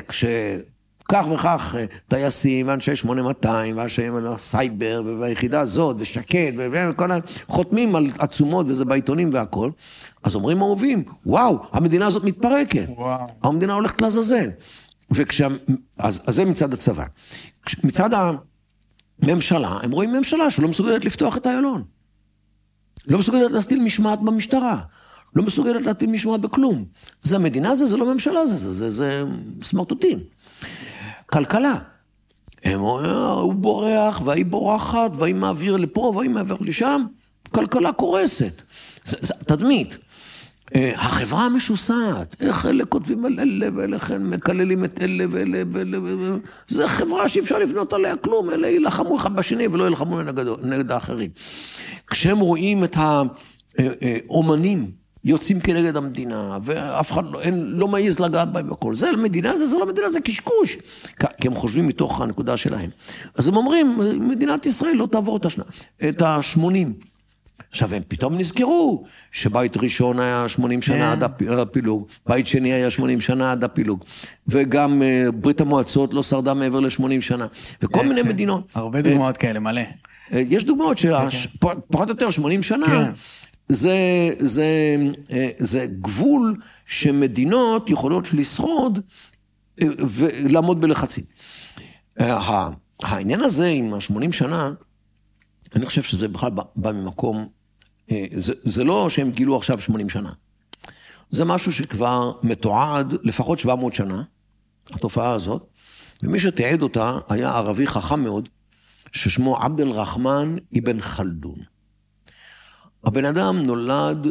כשכך 1.08 1.26
וכך 1.34 1.74
אה, 1.78 1.84
טייסים, 2.08 2.68
ואנשי 2.68 2.96
8200, 2.96 3.76
ואנשי 3.76 4.02
סייבר, 4.38 5.02
והיחידה 5.20 5.60
הזאת, 5.60 5.96
ושקד, 5.98 6.52
וכל 6.56 7.12
ה... 7.12 7.18
חותמים 7.48 7.96
על 7.96 8.06
עצומות, 8.18 8.66
וזה 8.68 8.84
בעיתונים 8.84 9.30
והכל, 9.32 9.70
אז 10.22 10.34
אומרים 10.34 10.60
אהובים, 10.60 11.04
וואו, 11.26 11.58
המדינה 11.72 12.06
הזאת 12.06 12.24
מתפרקת. 12.24 12.84
וואו. 12.88 13.26
המדינה 13.42 13.72
הולכת 13.74 14.02
לעזאזל. 14.02 14.50
וכשה... 15.10 15.48
אז, 15.98 16.22
אז 16.26 16.34
זה 16.34 16.44
מצד 16.44 16.72
הצבא. 16.72 17.04
מצד 17.84 18.10
הממשלה, 19.22 19.78
הם 19.82 19.90
רואים 19.90 20.12
ממשלה 20.12 20.50
שלא 20.50 20.68
מסוגלת 20.68 21.04
לפתוח 21.04 21.36
את 21.36 21.46
איילון. 21.46 21.82
לא 23.06 23.18
מסוגלת 23.18 23.50
להטיל 23.50 23.80
משמעת 23.80 24.20
במשטרה. 24.22 24.80
לא 25.36 25.42
מסוגלת 25.42 25.86
להטיל 25.86 26.10
משמעת 26.10 26.40
בכלום. 26.40 26.84
זה 27.22 27.36
המדינה 27.36 27.74
זה, 27.74 27.86
זה 27.86 27.96
לא 27.96 28.12
ממשלה 28.12 28.46
זה, 28.46 28.56
זה, 28.56 28.72
זה, 28.72 28.90
זה 28.90 29.24
סמרטוטים. 29.62 30.18
כלכלה. 31.34 31.74
הם 32.64 32.80
אומרים, 32.80 33.10
הוא 33.16 33.54
בורח, 33.54 34.20
והיא 34.24 34.46
בורחת, 34.46 35.10
והיא 35.14 35.34
מעביר 35.34 35.76
לפה, 35.76 36.12
והיא 36.16 36.30
מעביר 36.30 36.56
לשם, 36.60 37.04
כלכלה 37.50 37.92
קורסת. 37.92 38.62
זה, 39.04 39.16
זה 39.20 39.34
תדמית. 39.34 39.96
אה, 40.74 40.92
החברה 40.94 41.44
המשוסעת, 41.44 42.36
איך 42.40 42.66
אלה 42.66 42.84
כותבים 42.84 43.24
על 43.24 43.40
אלה 43.40 43.68
ואלה 43.74 43.98
כן 43.98 44.22
מקללים 44.22 44.84
את 44.84 45.00
אלה 45.02 45.24
ואלה 45.30 45.62
ואלה 45.72 46.02
ואלה, 46.02 46.36
זה 46.68 46.88
חברה 46.88 47.28
שאי 47.28 47.40
אפשר 47.40 47.58
לבנות 47.58 47.92
עליה 47.92 48.16
כלום, 48.16 48.50
אלה 48.50 48.68
יילחמו 48.68 49.16
אחד 49.16 49.36
בשני 49.36 49.66
ולא 49.66 49.84
יילחמו 49.84 50.20
נגד 50.62 50.92
האחרים. 50.92 51.30
כשהם 52.06 52.38
רואים 52.38 52.84
את 52.84 52.96
האומנים 53.78 54.90
יוצאים 55.24 55.60
כנגד 55.60 55.96
המדינה, 55.96 56.58
ואף 56.62 57.12
אחד 57.12 57.22
לא, 57.32 57.40
אין, 57.40 57.64
לא 57.66 57.88
מעז 57.88 58.20
לגעת 58.20 58.52
בהם 58.52 58.72
וכל 58.72 58.94
זה, 58.94 59.10
מדינה 59.22 59.56
זה, 59.56 59.66
זה 59.66 59.76
לא 59.76 59.86
מדינה, 59.86 60.10
זה 60.10 60.20
קשקוש. 60.20 60.76
כי 61.40 61.48
הם 61.48 61.54
חושבים 61.54 61.86
מתוך 61.86 62.20
הנקודה 62.20 62.56
שלהם. 62.56 62.90
אז 63.34 63.48
הם 63.48 63.56
אומרים, 63.56 63.98
מדינת 64.28 64.66
ישראל 64.66 64.94
לא 64.94 65.06
תעבור 65.06 65.36
את 65.36 65.44
השנה, 65.44 65.64
את 66.08 66.22
ה-80. 66.22 67.06
עכשיו, 67.70 67.94
הם 67.94 68.02
פתאום 68.08 68.38
נזכרו 68.38 69.04
שבית 69.30 69.76
ראשון 69.76 70.20
היה 70.20 70.48
80 70.48 70.82
שנה 70.82 70.96
כן. 70.96 71.02
עד 71.02 71.22
הפילוג, 71.60 72.06
בית 72.26 72.46
שני 72.46 72.72
היה 72.72 72.90
80 72.90 73.20
שנה 73.20 73.52
עד 73.52 73.64
הפילוג, 73.64 74.04
וגם 74.48 75.02
uh, 75.02 75.30
ברית 75.32 75.60
המועצות 75.60 76.14
לא 76.14 76.22
שרדה 76.22 76.54
מעבר 76.54 76.80
ל-80 76.80 77.20
שנה, 77.20 77.46
וכל 77.82 78.00
כן, 78.00 78.08
מיני 78.08 78.22
כן. 78.22 78.28
מדינות. 78.28 78.70
הרבה 78.74 79.02
דוגמאות 79.02 79.36
uh, 79.36 79.38
כאלה, 79.38 79.60
מלא. 79.60 79.80
Uh, 79.80 80.36
יש 80.48 80.64
דוגמאות 80.64 80.98
שפחות. 80.98 81.78
או 81.94 82.08
יותר 82.08 82.30
80 82.30 82.62
שנה. 82.62 83.10
זה, 83.68 83.96
זה, 84.38 84.96
uh, 85.28 85.32
זה 85.58 85.86
גבול 86.00 86.56
שמדינות 86.86 87.90
יכולות 87.90 88.32
לשרוד 88.32 88.98
uh, 89.80 89.84
ולעמוד 90.08 90.80
בלחצים. 90.80 91.24
Uh, 92.20 92.22
העניין 93.02 93.40
הזה 93.40 93.66
עם 93.66 93.94
ה-80 93.94 94.32
שנה, 94.32 94.72
אני 95.76 95.86
חושב 95.86 96.02
שזה 96.02 96.28
בכלל 96.28 96.50
בא 96.76 96.92
ממקום 96.92 97.48
אה, 98.10 98.24
זה, 98.36 98.52
זה 98.62 98.84
לא 98.84 99.10
שהם 99.10 99.30
גילו 99.30 99.56
עכשיו 99.56 99.80
80 99.80 100.08
שנה. 100.08 100.32
זה 101.28 101.44
משהו 101.44 101.72
שכבר 101.72 102.32
מתועד 102.42 103.14
לפחות 103.22 103.58
700 103.58 103.94
שנה, 103.94 104.22
התופעה 104.90 105.30
הזאת, 105.30 105.66
ומי 106.22 106.38
שתיעד 106.38 106.82
אותה 106.82 107.18
היה 107.28 107.50
ערבי 107.50 107.86
חכם 107.86 108.22
מאוד, 108.22 108.48
ששמו 109.12 109.56
עבד 109.56 109.80
אל-רחמן 109.80 110.56
אבן 110.78 111.00
חלדון. 111.00 111.58
הבן 113.06 113.24
אדם 113.24 113.58
נולד 113.58 114.26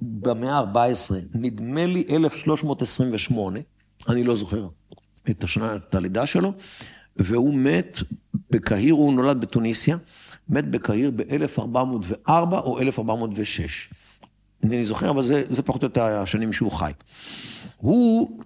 במאה 0.00 0.58
ה-14, 0.58 1.14
נדמה 1.34 1.86
לי 1.86 2.04
1328, 2.10 3.60
אני 4.08 4.24
לא 4.24 4.34
זוכר 4.34 4.68
את 5.30 5.44
השנה, 5.44 5.76
את 5.76 5.94
הלידה 5.94 6.26
שלו, 6.26 6.52
והוא 7.16 7.54
מת 7.54 7.98
בקהיר, 8.50 8.94
הוא 8.94 9.12
נולד 9.12 9.40
בתוניסיה, 9.40 9.96
מת 10.48 10.70
בקהיר 10.70 11.10
ב-1404 11.16 12.30
או 12.52 12.80
1406. 12.80 13.90
אינני 14.62 14.84
זוכר, 14.84 15.10
אבל 15.10 15.22
זה, 15.22 15.44
זה 15.48 15.62
פחות 15.62 15.82
או 15.82 15.86
יותר 15.86 16.04
השנים 16.04 16.52
שהוא 16.52 16.70
חי. 16.70 16.92
הוא 17.76 18.40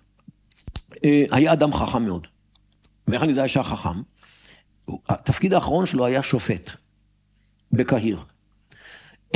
אה, 1.05 1.25
היה 1.31 1.53
אדם 1.53 1.73
חכם 1.73 2.05
מאוד. 2.05 2.27
ואיך 3.09 3.23
אני 3.23 3.31
יודע 3.31 3.49
שהיה 3.49 3.65
חכם? 3.65 4.03
התפקיד 5.09 5.55
האחרון 5.55 5.87
שלו 5.87 6.07
היה 6.07 6.23
שופט 6.23 6.71
בקהיר. 7.73 8.19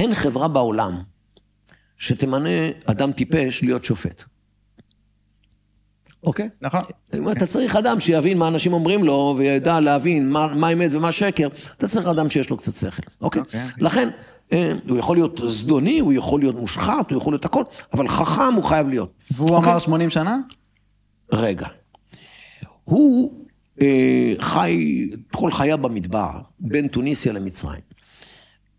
אין 0.00 0.14
חברה 0.14 0.48
בעולם 0.48 1.02
שתמנה 1.96 2.48
אדם 2.84 3.12
טיפש 3.12 3.62
להיות 3.62 3.84
שופט. 3.84 4.24
אוקיי? 6.22 6.48
נכון. 6.62 6.80
אם 7.14 7.30
אתה 7.30 7.46
צריך 7.46 7.76
אדם 7.76 8.00
שיבין 8.00 8.38
מה 8.38 8.48
אנשים 8.48 8.72
אומרים 8.72 9.04
לו, 9.04 9.34
וידע 9.38 9.80
להבין 9.80 10.30
מה, 10.30 10.72
אמת 10.72 10.90
ומה 10.92 11.12
שקר, 11.12 11.48
אתה 11.76 11.88
צריך 11.88 12.06
אדם 12.06 12.30
שיש 12.30 12.50
לו 12.50 12.56
קצת 12.56 12.74
שכל, 12.74 13.02
אוקיי? 13.20 13.42
אוקיי. 13.42 13.60
לכן, 13.78 14.08
אה, 14.52 14.72
הוא 14.88 14.98
יכול 14.98 15.16
להיות 15.16 15.40
זדוני, 15.44 15.98
הוא 15.98 16.12
יכול 16.12 16.40
להיות 16.40 16.56
מושחת, 16.56 17.10
הוא 17.10 17.18
יכול 17.18 17.32
להיות 17.32 17.44
הכל, 17.44 17.64
אבל 17.92 18.08
חכם 18.08 18.54
הוא 18.54 18.64
חייב 18.64 18.88
להיות. 18.88 19.12
והוא 19.30 19.50
אוקיי? 19.50 19.70
אמר 19.70 19.78
80 19.78 20.10
שנה? 20.10 20.38
רגע. 21.32 21.66
הוא 22.84 23.32
אה, 23.82 24.34
חי 24.38 25.08
כל 25.32 25.50
חייו 25.50 25.78
במדבר, 25.78 26.30
בין 26.60 26.88
טוניסיה 26.88 27.32
למצרים. 27.32 27.89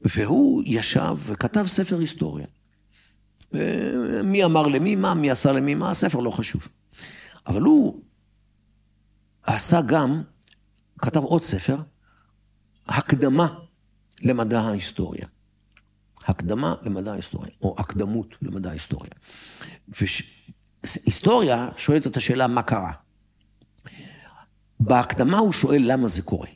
והוא 0.05 0.63
ישב 0.65 1.17
וכתב 1.25 1.65
ספר 1.67 1.99
היסטוריה. 1.99 2.45
אה, 3.55 4.21
מי 4.23 4.43
אמר 4.45 4.67
למי 4.67 4.95
מה, 4.95 5.13
מי 5.13 5.31
עשה 5.31 5.51
למי 5.51 5.75
מה, 5.75 5.89
הספר 5.89 6.19
לא 6.19 6.31
חשוב. 6.31 6.67
אבל 7.47 7.61
הוא 7.61 8.01
עשה 9.43 9.81
גם, 9.81 10.23
כתב 10.97 11.23
עוד 11.23 11.41
ספר, 11.41 11.77
הקדמה 12.87 13.53
למדע 14.21 14.59
ההיסטוריה. 14.61 15.25
הקדמה 16.25 16.75
למדע 16.81 17.11
ההיסטוריה, 17.11 17.51
או 17.61 17.75
הקדמות 17.77 18.35
למדע 18.41 18.69
ההיסטוריה. 18.69 19.11
והיסטוריה 19.87 21.69
שואלת 21.77 22.07
את 22.07 22.17
השאלה 22.17 22.47
מה 22.47 22.61
קרה. 22.61 22.91
בהקדמה 24.79 25.37
הוא 25.37 25.51
שואל 25.51 25.81
למה 25.85 26.07
זה 26.07 26.21
קורה. 26.21 26.47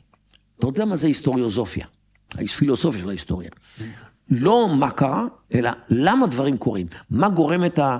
אתה 0.58 0.66
יודע 0.66 0.84
מה 0.84 0.96
זה 0.96 1.06
היסטוריוזופיה, 1.06 1.86
הפילוסופיה 2.34 3.00
של 3.00 3.08
ההיסטוריה. 3.08 3.50
לא 4.30 4.68
מה 4.78 4.90
קרה, 4.90 5.24
אלא 5.54 5.70
למה 5.88 6.26
דברים 6.26 6.58
קורים. 6.58 6.86
מה 7.10 7.28
גורם 7.28 7.64
את 7.64 7.78
ה... 7.78 7.98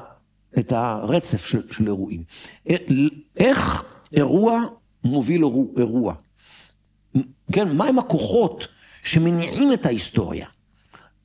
את 0.59 0.73
הרצף 0.73 1.47
של, 1.47 1.73
של 1.73 1.87
אירועים. 1.87 2.23
איך 3.37 3.85
אירוע 4.13 4.63
מוביל 5.05 5.43
אירוע? 5.77 6.15
כן, 7.53 7.77
מהם 7.77 7.99
הכוחות 7.99 8.69
שמניעים 9.03 9.73
את 9.73 9.87
ההיסטוריה? 9.87 10.47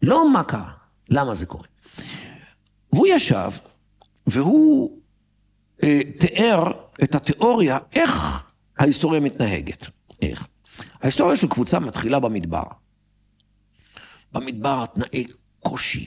לא 0.02 0.30
מה 0.34 0.44
קרה, 0.44 0.72
למה 1.10 1.36
זה 1.36 1.46
קורה. 1.46 1.68
והוא 2.94 3.08
ישב 3.08 3.52
והוא 4.28 5.00
אה, 5.84 6.00
תיאר 6.20 6.72
את 7.04 7.16
התיאוריה 7.16 7.78
איך 7.94 8.44
ההיסטוריה 8.78 9.20
מתנהגת. 9.20 9.86
איך? 10.22 10.48
ההיסטוריה 11.02 11.38
של 11.38 11.48
קבוצה 11.48 11.80
מתחילה 11.80 12.20
במדבר. 12.20 12.64
במדבר 14.34 14.86
תנאי 14.86 15.26
קושי, 15.60 16.06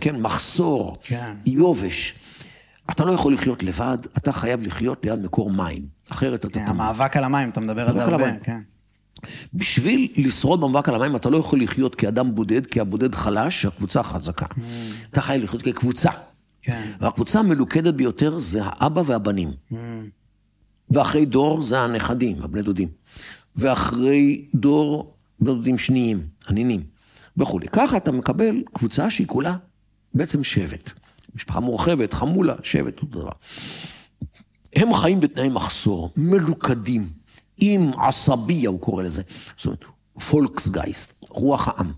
כן, 0.00 0.16
מחסור, 0.20 0.92
כן. 1.02 1.34
יובש. 1.46 2.14
אתה 2.90 3.04
לא 3.04 3.12
יכול 3.12 3.32
לחיות 3.34 3.62
לבד, 3.62 3.98
אתה 4.16 4.32
חייב 4.32 4.62
לחיות 4.62 5.04
ליד 5.04 5.18
מקור 5.18 5.50
מים, 5.50 5.86
אחרת 6.08 6.44
אתה... 6.44 6.58
כן, 6.60 6.64
המאבק 6.66 7.16
על 7.16 7.24
המים, 7.24 7.50
אתה 7.50 7.60
מדבר 7.60 7.88
על 7.88 7.94
זה 7.94 8.04
הרבה, 8.04 8.38
כן. 8.38 8.60
בשביל 9.54 10.08
לשרוד 10.16 10.60
במאבק 10.60 10.88
על 10.88 10.94
המים, 10.94 11.16
אתה 11.16 11.30
לא 11.30 11.36
יכול 11.36 11.62
לחיות 11.62 11.94
כאדם 11.94 12.34
בודד, 12.34 12.66
כי 12.66 12.80
הבודד 12.80 13.14
חלש, 13.14 13.64
הקבוצה 13.64 14.02
חזקה. 14.02 14.46
Mm. 14.46 14.60
אתה 15.10 15.20
חייב 15.20 15.42
לחיות 15.42 15.62
כקבוצה. 15.62 16.10
כן. 16.62 16.90
והקבוצה 17.00 17.38
המלוכדת 17.40 17.94
ביותר 17.94 18.38
זה 18.38 18.60
האבא 18.62 19.02
והבנים. 19.06 19.52
Mm. 19.72 19.74
ואחרי 20.90 21.24
דור 21.24 21.62
זה 21.62 21.80
הנכדים, 21.80 22.42
הבני 22.42 22.62
דודים. 22.62 22.88
ואחרי 23.56 24.44
דור, 24.54 25.14
בני 25.40 25.54
דודים 25.54 25.78
שניים, 25.78 26.26
הנינים. 26.48 26.82
וכולי. 27.36 27.68
ככה 27.68 27.96
אתה 27.96 28.12
מקבל 28.12 28.62
קבוצה 28.72 29.10
שהיא 29.10 29.26
כולה 29.26 29.56
בעצם 30.14 30.44
שבט. 30.44 30.90
משפחה 31.34 31.60
מורחבת, 31.60 32.12
חמולה, 32.12 32.54
שבט, 32.62 33.00
אותו 33.00 33.20
דבר. 33.20 33.32
הם 34.76 34.94
חיים 34.94 35.20
בתנאי 35.20 35.48
מחסור, 35.48 36.10
מלוכדים, 36.16 37.08
עם 37.58 37.90
עשביה, 37.98 38.68
הוא 38.68 38.80
קורא 38.80 39.02
לזה. 39.02 39.22
זאת 39.56 39.66
אומרת, 39.66 39.84
פולקסגייסט, 40.30 41.24
רוח 41.28 41.68
העם. 41.68 41.92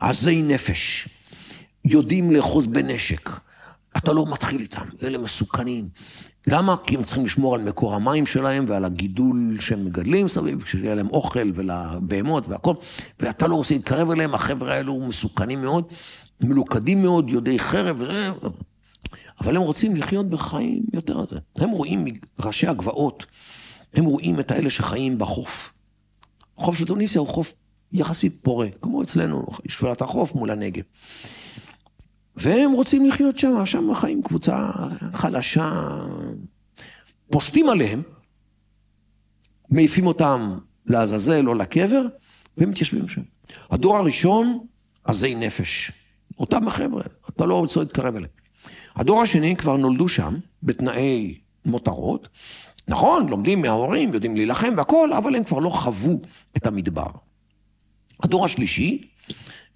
עזי 0.00 0.42
נפש, 0.42 1.08
יודעים 1.84 2.30
לאחוז 2.30 2.66
בנשק. 2.66 3.30
אתה 3.96 4.12
לא 4.12 4.26
מתחיל 4.26 4.60
איתם, 4.60 4.84
אלה 5.02 5.18
מסוכנים. 5.18 5.84
למה? 6.46 6.76
כי 6.86 6.96
הם 6.96 7.02
צריכים 7.02 7.24
לשמור 7.24 7.54
על 7.54 7.62
מקור 7.62 7.94
המים 7.94 8.26
שלהם 8.26 8.64
ועל 8.68 8.84
הגידול 8.84 9.56
שהם 9.60 9.84
מגדלים 9.84 10.28
סביב, 10.28 10.62
כשיהיה 10.62 10.94
להם 10.94 11.08
אוכל 11.08 11.50
ולבהמות 11.54 12.48
והכל, 12.48 12.74
ואתה 13.20 13.46
לא 13.46 13.54
רוצה 13.54 13.74
להתקרב 13.74 14.10
אליהם, 14.10 14.34
החבר'ה 14.34 14.74
האלו 14.74 15.00
מסוכנים 15.08 15.60
מאוד, 15.60 15.84
מלוכדים 16.40 17.02
מאוד, 17.02 17.30
יודעי 17.30 17.58
חרב. 17.58 18.02
אבל 19.40 19.56
הם 19.56 19.62
רוצים 19.62 19.96
לחיות 19.96 20.28
בחיים 20.28 20.82
יותר... 20.92 21.24
הם 21.58 21.70
רואים 21.70 22.04
ראשי 22.40 22.66
הגבעות, 22.66 23.26
הם 23.94 24.04
רואים 24.04 24.40
את 24.40 24.50
האלה 24.50 24.70
שחיים 24.70 25.18
בחוף. 25.18 25.72
החוף 26.58 26.78
של 26.78 26.84
טוניסיה 26.84 27.20
הוא 27.20 27.28
חוף 27.28 27.54
יחסית 27.92 28.32
פורה, 28.42 28.68
כמו 28.82 29.02
אצלנו, 29.02 29.46
שפלת 29.68 30.02
החוף 30.02 30.34
מול 30.34 30.50
הנגב. 30.50 30.82
והם 32.36 32.72
רוצים 32.72 33.06
לחיות 33.06 33.38
שם, 33.38 33.66
שם 33.66 33.94
חיים 33.94 34.22
קבוצה 34.22 34.70
חלשה, 35.12 35.82
פושטים 37.30 37.68
עליהם, 37.68 38.02
מעיפים 39.70 40.06
אותם 40.06 40.58
לעזאזל 40.86 41.48
או 41.48 41.54
לקבר, 41.54 42.02
והם 42.56 42.70
מתיישבים 42.70 43.08
שם. 43.08 43.22
הדור 43.70 43.96
הראשון, 43.96 44.66
עזי 45.04 45.34
נפש. 45.34 45.92
אותם 46.38 46.68
החבר'ה, 46.68 47.02
אתה 47.30 47.46
לא 47.46 47.54
רוצה 47.54 47.80
להתקרב 47.80 48.16
אליהם. 48.16 48.30
הדור 48.96 49.22
השני 49.22 49.56
כבר 49.56 49.76
נולדו 49.76 50.08
שם, 50.08 50.36
בתנאי 50.62 51.38
מותרות. 51.64 52.28
נכון, 52.88 53.28
לומדים 53.28 53.60
מההורים, 53.60 54.14
יודעים 54.14 54.36
להילחם 54.36 54.74
והכול, 54.76 55.12
אבל 55.12 55.36
הם 55.36 55.44
כבר 55.44 55.58
לא 55.58 55.70
חוו 55.70 56.20
את 56.56 56.66
המדבר. 56.66 57.10
הדור 58.22 58.44
השלישי, 58.44 59.08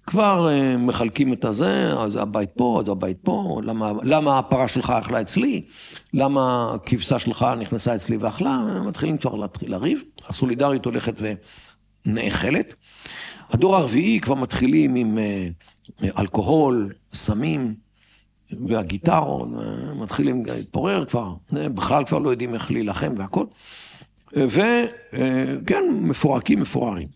כבר 0.07 0.49
uh, 0.49 0.77
מחלקים 0.77 1.33
את 1.33 1.45
הזה, 1.45 1.93
אז 1.93 2.15
הבית 2.15 2.49
פה, 2.55 2.79
אז 2.81 2.89
הבית 2.89 3.17
פה, 3.23 3.61
למה, 3.63 3.91
למה 4.03 4.39
הפרה 4.39 4.67
שלך 4.67 4.89
אכלה 4.89 5.21
אצלי, 5.21 5.65
למה 6.13 6.71
הכבשה 6.73 7.19
שלך 7.19 7.45
נכנסה 7.59 7.95
אצלי 7.95 8.17
ואכלה, 8.17 8.81
מתחילים 8.85 9.17
כבר 9.17 9.35
להתחיל 9.35 9.71
לריב, 9.71 10.03
הסולידריות 10.27 10.85
הולכת 10.85 11.21
ונאכלת. 12.05 12.75
הדור 13.49 13.75
הרביעי 13.75 14.19
כבר 14.19 14.35
מתחילים 14.35 14.95
עם 14.95 15.17
uh, 16.01 16.05
אלכוהול, 16.19 16.93
סמים, 17.11 17.75
והגיטרות, 18.67 19.49
מתחילים 19.95 20.45
להתפורר 20.45 21.05
כבר, 21.05 21.33
בכלל 21.51 22.05
כבר 22.05 22.19
לא 22.19 22.29
יודעים 22.29 22.53
איך 22.53 22.71
להילחם 22.71 23.13
והכל. 23.17 23.45
וכן, 24.33 25.83
מפורקים, 25.91 26.59
מפוררים. 26.59 27.07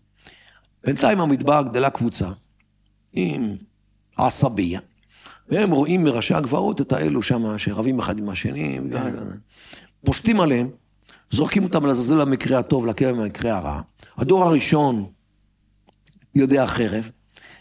בינתיים 0.84 1.20
המדבר 1.20 1.62
גדלה 1.62 1.90
קבוצה 1.90 2.28
עם 3.12 3.56
עשביה, 4.16 4.80
והם 5.48 5.70
רואים 5.70 6.04
מראשי 6.04 6.34
הגבעות 6.34 6.80
את 6.80 6.92
האלו 6.92 7.22
שם 7.22 7.58
שרבים 7.58 7.98
אחד 7.98 8.18
עם 8.18 8.28
השני, 8.28 8.80
פושטים 10.04 10.40
עליהם, 10.40 10.70
זורקים 11.30 11.64
אותם 11.64 11.86
לעזאזל 11.86 12.24
במקרה 12.24 12.58
הטוב, 12.58 12.86
לקרב 12.86 13.16
במקרה 13.16 13.56
הרע. 13.56 13.80
הדור 14.16 14.44
הראשון 14.44 15.06
יודע 16.34 16.66
חרב, 16.66 17.10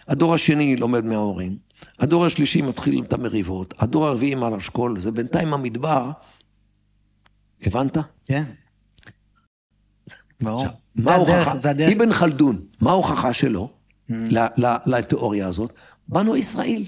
הדור 0.08 0.34
השני 0.34 0.76
לומד 0.76 1.06
מההורים, 1.06 1.58
הדור 2.00 2.26
השלישי 2.26 2.62
מתחיל 2.62 3.04
את 3.04 3.14
המריבות, 3.14 3.74
הדור 3.78 4.08
הרביעי 4.08 4.36
מעל 4.36 4.54
אשכול, 4.54 5.00
זה 5.00 5.12
בינתיים 5.12 5.54
המדבר. 5.54 6.12
הבנת? 7.62 7.98
כן. 8.26 8.44
ברור. 10.42 10.66
מה 10.96 11.14
ההוכחה? 11.14 11.54
אבן 11.96 12.14
חלדון, 12.14 12.66
מה 12.82 12.92
ההוכחה 12.92 13.34
שלו. 13.34 13.81
לתיאוריה 14.86 15.48
הזאת? 15.48 15.74
בנו 16.08 16.36
ישראל. 16.36 16.84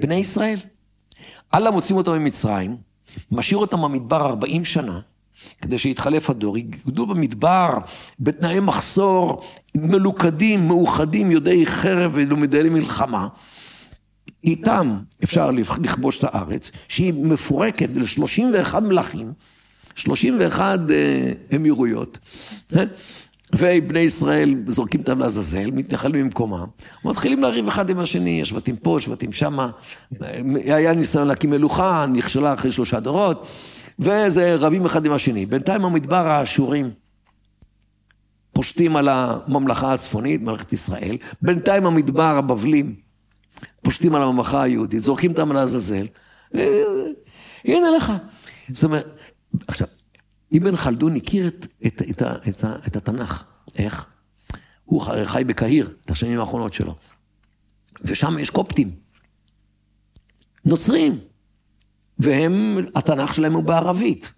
בני 0.00 0.14
ישראל. 0.14 0.58
אללה 1.54 1.70
מוצאים 1.70 1.96
אותם 1.96 2.12
ממצרים, 2.12 2.76
משאיר 3.30 3.58
אותם 3.58 3.82
במדבר 3.82 4.26
40 4.26 4.64
שנה, 4.64 5.00
כדי 5.62 5.78
שיתחלף 5.78 6.30
הדור, 6.30 6.58
יגדלו 6.58 7.06
במדבר, 7.06 7.78
בתנאי 8.20 8.60
מחסור, 8.60 9.42
מלוכדים, 9.74 10.68
מאוחדים, 10.68 11.30
יודעי 11.30 11.66
חרב 11.66 12.10
ולומדי 12.14 12.68
מלחמה. 12.70 13.28
איתם 14.44 14.98
אפשר 15.24 15.50
לכבוש 15.50 16.18
את 16.18 16.24
הארץ, 16.24 16.70
שהיא 16.88 17.12
מפורקת 17.12 17.90
ל-31 17.94 18.80
מלכים, 18.80 19.32
31 19.94 20.78
אה, 20.90 21.32
אמירויות? 21.56 22.18
ובני 23.54 24.00
ישראל 24.00 24.54
זורקים 24.66 25.00
אותם 25.00 25.18
לעזאזל, 25.18 25.70
מתנחלים 25.70 26.24
במקומם, 26.24 26.66
מתחילים 27.04 27.42
לריב 27.42 27.68
אחד 27.68 27.90
עם 27.90 27.98
השני, 27.98 28.42
השבטים 28.42 28.76
פה, 28.76 28.96
השבטים 28.96 29.32
שמה, 29.32 29.70
היה 30.64 30.92
ניסיון 30.92 31.28
להקים 31.28 31.50
מלוכה, 31.50 32.06
נכשלה 32.12 32.54
אחרי 32.54 32.72
שלושה 32.72 33.00
דורות, 33.00 33.46
וזה 33.98 34.54
רבים 34.54 34.84
אחד 34.86 35.06
עם 35.06 35.12
השני. 35.12 35.46
בינתיים 35.46 35.84
המדבר 35.84 36.26
האשורים 36.26 36.90
פושטים 38.52 38.96
על 38.96 39.08
הממלכה 39.08 39.92
הצפונית, 39.92 40.42
מלכת 40.42 40.72
ישראל, 40.72 41.16
בינתיים 41.42 41.86
המדבר 41.86 42.36
הבבלים 42.36 42.94
פושטים 43.82 44.14
על 44.14 44.22
הממלכה 44.22 44.62
היהודית, 44.62 45.02
זורקים 45.02 45.30
אותם 45.30 45.52
לעזאזל, 45.52 46.06
הנה 47.64 47.90
לך. 47.96 48.12
זאת 48.68 48.84
אומרת, 48.84 49.18
עכשיו, 49.68 49.88
אבן 50.56 50.76
חלדון 50.76 51.16
הכיר 51.16 51.48
את, 51.48 51.66
את, 51.86 52.02
את, 52.10 52.22
את, 52.22 52.64
את 52.86 52.96
התנ"ך. 52.96 53.44
איך? 53.78 54.06
הוא 54.84 55.02
חי 55.24 55.44
בקהיר, 55.46 55.96
את 56.04 56.10
השנים 56.10 56.40
האחרונות 56.40 56.74
שלו. 56.74 56.94
ושם 58.04 58.38
יש 58.38 58.50
קופטים, 58.50 58.90
נוצרים, 60.64 61.18
והם, 62.18 62.78
התנ"ך 62.94 63.34
שלהם 63.34 63.52
הוא 63.54 63.62
בערבית. 63.64 64.32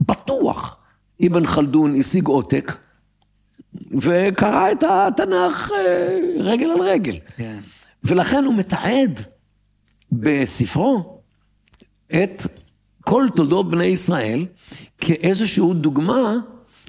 בטוח. 0.00 0.76
אבן 1.26 1.46
חלדון 1.46 1.96
השיג 1.96 2.26
עותק, 2.26 2.76
וקרא 4.00 4.72
את 4.72 4.82
התנ"ך 4.82 5.70
אה, 5.72 6.18
רגל 6.40 6.66
על 6.66 6.80
רגל. 6.80 7.18
כן. 7.36 7.60
ולכן 8.04 8.44
הוא 8.44 8.54
מתעד 8.54 9.20
בספרו 10.12 11.20
את 12.08 12.40
כל 13.04 13.26
תולדות 13.36 13.70
בני 13.70 13.84
ישראל 13.84 14.46
כאיזושהי 14.98 15.64
דוגמה 15.74 16.34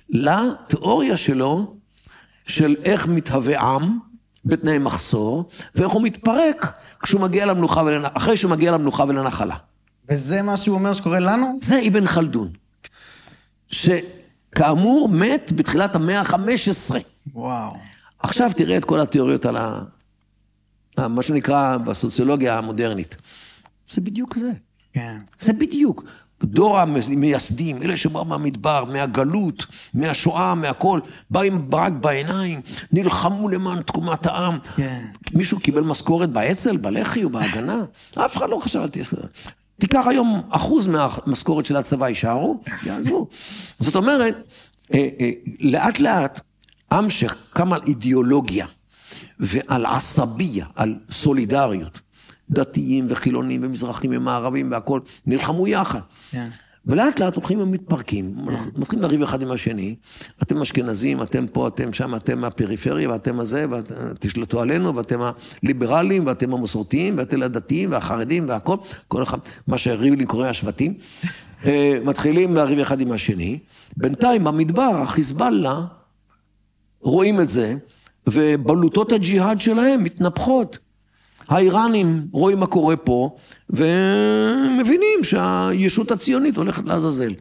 לתיאוריה 0.09 1.17
שלו 1.17 1.75
של 2.47 2.75
איך 2.83 3.07
מתהווה 3.07 3.61
עם 3.61 3.99
בתנאי 4.45 4.77
מחסור, 4.77 5.49
ואיך 5.75 5.91
הוא 5.91 6.01
מתפרק 6.01 6.73
כשהוא 6.99 7.21
מגיע 7.21 7.45
למנוחה 7.45 7.81
ולנ... 7.81 8.05
אחרי 8.13 8.37
שהוא 8.37 8.51
מגיע 8.51 8.71
למנוחה 8.71 9.03
ולנחלה. 9.03 9.55
וזה 10.09 10.41
מה 10.41 10.57
שהוא 10.57 10.75
אומר 10.75 10.93
שקורה 10.93 11.19
לנו? 11.19 11.55
זה 11.59 11.81
אבן 11.87 12.07
חלדון. 12.07 12.51
שכאמור 13.67 15.09
מת 15.09 15.51
בתחילת 15.55 15.95
המאה 15.95 16.19
ה-15. 16.21 16.95
וואו. 17.33 17.73
עכשיו 18.19 18.51
תראה 18.55 18.77
את 18.77 18.85
כל 18.85 18.99
התיאוריות 18.99 19.45
על 19.45 19.57
ה... 19.57 19.81
מה 21.09 21.23
שנקרא 21.23 21.77
בסוציולוגיה 21.77 22.57
המודרנית. 22.57 23.17
זה 23.89 24.01
בדיוק 24.01 24.37
זה. 24.37 24.51
כן. 24.95 25.17
זה 25.39 25.53
בדיוק. 25.53 26.03
דור 26.43 26.79
המייסדים, 26.79 27.83
אלה 27.83 27.97
שבאו 27.97 28.25
מהמדבר, 28.25 28.85
מהגלות, 28.85 29.65
מהשואה, 29.93 30.55
מהכל, 30.55 30.99
באו 31.29 31.41
עם 31.41 31.69
ברק 31.69 31.93
בעיניים, 31.93 32.61
נלחמו 32.91 33.49
למען 33.49 33.81
תקומת 33.81 34.25
העם. 34.25 34.59
כן. 34.75 35.05
מישהו 35.33 35.59
קיבל 35.59 35.83
משכורת 35.83 36.29
באצ"ל, 36.29 36.77
בלח"י 36.77 37.23
או 37.23 37.29
בהגנה? 37.29 37.83
אף 38.13 38.37
אחד 38.37 38.49
לא 38.49 38.59
חשב 38.59 38.79
על... 38.79 38.89
תיקח 39.79 40.07
היום 40.07 40.41
אחוז 40.49 40.87
מהמשכורת 40.87 41.65
של 41.65 41.75
הצבא, 41.75 42.07
יישארו, 42.07 42.61
יעזבו. 42.83 43.27
זאת 43.79 43.95
אומרת, 43.95 44.35
אה, 44.93 45.07
אה, 45.19 45.29
לאט 45.59 45.99
לאט, 45.99 46.41
עם 46.91 47.09
שקם 47.09 47.73
על 47.73 47.81
אידיאולוגיה, 47.87 48.65
ועל 49.39 49.85
עשביה, 49.85 50.65
על 50.75 50.95
סולידריות. 51.11 51.99
דתיים 52.49 53.05
וחילונים 53.09 53.61
ומזרחים 53.63 54.11
ומערבים 54.13 54.71
והכול, 54.71 55.01
נלחמו 55.25 55.67
יחד. 55.67 55.99
כן. 56.31 56.49
ולאט 56.87 57.19
לאט 57.19 57.35
הולכים 57.35 57.59
ומתפרקים, 57.59 58.35
כן. 58.47 58.81
מתחילים 58.81 59.03
לריב 59.03 59.21
אחד 59.21 59.41
עם 59.41 59.51
השני, 59.51 59.95
אתם 60.43 60.61
אשכנזים, 60.61 61.21
אתם 61.21 61.47
פה, 61.47 61.67
אתם 61.67 61.93
שם, 61.93 62.15
אתם 62.15 62.41
מהפריפריה, 62.41 63.09
ואתם 63.09 63.39
הזה, 63.39 63.65
ותשלטו 63.69 64.61
עלינו, 64.61 64.95
ואתם 64.95 65.19
הליברלים, 65.63 66.27
ואתם 66.27 66.53
המסורתיים, 66.53 67.17
ואתם 67.17 67.43
הדתיים, 67.43 67.91
והחרדים, 67.91 68.49
והכל, 68.49 68.77
כל 69.07 69.23
אחד, 69.23 69.37
מה 69.67 69.77
שריבלין 69.77 70.25
קורא 70.25 70.47
השבטים, 70.47 70.93
אה, 71.65 71.99
מתחילים 72.03 72.55
לריב 72.55 72.79
אחד 72.79 73.01
עם 73.01 73.11
השני. 73.11 73.59
בינתיים 73.97 74.43
במדבר, 74.43 75.01
החיזבאללה, 75.03 75.85
רואים 77.01 77.41
את 77.41 77.49
זה, 77.49 77.75
ובלוטות 78.27 79.11
הג'יהאד 79.11 79.59
שלהם 79.59 80.03
מתנפחות. 80.03 80.84
האיראנים 81.47 82.27
רואים 82.31 82.59
מה 82.59 82.67
קורה 82.67 82.95
פה, 82.95 83.35
ומבינים 83.69 85.23
שהישות 85.23 86.11
הציונית 86.11 86.57
הולכת 86.57 86.83
לעזאזל. 86.85 87.33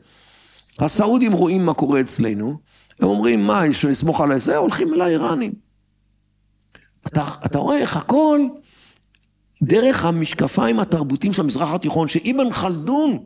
הסעודים 0.78 1.32
רואים 1.32 1.66
מה 1.66 1.74
קורה 1.74 2.00
אצלנו, 2.00 2.58
הם 3.00 3.08
אומרים, 3.08 3.46
מה, 3.46 3.66
יש 3.66 3.84
לסמוך 3.84 4.20
על 4.20 4.38
זה? 4.38 4.56
הולכים 4.56 4.94
אל 4.94 5.00
האיראנים. 5.00 5.52
אתה, 7.06 7.28
אתה 7.46 7.58
רואה 7.58 7.78
איך 7.78 7.96
הכל 7.96 8.40
דרך 9.62 10.04
המשקפיים 10.04 10.80
התרבותיים 10.80 11.32
של 11.32 11.40
המזרח 11.40 11.72
התיכון, 11.72 12.08
שאבן 12.08 12.50
חלדון 12.50 13.18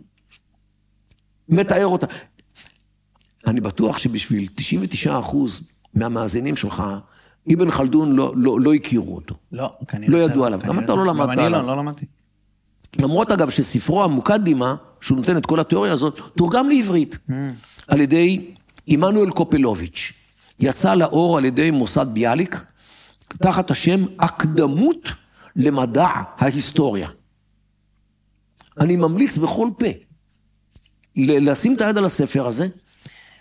מתאר 1.49 1.87
אותה. 1.87 2.07
אני 3.47 3.61
בטוח 3.61 3.99
שבשביל 3.99 4.47
99 4.55 5.19
אחוז 5.21 5.61
מהמאזינים 5.95 6.57
שלך, 6.57 6.83
אבן 7.55 7.71
חלדון 7.71 8.13
לא, 8.13 8.33
לא, 8.37 8.61
לא 8.61 8.75
הכירו 8.75 9.15
אותו. 9.15 9.35
לא, 9.53 9.73
כנראה 9.89 10.13
לא 10.13 10.19
ידעו 10.19 10.45
עליו. 10.45 10.61
גם 10.65 10.79
אתה 10.79 10.95
לא 10.95 11.07
למדת 11.07 11.29
עליו. 11.29 11.37
גם 11.37 11.45
אני 11.45 11.53
לא, 11.53 11.67
לא 11.67 11.77
למדתי. 11.77 12.07
למרות 12.99 13.31
אגב 13.31 13.51
שספרו 13.51 14.05
המוקדימה, 14.05 14.75
שהוא 15.01 15.19
נותן 15.19 15.37
את 15.37 15.47
כל 15.47 15.61
התיאוריה 15.61 15.93
הזאת, 15.93 16.21
תורגם 16.37 16.69
לעברית. 16.69 17.19
Mm. 17.31 17.33
על 17.89 18.01
ידי 18.01 18.55
עמנואל 18.87 19.31
קופלוביץ'. 19.31 20.13
יצא 20.61 20.95
לאור 20.95 21.39
על 21.39 21.45
ידי 21.45 21.71
מוסד 21.71 22.07
ביאליק, 22.13 22.65
תחת 23.29 23.71
השם 23.71 24.05
הקדמות 24.19 25.09
למדע 25.57 26.07
ההיסטוריה. 26.39 27.09
אני 28.81 28.97
ממליץ 28.97 29.37
בכל 29.37 29.69
פה 29.79 29.87
לשים 31.17 31.75
את 31.77 31.81
היד 31.81 31.99
על 31.99 32.05
הספר 32.05 32.47
הזה. 32.47 32.69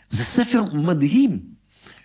זה 0.08 0.24
ספר 0.24 0.64
מדהים. 0.74 1.57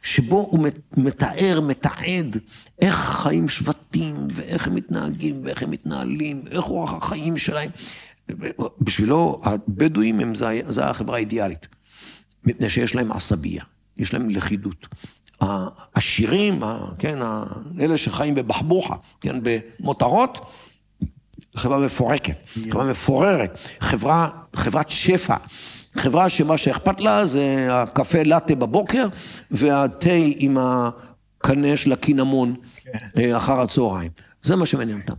שבו 0.02 0.48
הוא 0.50 0.66
מתאר, 0.96 1.60
מתעד 1.60 2.36
איך 2.80 2.96
חיים 2.96 3.48
שבטים, 3.48 4.14
ואיך 4.34 4.66
הם 4.66 4.74
מתנהגים, 4.74 5.40
ואיך 5.44 5.62
הם 5.62 5.70
מתנהלים, 5.70 6.42
ואיך 6.44 6.64
אורח 6.64 6.92
החיים 6.92 7.38
שלהם. 7.38 7.70
בשבילו 8.80 9.40
הבדואים 9.44 10.20
הם, 10.20 10.34
זה, 10.34 10.60
זה 10.68 10.84
החברה 10.84 11.16
האידיאלית. 11.16 11.68
מפני 12.44 12.68
שיש 12.68 12.94
להם 12.94 13.12
עשבייה, 13.12 13.64
יש 13.96 14.14
להם 14.14 14.30
לכידות. 14.30 14.88
העשירים, 15.40 16.62
כן, 16.98 17.18
אלה 17.80 17.98
שחיים 17.98 18.34
בבחבוחה, 18.34 18.94
כן, 19.20 19.36
במותרות, 19.42 20.38
חברה 21.56 21.78
מפורקת, 21.78 22.40
חברה 22.70 22.84
מפוררת, 22.84 23.58
חברה, 23.80 24.28
חברת 24.56 24.88
שפע. 24.88 25.36
חברה 25.96 26.28
שמה 26.28 26.58
שאכפת 26.58 27.00
לה 27.00 27.24
זה 27.24 27.68
הקפה 27.70 28.22
לאטה 28.22 28.54
בבוקר 28.54 29.06
והתה 29.50 30.10
עם 30.36 30.58
הקנה 30.60 31.76
של 31.76 31.92
הקינמון 31.92 32.54
אה, 33.18 33.36
אחר 33.36 33.60
הצהריים. 33.60 34.10
זה 34.40 34.56
מה 34.56 34.66
שמעניין 34.66 35.00
אותם. 35.00 35.14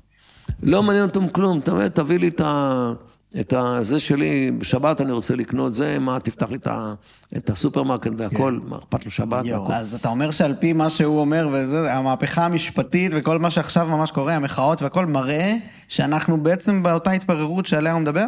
לא 0.63 0.83
מעניין 0.83 1.05
אותם 1.05 1.29
כלום, 1.29 1.59
תביא, 1.59 1.87
תביא 1.87 2.19
לי 2.19 2.27
את 2.27 2.41
ה... 2.41 2.93
את 3.39 3.53
ה... 3.53 3.77
זה 3.81 3.99
שלי, 3.99 4.51
בשבת 4.51 5.01
אני 5.01 5.11
רוצה 5.11 5.35
לקנות 5.35 5.73
זה, 5.73 5.99
מה, 5.99 6.19
תפתח 6.19 6.49
לי 6.49 6.57
את, 6.57 6.67
ה... 6.67 6.93
את 7.37 7.49
הסופרמרקט 7.49 8.11
והכל, 8.17 8.59
מה 8.63 8.77
אכפת 8.77 9.05
לו 9.05 9.11
שבת 9.11 9.45
יואו, 9.45 9.61
והכל. 9.61 9.73
אז 9.73 9.95
אתה 9.95 10.09
אומר 10.09 10.31
שעל 10.31 10.55
פי 10.59 10.73
מה 10.73 10.89
שהוא 10.89 11.19
אומר, 11.19 11.49
וזה, 11.51 11.93
המהפכה 11.93 12.45
המשפטית 12.45 13.11
וכל 13.15 13.39
מה 13.39 13.49
שעכשיו 13.49 13.87
ממש 13.87 14.11
קורה, 14.11 14.35
המחאות 14.35 14.81
והכל, 14.81 15.05
מראה 15.05 15.55
שאנחנו 15.87 16.43
בעצם 16.43 16.83
באותה 16.83 17.11
התפררות 17.11 17.65
שעליה 17.65 17.93
הוא 17.93 18.01
מדבר? 18.01 18.25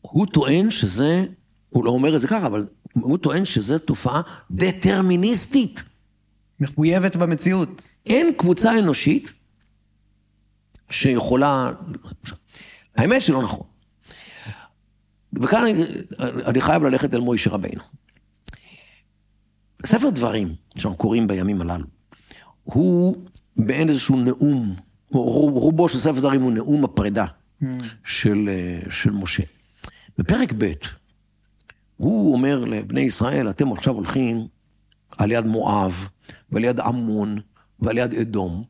הוא 0.00 0.26
טוען 0.26 0.70
שזה, 0.70 1.24
הוא 1.72 1.84
לא 1.84 1.90
אומר 1.90 2.16
את 2.16 2.20
זה 2.20 2.28
ככה, 2.28 2.46
אבל 2.46 2.66
הוא 2.94 3.18
טוען 3.18 3.44
שזו 3.44 3.78
תופעה 3.78 4.20
דטרמיניסטית. 4.50 5.82
מחויבת 6.60 7.16
במציאות. 7.16 7.82
אין 8.06 8.32
קבוצה 8.38 8.78
אנושית 8.78 9.32
שיכולה... 10.90 11.70
האמת 12.96 13.22
שלא 13.22 13.42
נכון. 13.42 13.66
וכאן 15.40 15.62
אני, 15.62 15.84
אני 16.46 16.60
חייב 16.60 16.82
ללכת 16.82 17.14
אל 17.14 17.20
מוישה 17.20 17.50
רבינו. 17.50 17.82
ספר 19.86 20.10
דברים 20.10 20.54
שאנחנו 20.78 20.98
קוראים 20.98 21.26
בימים 21.26 21.60
הללו, 21.60 21.84
הוא 22.62 23.16
באין 23.56 23.88
איזשהו 23.88 24.16
נאום, 24.16 24.74
רוב- 25.10 25.54
רובו 25.54 25.88
של 25.88 25.98
ספר 25.98 26.20
דברים 26.20 26.42
הוא 26.42 26.52
נאום 26.52 26.84
הפרידה 26.84 27.26
של, 28.04 28.48
אה, 28.48 28.90
של 28.90 29.10
משה. 29.10 29.42
בפרק 30.18 30.52
ב', 30.58 30.72
הוא 32.02 32.32
אומר 32.32 32.64
לבני 32.64 33.00
ישראל, 33.00 33.50
אתם 33.50 33.72
עכשיו 33.72 33.94
הולכים 33.94 34.46
על 35.18 35.32
יד 35.32 35.46
מואב, 35.46 36.08
ועל 36.52 36.64
יד 36.64 36.80
עמון, 36.80 37.38
ועל 37.80 37.98
יד 37.98 38.14
אדום. 38.14 38.64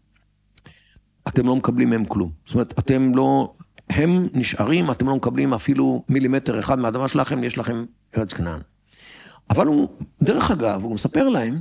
אתם 1.29 1.47
לא 1.47 1.57
מקבלים 1.57 1.91
מהם 1.91 2.05
כלום. 2.05 2.31
זאת 2.47 2.55
אומרת, 2.55 2.79
אתם 2.79 3.15
לא... 3.15 3.53
הם 3.91 4.29
נשארים, 4.33 4.91
אתם 4.91 5.07
לא 5.07 5.17
מקבלים 5.17 5.55
אפילו 5.55 6.05
מילימטר 6.09 6.59
אחד 6.59 6.79
מהאדמה 6.79 7.09
שלכם, 7.09 7.45
יש 7.45 7.59
לכם 7.59 7.85
ארץ 8.19 8.33
כנען. 8.33 8.61
אבל 9.51 9.67
הוא, 9.67 9.89
דרך 10.23 10.51
אגב, 10.51 10.85
הוא 10.85 10.95
מספר 10.95 11.29
להם 11.29 11.61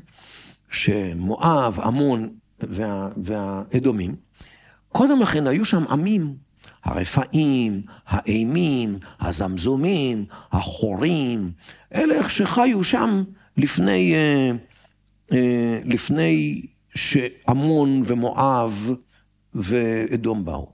שמואב, 0.69 1.79
עמון 1.79 2.29
וה, 2.59 3.09
והאדומים, 3.23 4.15
קודם 4.89 5.21
לכן 5.21 5.47
היו 5.47 5.65
שם 5.65 5.83
עמים, 5.89 6.35
הרפאים, 6.83 7.81
האימים, 8.07 8.97
הזמזומים, 9.19 10.25
החורים, 10.51 11.51
אלה 11.95 12.15
איך 12.15 12.31
שחיו 12.31 12.83
שם 12.83 13.23
לפני, 13.57 14.13
אה, 14.13 14.51
אה, 15.31 15.79
לפני 15.85 16.65
שעמון 16.95 18.01
ומואב 18.05 18.91
ואדום 19.53 20.45
באו. 20.45 20.71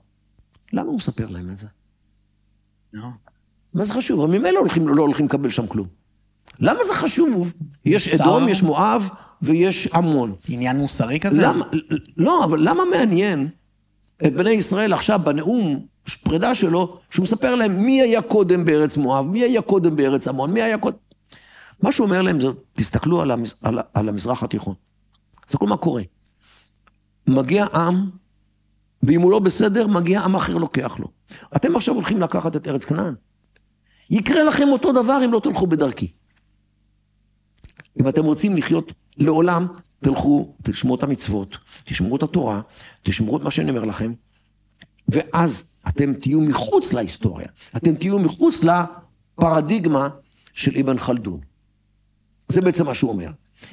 למה 0.72 0.88
הוא 0.88 0.96
מספר 0.96 1.26
להם 1.28 1.50
את 1.50 1.56
זה? 1.56 1.66
לא. 2.92 3.08
מה 3.74 3.84
זה 3.84 3.92
חשוב? 3.92 4.20
הם 4.20 4.30
ממילא 4.30 4.58
הולכים, 4.58 4.88
לא 4.88 5.02
הולכים 5.02 5.26
לקבל 5.26 5.48
שם 5.48 5.66
כלום. 5.66 5.86
למה 6.60 6.84
זה 6.84 6.94
חשוב? 6.94 7.52
יש 7.84 8.12
מוסר? 8.12 8.24
אדום, 8.24 8.48
יש 8.48 8.62
מואב 8.62 9.08
ויש 9.42 9.86
עמון. 9.86 10.34
עניין 10.48 10.76
מוסרי 10.76 11.20
כזה? 11.20 11.42
למה, 11.42 11.64
לא, 12.16 12.44
אבל 12.44 12.68
למה 12.68 12.84
מעניין 12.84 13.48
את 14.26 14.32
בני 14.32 14.50
ישראל 14.50 14.92
עכשיו 14.92 15.20
בנאום 15.24 15.86
פרידה 16.16 16.54
שלו, 16.54 16.98
שהוא 17.10 17.22
מספר 17.22 17.54
להם 17.54 17.82
מי 17.82 18.02
היה 18.02 18.22
קודם 18.22 18.64
בארץ 18.64 18.96
מואב, 18.96 19.26
מי 19.26 19.42
היה 19.42 19.62
קודם 19.62 19.96
בארץ 19.96 20.28
עמון, 20.28 20.52
מי 20.52 20.62
היה 20.62 20.78
קודם... 20.78 20.96
מה 21.82 21.92
שהוא 21.92 22.04
אומר 22.04 22.22
להם 22.22 22.40
זה, 22.40 22.48
תסתכלו 22.72 23.20
על, 23.20 23.30
המז... 23.30 23.54
על... 23.62 23.78
על 23.94 24.08
המזרח 24.08 24.42
התיכון. 24.42 24.74
תסתכלו 25.46 25.68
מה 25.68 25.76
קורה. 25.76 26.02
מגיע 27.26 27.66
עם, 27.74 28.10
ואם 29.02 29.20
הוא 29.20 29.30
לא 29.30 29.38
בסדר, 29.38 29.86
מגיע 29.86 30.20
עם 30.20 30.34
אחר 30.34 30.56
לוקח 30.56 30.98
לו. 30.98 31.08
אתם 31.56 31.76
עכשיו 31.76 31.94
הולכים 31.94 32.20
לקחת 32.20 32.56
את 32.56 32.68
ארץ 32.68 32.84
כנען. 32.84 33.14
יקרה 34.10 34.44
לכם 34.44 34.68
אותו 34.68 34.92
דבר 34.92 35.20
אם 35.24 35.32
לא 35.32 35.40
תלכו 35.44 35.66
בדרכי. 35.66 36.12
אם 38.00 38.08
אתם 38.08 38.24
רוצים 38.24 38.56
לחיות 38.56 38.92
לעולם, 39.16 39.66
תלכו, 40.00 40.54
תשמעו 40.62 40.94
את 40.94 41.02
המצוות, 41.02 41.56
תשמעו 41.84 42.16
את 42.16 42.22
התורה, 42.22 42.60
תשמעו 43.02 43.36
את 43.36 43.42
מה 43.42 43.50
שאני 43.50 43.70
אומר 43.70 43.84
לכם, 43.84 44.12
ואז 45.08 45.77
אתם 45.88 46.14
תהיו 46.14 46.40
מחוץ 46.40 46.92
להיסטוריה, 46.92 47.46
אתם 47.76 47.94
תהיו 47.94 48.18
מחוץ 48.18 48.60
לפרדיגמה 48.64 50.08
של 50.52 50.78
אבן 50.80 50.98
חלדון. 50.98 51.40
זה 52.48 52.60
בעצם 52.60 52.86
מה 52.86 52.94
שהוא 52.94 53.10
אומר. 53.10 53.30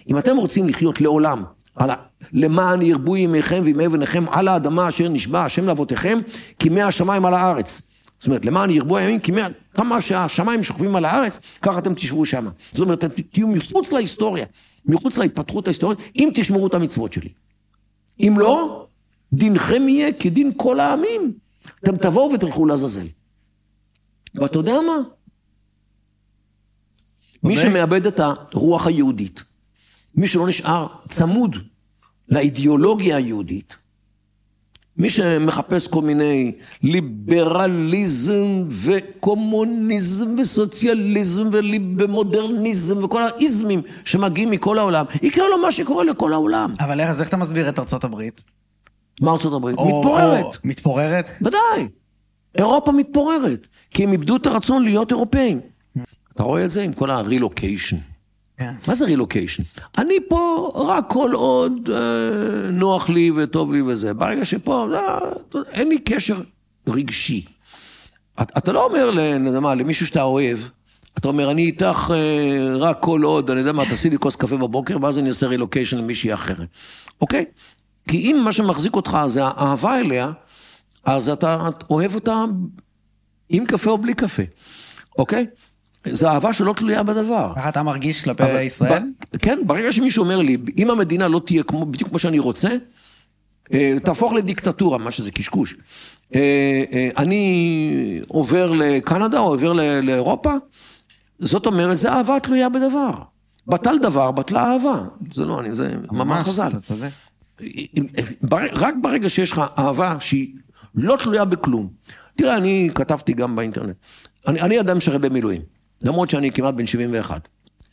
אם 0.09 0.18
אתם 0.18 0.38
רוצים 0.38 0.70
לחיות 0.70 1.01
לעולם, 1.01 1.43
על 1.76 1.89
ה... 1.89 1.95
למען 2.34 2.82
ירבו 2.82 3.18
ימיכם 3.18 3.61
וימי 3.63 3.88
בניכם 3.88 4.26
על 4.30 4.47
האדמה 4.47 4.89
אשר 4.89 5.07
נשבע 5.07 5.45
השם 5.45 5.68
לאבותיכם, 5.68 6.20
כימי 6.59 6.82
השמיים 6.82 7.26
על 7.26 7.34
הארץ. 7.34 7.91
זאת 8.20 8.28
אומרת, 8.28 8.45
למען 8.45 8.70
ירבו 8.70 8.97
הימים, 8.97 9.20
כימי... 9.20 9.41
כמה 9.74 10.01
שהשמיים 10.01 10.63
שוכבים 10.63 10.95
על 10.95 11.05
הארץ, 11.05 11.39
ככה 11.61 11.78
אתם 11.78 11.93
תשבו 11.93 12.26
שם. 12.26 12.47
זאת 12.72 12.80
אומרת, 12.80 13.03
אתם 13.03 13.22
תהיו 13.22 13.47
מחוץ 13.47 13.91
להיסטוריה, 13.91 14.45
מחוץ 14.86 15.18
להתפתחות 15.18 15.68
ההיסטורית, 15.68 15.99
אם 16.16 16.30
תשמרו 16.36 16.68
את 16.68 16.74
המצוות 16.74 17.13
שלי. 17.13 17.30
אם 18.20 18.36
לא, 18.38 18.86
דינכם 19.34 19.89
יהיה 19.89 20.11
כדין 20.11 20.51
כל 20.57 20.80
העמים. 20.80 21.34
אתם 21.84 21.97
תבואו 21.97 22.32
ותלכו 22.34 22.66
לעזאזל. 22.66 23.07
ואתה 24.36 24.57
יודע 24.57 24.74
מה? 24.74 24.97
מי 27.43 27.55
אוקיי. 27.55 27.72
שמאבד 27.72 28.07
את 28.07 28.20
הרוח 28.20 28.88
היהודית, 28.88 29.43
מי 30.16 30.28
שלא 30.28 30.47
נשאר 30.47 30.88
צמוד 31.07 31.55
לאידיאולוגיה 32.30 33.18
היהודית, 33.18 33.76
מי 34.97 35.09
שמחפש 35.09 35.88
כל 35.88 36.01
מיני 36.01 36.51
ליברליזם 36.84 38.68
וקומוניזם 38.70 40.36
וסוציאליזם 40.39 41.49
ומודרניזם 41.97 43.03
וכל 43.03 43.24
האיזמים 43.24 43.82
שמגיעים 44.05 44.51
מכל 44.51 44.78
העולם, 44.80 45.05
יקרה 45.22 45.49
לו 45.49 45.57
מה 45.57 45.72
שקורה 45.72 46.03
לכל 46.03 46.34
העולם. 46.34 46.72
אבל 46.80 46.99
איך, 46.99 47.09
אז 47.09 47.20
איך 47.20 47.30
אתה 47.30 47.38
מסביר 47.38 47.70
את 47.70 47.80
ארצות 47.80 48.03
הברית? 48.03 48.41
מה 49.22 49.32
ארצות 49.32 49.53
הברית? 49.53 49.78
או- 49.78 49.86
מתפוררת. 49.99 50.43
או- 50.43 50.51
מתפוררת? 50.63 51.30
ודאי. 51.41 51.88
אירופה 52.55 52.91
מתפוררת, 52.91 53.68
כי 53.91 54.03
הם 54.03 54.11
איבדו 54.11 54.36
את 54.36 54.45
הרצון 54.47 54.84
להיות 54.84 55.11
אירופאים. 55.11 55.59
אתה 56.34 56.43
רואה 56.43 56.66
את 56.66 56.70
זה 56.70 56.82
עם 56.84 56.93
כל 56.93 57.11
הרילוקיישן. 57.11 57.97
כן. 58.57 58.74
מה 58.88 58.95
זה 58.95 59.05
רילוקיישן? 59.05 59.63
אני 59.97 60.16
פה 60.30 60.72
רק 60.88 61.05
כל 61.09 61.32
עוד 61.34 61.89
אה, 61.93 61.99
נוח 62.72 63.09
לי 63.09 63.32
וטוב 63.36 63.74
לי 63.74 63.82
וזה. 63.82 64.13
ברגע 64.13 64.45
שפה, 64.45 64.86
לא, 64.89 64.97
יודע, 65.53 65.70
אין 65.72 65.89
לי 65.89 65.99
קשר 65.99 66.41
רגשי. 66.88 67.45
אתה, 68.41 68.53
אתה 68.57 68.72
לא 68.72 68.86
אומר, 68.86 69.11
ל- 69.11 69.20
אני 69.20 69.47
יודע 69.47 69.59
מה, 69.59 69.76
למישהו 69.76 70.07
שאתה 70.07 70.22
אוהב, 70.24 70.57
אתה 71.18 71.28
אומר, 71.28 71.51
אני 71.51 71.61
איתך 71.66 72.11
אה, 72.16 72.76
רק 72.78 72.97
כל 73.01 73.22
עוד, 73.24 73.49
אני 73.51 73.59
יודע 73.59 73.72
מה, 73.72 73.86
תעשי 73.89 74.09
לי 74.09 74.18
כוס 74.18 74.36
קפה 74.36 74.57
בבוקר, 74.57 74.97
ואז 75.01 75.20
אני 75.20 75.30
אעשה 75.30 75.47
רילוקיישן 75.47 75.97
למישהי 75.97 76.34
אחרת. 76.34 76.68
אוקיי? 77.22 77.45
כי 78.09 78.17
אם 78.17 78.41
מה 78.43 78.51
שמחזיק 78.51 78.95
אותך 78.95 79.17
זה 79.25 79.43
האהבה 79.43 79.99
אליה, 79.99 80.31
אז 81.05 81.29
אתה 81.29 81.69
אוהב 81.89 82.15
אותה 82.15 82.43
עם 83.49 83.65
קפה 83.65 83.91
או 83.91 83.97
בלי 83.97 84.13
קפה, 84.13 84.43
אוקיי? 85.17 85.45
זו 86.11 86.27
אהבה 86.27 86.53
שלא 86.53 86.73
תלויה 86.77 87.03
בדבר. 87.03 87.53
ככה 87.55 87.69
אתה 87.69 87.83
מרגיש 87.83 88.21
כלפי 88.21 88.43
אבל 88.43 88.59
ישראל? 88.61 89.03
ב- 89.33 89.37
כן, 89.37 89.59
ברגע 89.65 89.91
שמישהו 89.91 90.23
אומר 90.23 90.41
לי, 90.41 90.57
אם 90.77 90.89
המדינה 90.91 91.27
לא 91.27 91.41
תהיה 91.45 91.63
כמו, 91.63 91.85
בדיוק 91.85 92.09
כמו 92.09 92.19
שאני 92.19 92.39
רוצה, 92.39 92.69
אה, 93.73 93.95
תהפוך 94.03 94.33
לדיקטטורה, 94.33 94.97
מה 94.97 95.11
שזה 95.11 95.31
קשקוש. 95.31 95.75
אה, 96.35 96.83
אה, 96.93 97.09
אני 97.17 98.21
עובר 98.27 98.71
לקנדה 98.71 99.39
או 99.39 99.47
עובר 99.47 99.73
לאירופה, 100.01 100.53
זאת 101.39 101.65
אומרת, 101.65 101.97
זה 101.97 102.11
אהבה 102.11 102.39
תלויה 102.39 102.69
בדבר. 102.69 103.11
בטל 103.67 103.97
דבר, 103.97 104.31
בטלה 104.31 104.73
אהבה. 104.73 105.01
זה 105.33 105.45
לא 105.45 105.59
אני, 105.59 105.75
זה 105.75 105.93
מאמר 106.11 106.43
חז"ל. 106.43 106.67
אתה 106.67 106.79
צודק. 106.79 107.09
רק 108.51 108.95
ברגע 109.01 109.29
שיש 109.29 109.51
לך 109.51 109.61
אהבה 109.79 110.17
שהיא 110.19 110.55
לא 110.95 111.17
תלויה 111.23 111.45
בכלום. 111.45 111.89
תראה, 112.35 112.57
אני 112.57 112.89
כתבתי 112.95 113.33
גם 113.33 113.55
באינטרנט. 113.55 113.95
אני, 114.47 114.61
אני 114.61 114.79
אדם 114.79 114.99
שרת 114.99 115.21
במילואים, 115.21 115.61
למרות 116.03 116.29
שאני 116.29 116.51
כמעט 116.51 116.73
בן 116.73 116.85
71. 116.85 117.47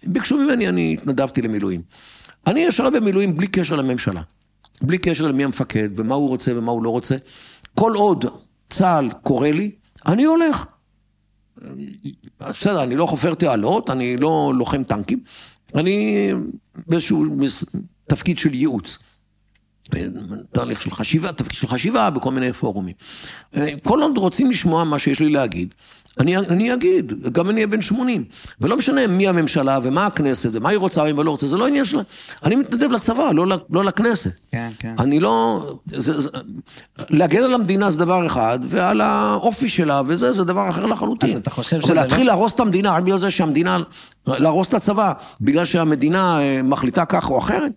ביקשו 0.04 0.38
ממני, 0.38 0.68
אני 0.68 0.92
התנדבתי 0.92 1.42
למילואים. 1.42 1.82
אני 2.46 2.68
אשרת 2.68 2.92
במילואים 2.92 3.36
בלי 3.36 3.46
קשר 3.46 3.76
לממשלה. 3.76 4.22
בלי 4.82 4.98
קשר 4.98 5.26
למי 5.26 5.44
המפקד 5.44 5.88
ומה 5.96 6.14
הוא 6.14 6.28
רוצה 6.28 6.58
ומה 6.58 6.72
הוא 6.72 6.82
לא 6.82 6.90
רוצה. 6.90 7.16
כל 7.74 7.92
עוד 7.94 8.24
צה"ל 8.66 9.10
קורא 9.22 9.48
לי, 9.48 9.70
אני 10.06 10.24
הולך. 10.24 10.66
בסדר, 12.40 12.82
אני 12.82 12.96
לא 12.96 13.06
חופר 13.06 13.34
תעלות, 13.34 13.90
אני 13.90 14.16
לא 14.16 14.52
לוחם 14.56 14.84
טנקים, 14.84 15.20
אני 15.74 16.28
באיזשהו 16.86 17.24
תפקיד 18.06 18.38
של 18.38 18.54
ייעוץ. 18.54 18.98
תהליך 20.53 20.83
של 20.83 20.91
חשיבה, 20.91 21.33
תפקיד 21.33 21.59
של 21.59 21.66
חשיבה 21.66 22.11
בכל 22.11 22.30
מיני 22.30 22.53
פורומים. 22.53 22.95
כל 23.83 24.03
עוד 24.03 24.18
רוצים 24.18 24.51
לשמוע 24.51 24.85
מה 24.85 24.99
שיש 24.99 25.20
לי 25.20 25.28
להגיד, 25.28 25.74
אני, 26.20 26.37
אני 26.37 26.74
אגיד, 26.74 27.12
גם 27.33 27.51
אני 27.51 27.57
אהיה 27.57 27.66
בן 27.66 27.80
80. 27.80 28.24
ולא 28.61 28.76
משנה 28.76 29.07
מי 29.07 29.28
הממשלה 29.28 29.78
ומה 29.83 30.07
הכנסת 30.07 30.51
ומה 30.53 30.68
היא 30.68 30.78
רוצה 30.78 31.03
ומה 31.09 31.22
לא 31.22 31.30
רוצה, 31.30 31.47
זה 31.47 31.57
לא 31.57 31.66
עניין 31.66 31.85
שלה. 31.85 32.03
אני 32.45 32.57
מתנדב 32.57 32.93
לצבא, 32.93 33.33
לא, 33.33 33.47
לא 33.70 33.85
לכנסת. 33.85 34.30
כן, 34.51 34.70
כן. 34.78 34.95
אני 34.99 35.20
לא... 35.20 35.66
זה, 35.87 36.20
זה, 36.20 36.30
להגן 37.11 37.43
על 37.43 37.55
המדינה 37.55 37.91
זה 37.91 37.99
דבר 37.99 38.26
אחד, 38.26 38.59
ועל 38.66 39.01
האופי 39.01 39.68
שלה 39.68 40.03
וזה, 40.07 40.33
זה 40.33 40.45
דבר 40.45 40.68
אחר 40.68 40.87
לחלוטין. 40.87 41.33
אז 41.33 41.39
אתה 41.39 41.51
חושב 41.51 41.80
שזה... 41.80 41.95
להתחיל 41.95 42.26
לא... 42.26 42.26
להרוס 42.26 42.55
את 42.55 42.61
המדינה 42.61 42.91
רק 42.97 43.03
בגלל 43.03 43.18
זה 43.18 43.30
שהמדינה... 43.30 43.78
להרוס 44.26 44.68
את 44.68 44.74
הצבא, 44.74 45.12
בגלל 45.41 45.64
שהמדינה 45.64 46.41
אה, 46.41 46.61
מחליטה 46.62 47.05
כך 47.05 47.30
או 47.30 47.39
אחרת. 47.39 47.72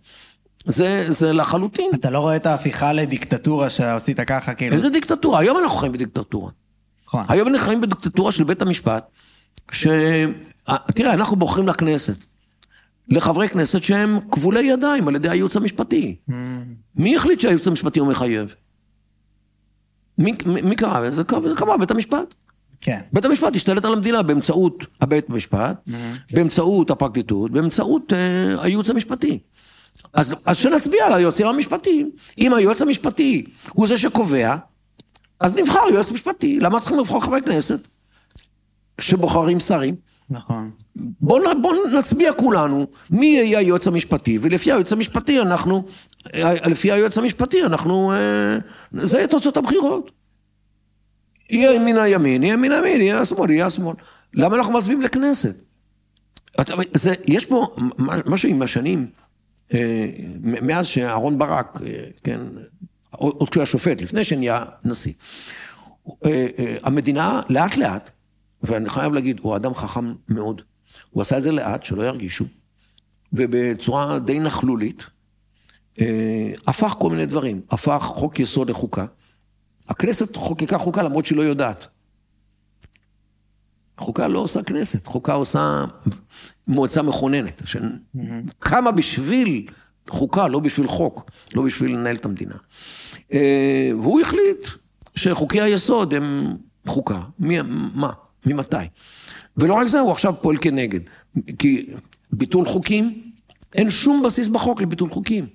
זה, 0.65 1.05
זה 1.09 1.33
לחלוטין. 1.33 1.89
אתה 1.93 2.09
לא 2.09 2.19
רואה 2.19 2.35
את 2.35 2.45
ההפיכה 2.45 2.93
לדיקטטורה 2.93 3.69
שעשית 3.69 4.19
ככה, 4.19 4.53
כאילו... 4.53 4.75
איזה 4.75 4.89
דיקטטורה? 4.89 5.39
היום 5.39 5.57
אנחנו 5.57 5.77
חיים 5.77 5.91
בדיקטטורה. 5.91 6.51
נכון. 7.07 7.23
היום 7.27 7.47
אנחנו 7.47 7.67
חיים 7.67 7.81
בדיקטטורה 7.81 8.31
של 8.31 8.43
בית 8.43 8.61
המשפט, 8.61 9.07
ש... 9.71 9.87
תראה, 10.95 11.13
אנחנו 11.13 11.35
בוחרים 11.35 11.67
לכנסת. 11.67 12.17
לחברי 13.07 13.49
כנסת 13.49 13.83
שהם 13.83 14.19
כבולי 14.31 14.63
ידיים 14.63 15.07
על 15.07 15.15
ידי 15.15 15.29
הייעוץ 15.29 15.57
המשפטי. 15.57 16.15
Mm. 16.29 16.33
מי 16.95 17.15
החליט 17.15 17.39
שהייעוץ 17.39 17.67
המשפטי 17.67 17.99
הוא 17.99 18.07
מחייב? 18.07 18.55
מי, 20.17 20.33
מי 20.45 20.75
קרא? 20.75 21.09
זה 21.09 21.23
קבע 21.55 21.77
בית 21.77 21.91
המשפט. 21.91 22.33
כן. 22.81 22.99
בית 23.13 23.25
המשפט 23.25 23.55
השתלט 23.55 23.85
על 23.85 23.93
המדינה 23.93 24.23
באמצעות 24.23 24.83
הבית 25.01 25.29
המשפט, 25.29 25.77
mm-hmm. 25.87 25.91
באמצעות 26.33 26.91
הפרקליטות, 26.91 27.51
באמצעות 27.51 28.13
uh, 28.13 28.61
הייעוץ 28.61 28.89
המשפטי. 28.89 29.39
אז, 30.13 30.35
אז 30.45 30.57
שנצביע 30.57 31.05
על 31.05 31.13
היועצים 31.13 31.47
המשפטיים. 31.47 32.11
אם 32.37 32.53
היועץ 32.53 32.81
המשפטי 32.81 33.45
הוא 33.73 33.87
זה 33.87 33.97
שקובע, 33.97 34.55
אז 35.39 35.55
נבחר 35.55 35.83
יועץ 35.91 36.11
משפטי. 36.11 36.59
למה 36.59 36.79
צריכים 36.79 36.99
לבחור 36.99 37.23
חברי 37.23 37.41
כנסת 37.41 37.79
שבוחרים 39.01 39.59
שרים? 39.59 39.95
נכון. 40.29 40.71
בואו 40.95 41.61
בוא 41.61 41.75
נצביע 41.99 42.33
כולנו 42.33 42.87
מי 43.09 43.25
יהיה 43.25 43.59
היועץ 43.59 43.87
המשפטי, 43.87 44.37
ולפי 44.41 44.71
היועץ 44.71 44.93
המשפטי 44.93 45.41
אנחנו, 45.41 45.85
לפי 46.65 46.91
היועץ 46.91 47.17
המשפטי 47.17 47.63
אנחנו, 47.63 48.11
אה, 48.11 48.57
זה 48.93 49.17
יהיה 49.17 49.27
תוצאות 49.27 49.57
הבחירות. 49.57 50.11
יהיה 51.49 51.79
מן 51.79 51.97
הימין, 51.97 52.43
יהיה 52.43 52.57
מן 52.57 52.71
הימין, 52.71 53.01
יהיה 53.01 53.19
השמאל, 53.21 53.49
יהיה 53.49 53.65
השמאל. 53.65 53.95
למה 54.33 54.55
אנחנו 54.55 54.73
מצביעים 54.73 55.01
לכנסת? 55.01 55.55
זה, 56.93 57.13
יש 57.25 57.45
פה 57.45 57.67
משהו 58.25 58.49
עם 58.49 58.61
השנים, 58.61 58.99
אה, 58.99 59.24
מאז 60.43 60.87
שאהרון 60.87 61.37
ברק, 61.37 61.81
אה, 61.85 62.03
כן, 62.23 62.41
עוד 63.11 63.49
כשהוא 63.49 63.61
היה 63.61 63.65
שופט, 63.65 64.01
לפני 64.01 64.23
שנהיה 64.23 64.63
נשיא. 64.83 65.13
אה, 66.25 66.47
המדינה 66.83 67.41
לאט 67.49 67.77
לאט, 67.77 68.09
ואני 68.63 68.89
חייב 68.89 69.13
להגיד, 69.13 69.39
הוא 69.39 69.55
אדם 69.55 69.73
חכם 69.73 70.13
מאוד. 70.29 70.61
הוא 71.09 71.21
עשה 71.21 71.37
את 71.37 71.43
זה 71.43 71.51
לאט, 71.51 71.83
שלא 71.83 72.03
ירגישו, 72.03 72.45
ובצורה 73.33 74.19
די 74.19 74.39
נכלולית, 74.39 75.03
הפך 76.67 76.95
כל 76.99 77.09
מיני 77.09 77.25
דברים. 77.25 77.61
הפך 77.71 78.01
חוק 78.01 78.39
יסוד 78.39 78.69
לחוקה. 78.69 79.05
הכנסת 79.89 80.35
חוקקה 80.35 80.77
חוקה 80.77 81.03
למרות 81.03 81.25
שהיא 81.25 81.37
לא 81.37 81.41
יודעת. 81.41 81.87
חוקה 83.97 84.27
לא 84.27 84.39
עושה 84.39 84.63
כנסת, 84.63 85.07
חוקה 85.07 85.33
עושה 85.33 85.85
מועצה 86.67 87.01
מכוננת, 87.01 87.61
שקמה 87.65 88.91
בשביל 88.91 89.67
חוקה, 90.09 90.47
לא 90.47 90.59
בשביל 90.59 90.87
חוק, 90.87 91.31
לא 91.53 91.61
בשביל 91.61 91.91
לנהל 91.91 92.15
את 92.15 92.25
המדינה. 92.25 92.55
אה, 93.33 93.89
והוא 93.99 94.21
החליט 94.21 94.67
שחוקי 95.15 95.61
היסוד 95.61 96.13
הם 96.13 96.57
חוקה. 96.87 97.21
מי, 97.39 97.57
מה? 97.93 98.11
ממתי? 98.45 98.77
ולא 99.57 99.73
רק 99.73 99.87
זה, 99.87 99.99
הוא 99.99 100.11
עכשיו 100.11 100.33
פועל 100.41 100.57
כנגד. 100.57 100.99
כי 101.59 101.89
ביטול 102.31 102.65
חוקים, 102.65 103.31
אין 103.73 103.89
שום 103.89 104.23
בסיס 104.23 104.47
בחוק 104.47 104.81
לביטול 104.81 105.09
חוקים. 105.09 105.47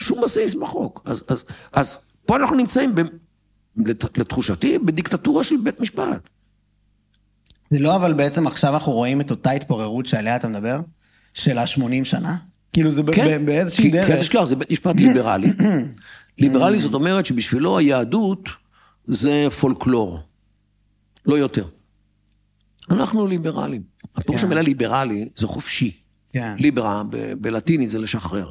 שום 0.00 0.20
בסיס 0.20 0.54
בחוק. 0.54 1.02
אז, 1.04 1.24
אז, 1.28 1.44
אז 1.72 2.04
פה 2.26 2.36
אנחנו 2.36 2.56
נמצאים, 2.56 2.94
ב, 2.94 3.00
לתחושתי, 4.16 4.78
בדיקטטורה 4.78 5.44
של 5.44 5.56
בית 5.56 5.80
משפט. 5.80 6.28
זה 7.74 7.80
לא 7.80 7.96
אבל 7.96 8.12
בעצם 8.12 8.46
עכשיו 8.46 8.74
אנחנו 8.74 8.92
רואים 8.92 9.20
את 9.20 9.30
אותה 9.30 9.50
התפוררות 9.50 10.06
שעליה 10.06 10.36
אתה 10.36 10.48
מדבר? 10.48 10.80
של 11.34 11.58
ה-80 11.58 12.04
שנה? 12.04 12.36
כאילו 12.72 12.90
זה 12.90 13.02
כן, 13.14 13.46
באיזושהי 13.46 13.90
דרך. 13.90 14.06
כן, 14.06 14.20
תשכח, 14.20 14.44
זה 14.44 14.56
בית 14.56 14.70
משפט 14.70 14.96
ליברלי. 14.96 15.52
ליברלי 16.38 16.78
זאת 16.78 16.94
אומרת 16.94 17.26
שבשבילו 17.26 17.78
היהדות 17.78 18.48
זה 19.06 19.46
פולקלור, 19.60 20.20
לא 21.26 21.34
יותר. 21.34 21.64
אנחנו 22.90 23.26
ליברלים. 23.26 23.82
הפירוש 24.16 24.40
כן. 24.40 24.46
המילה 24.46 24.62
ליברלי 24.62 25.28
זה 25.36 25.46
חופשי. 25.46 25.96
כן. 26.32 26.54
ליברה 26.58 27.02
בלטינית 27.40 27.90
זה 27.90 27.98
לשחרר. 27.98 28.50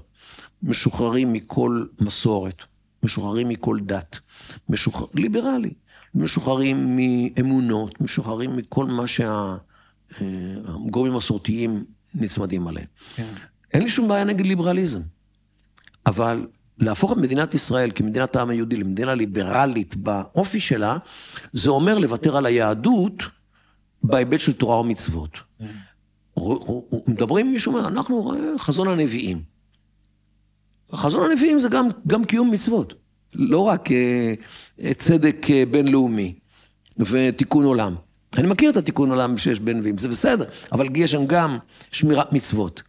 משוחררים 0.63 1.34
מכל 1.34 1.86
מסורת, 1.99 2.61
משוחררים 3.03 3.49
מכל 3.49 3.80
דת, 3.86 4.19
משוחרר, 4.69 5.07
ליברלי. 5.13 5.74
משוחררים 6.16 6.97
מאמונות, 6.97 8.01
משוחררים 8.01 8.57
מכל 8.57 8.86
מה 8.86 9.07
שהגורמים 9.07 11.11
אה, 11.11 11.16
המסורתיים 11.16 11.84
נצמדים 12.16 12.68
עליהם. 12.68 12.88
כן. 13.16 13.34
אין 13.74 13.84
לי 13.84 13.89
שום 13.89 14.07
בעיה 14.07 14.24
נגד 14.24 14.45
ליברליזם, 14.45 15.01
אבל 16.05 16.47
להפוך 16.78 17.11
את 17.11 17.18
מדינת 17.18 17.53
ישראל 17.53 17.91
כמדינת 17.95 18.36
העם 18.36 18.49
היהודי 18.49 18.76
למדינה 18.76 19.16
ליברלית 19.16 19.95
באופי 19.95 20.59
שלה, 20.59 20.97
זה 21.51 21.70
אומר 21.70 21.99
לוותר 21.99 22.38
על 22.38 22.45
היהדות 22.45 23.24
בהיבט 24.03 24.39
של 24.39 24.53
תורה 24.53 24.80
ומצוות. 24.80 25.38
כן. 25.59 25.68
מדברים 27.07 27.45
עם 27.45 27.53
מישהו, 27.53 27.80
אנחנו 27.80 28.34
חזון 28.57 28.88
הנביאים. 28.88 29.41
חזון 30.95 31.32
הנביאים 31.32 31.59
זה 31.59 31.70
גם, 31.70 31.88
גם 32.07 32.26
קיום 32.26 32.51
מצוות. 32.51 32.93
לא 33.36 33.59
רק 33.59 33.89
אה, 33.91 34.93
צדק 34.93 35.47
אה, 35.49 35.63
בינלאומי 35.71 36.34
ותיקון 36.99 37.65
עולם. 37.65 37.95
אני 38.38 38.47
מכיר 38.47 38.69
את 38.69 38.77
התיקון 38.77 39.09
עולם 39.09 39.38
שיש 39.38 39.59
בין 39.59 39.77
נביאים, 39.77 39.97
זה 39.97 40.09
בסדר, 40.09 40.45
אבל 40.71 40.88
יש 40.95 41.11
שם 41.11 41.25
גם 41.25 41.57
שמירת 41.91 42.34
מצוות. 42.34 42.84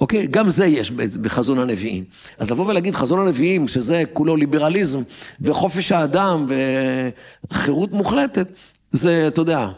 אוקיי? 0.00 0.26
גם 0.26 0.50
זה 0.50 0.66
יש 0.66 0.90
בחזון 0.90 1.58
הנביאים. 1.58 2.04
אז 2.38 2.50
לבוא 2.50 2.66
ולהגיד 2.66 2.94
חזון 2.94 3.20
הנביאים, 3.20 3.68
שזה 3.68 4.02
כולו 4.12 4.36
ליברליזם 4.36 5.02
וחופש 5.40 5.92
האדם 5.92 6.46
וחירות 7.50 7.92
מוחלטת, 7.92 8.48
זה, 8.90 9.28
אתה 9.28 9.40
יודע, 9.40 9.68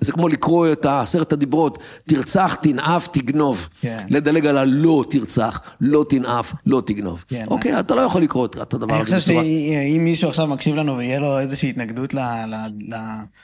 זה 0.00 0.12
כמו 0.12 0.28
לקרוא 0.28 0.72
את 0.72 0.86
עשרת 0.86 1.32
הדיברות, 1.32 1.78
תרצח, 2.08 2.54
תנאף, 2.62 3.08
תגנוב. 3.12 3.68
כן. 3.80 4.06
לדלג 4.10 4.46
על 4.46 4.58
הלא 4.58 5.04
תרצח, 5.10 5.60
לא 5.80 6.04
תנאף, 6.08 6.52
לא 6.66 6.82
תגנוב. 6.86 7.24
כן. 7.28 7.44
אוקיי, 7.48 7.80
אתה 7.80 7.94
לא 7.94 8.00
יכול 8.00 8.22
לקרוא 8.22 8.46
את 8.46 8.74
הדבר 8.74 8.94
הזה. 8.94 9.12
אני 9.12 9.20
חושב 9.20 9.32
שאם 9.32 10.00
מישהו 10.04 10.28
עכשיו 10.28 10.46
מקשיב 10.46 10.76
לנו 10.76 10.96
ויהיה 10.96 11.20
לו 11.20 11.38
איזושהי 11.38 11.70
התנגדות 11.70 12.14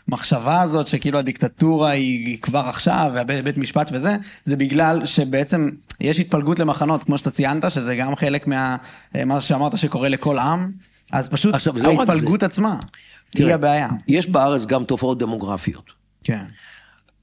למחשבה 0.09 0.61
הזאת, 0.63 0.87
שכאילו 0.87 1.19
הדיקטטורה 1.19 1.91
היא 1.91 2.39
כבר 2.43 2.59
עכשיו, 2.69 3.11
והבית 3.15 3.59
משפט 3.59 3.91
וזה, 3.93 4.17
זה 4.45 4.57
בגלל 4.57 5.07
שבעצם 5.07 5.71
יש 6.01 6.21
התפלגות 6.21 6.59
למחנות, 6.59 7.05
כמו 7.05 7.19
שאתה 7.19 7.31
ציינת, 7.31 7.71
שזה 7.71 7.97
גם 7.97 8.17
חלק 8.17 8.47
מה... 8.47 8.77
מה 9.27 9.41
שאמרת 9.41 9.79
שקורה 9.79 10.09
לכל 10.09 10.39
עם, 10.39 10.71
אז 11.13 11.29
פשוט 11.29 11.55
עכשיו, 11.55 11.75
לא 11.79 11.89
ההתפלגות 11.89 12.43
עצמה, 12.43 12.77
תראה, 13.31 13.49
היא 13.49 13.55
הבעיה. 13.55 13.89
יש 14.09 14.29
בארץ 14.29 14.67
גם 14.67 14.85
תופעות 14.85 15.19
דמוגרפיות. 15.19 16.02
כן. 16.25 16.45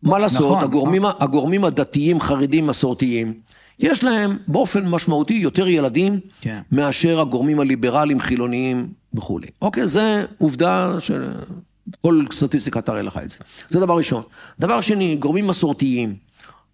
מה 0.03 0.19
לעשות, 0.19 0.41
נכון, 0.41 0.63
הגורמים, 0.63 1.05
נכון. 1.05 1.15
הגורמים 1.19 1.65
הדתיים, 1.65 2.19
חרדים, 2.19 2.67
מסורתיים, 2.67 3.33
יש 3.79 4.03
להם 4.03 4.37
באופן 4.47 4.85
משמעותי 4.87 5.33
יותר 5.33 5.67
ילדים 5.67 6.19
כן. 6.41 6.61
מאשר 6.71 7.19
הגורמים 7.19 7.59
הליברליים, 7.59 8.19
חילוניים 8.19 8.93
וכולי. 9.13 9.47
אוקיי, 9.61 9.87
זה 9.87 10.25
עובדה 10.37 10.95
שכל 10.99 12.25
סטטיסטיקה 12.33 12.81
תראה 12.81 13.01
לך 13.01 13.19
את 13.23 13.29
זה. 13.29 13.37
זה 13.69 13.79
דבר 13.79 13.97
ראשון. 13.97 14.23
דבר 14.59 14.81
שני, 14.81 15.15
גורמים 15.15 15.47
מסורתיים 15.47 16.15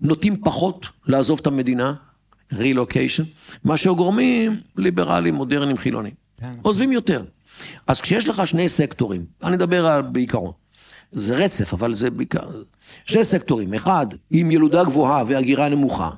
נוטים 0.02 0.42
פחות 0.44 0.88
לעזוב 1.08 1.40
את 1.42 1.48
המדינה, 1.48 1.94
רילוקיישן, 2.54 3.24
מאשר 3.66 3.92
גורמים 3.92 4.60
ליברליים, 4.78 5.36
מודרניים, 5.36 5.78
חילוניים. 5.78 6.14
כן. 6.40 6.54
עוזבים 6.62 6.92
יותר. 6.92 7.24
אז 7.88 8.02
כשיש 8.02 8.28
לך 8.28 8.48
שני 8.48 8.70
סקטורים, 8.70 9.26
אני 9.44 9.56
אדבר 9.56 9.86
על 9.86 10.02
בעיקרון. 10.02 10.52
זה 11.16 11.36
רצף, 11.36 11.74
אבל 11.74 11.94
זה 11.94 12.10
בעיקר... 12.10 12.50
שני 13.04 13.24
סקטורים, 13.24 13.74
אחד 13.74 14.06
עם 14.32 14.52
ילודה 14.52 14.84
גבוהה 14.84 15.24
והגירה 15.28 15.70
נמוכה, 15.70 16.10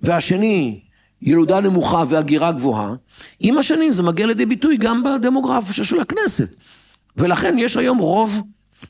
והשני 0.00 0.80
ילודה 1.22 1.60
נמוכה 1.60 2.04
והגירה 2.08 2.52
גבוהה, 2.52 2.94
עם 3.40 3.58
השנים 3.58 3.92
זה 3.92 4.02
מגיע 4.02 4.26
לידי 4.26 4.46
ביטוי 4.46 4.76
גם 4.76 5.02
בדמוגרפיה 5.02 5.84
של 5.84 6.00
הכנסת. 6.00 6.56
ולכן 7.16 7.56
יש 7.58 7.76
היום 7.76 7.98
רוב 7.98 8.42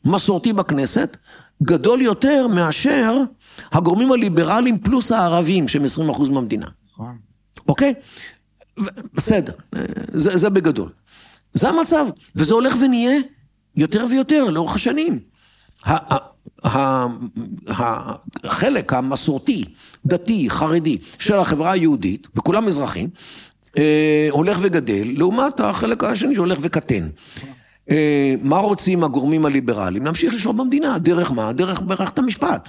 מסורתי 0.05 0.53
בכנסת 0.53 1.17
גדול 1.63 2.03
יותר 2.03 2.47
מאשר 2.47 3.23
הגורמים 3.73 4.13
הליברליים 4.13 4.79
פלוס 4.79 5.13
הערבים, 5.13 5.69
שהם 5.69 5.85
20% 6.11 6.31
מהמדינה. 6.31 6.67
נכון. 6.93 7.17
אוקיי? 7.69 7.95
בסדר, 9.15 9.53
זה, 10.13 10.37
זה 10.37 10.51
בגדול. 10.51 10.89
זה 11.53 11.69
המצב, 11.69 12.07
וזה 12.37 12.55
הולך 12.55 12.77
ונהיה 12.81 13.21
יותר 13.77 14.07
ויותר 14.11 14.45
לאורך 14.45 14.75
השנים. 14.75 15.19
החלק 18.45 18.93
המסורתי, 18.93 19.65
דתי, 20.07 20.51
חרדי 20.51 20.99
של 21.19 21.35
החברה 21.35 21.73
היהודית, 21.73 22.29
וכולם 22.37 22.69
אזרחים, 22.69 23.09
אה, 23.79 24.29
הולך 24.31 24.59
וגדל, 24.61 25.13
לעומת 25.17 25.61
החלק 25.61 26.05
השני 26.05 26.35
שהולך 26.35 26.59
וקטן. 26.61 27.09
אה, 27.91 28.35
מה 28.43 28.59
רוצים 28.59 29.05
הגורמים 29.05 29.47
הליברליים? 29.47 30.05
להמשיך 30.05 30.35
לשלוט 30.35 30.57
במדינה. 30.57 30.99
דרך 30.99 31.33
מה? 31.33 31.53
דרך 31.53 31.83
מערכת 31.83 32.19
המשפט. 32.19 32.69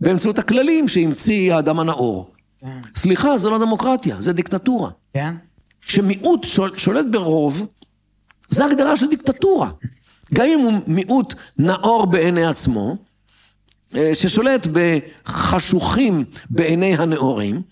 באמצעות 0.00 0.38
הכללים 0.38 0.88
שהמציא 0.88 1.54
האדם 1.54 1.80
הנאור. 1.80 2.30
כן. 2.60 2.80
סליחה, 2.94 3.38
זה 3.38 3.50
לא 3.50 3.58
דמוקרטיה, 3.58 4.16
זה 4.18 4.32
דיקטטורה. 4.32 4.90
כן? 5.14 5.34
כשמיעוט 5.82 6.44
שול, 6.44 6.70
שולט 6.76 7.06
ברוב, 7.10 7.66
זה 8.52 8.64
הגדרה 8.64 8.96
של 8.96 9.08
דיקטטורה. 9.08 9.70
גם 10.34 10.46
אם 10.46 10.58
הוא 10.58 10.72
מיעוט 10.86 11.34
נאור 11.58 12.06
בעיני 12.06 12.44
עצמו, 12.44 12.96
אה, 13.96 14.14
ששולט 14.14 14.66
בחשוכים 14.72 16.24
בעיני 16.50 16.96
הנאורים, 16.96 17.62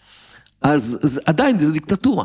אז, 0.62 1.00
אז 1.02 1.20
עדיין 1.24 1.58
זה 1.58 1.72
דיקטטורה. 1.72 2.24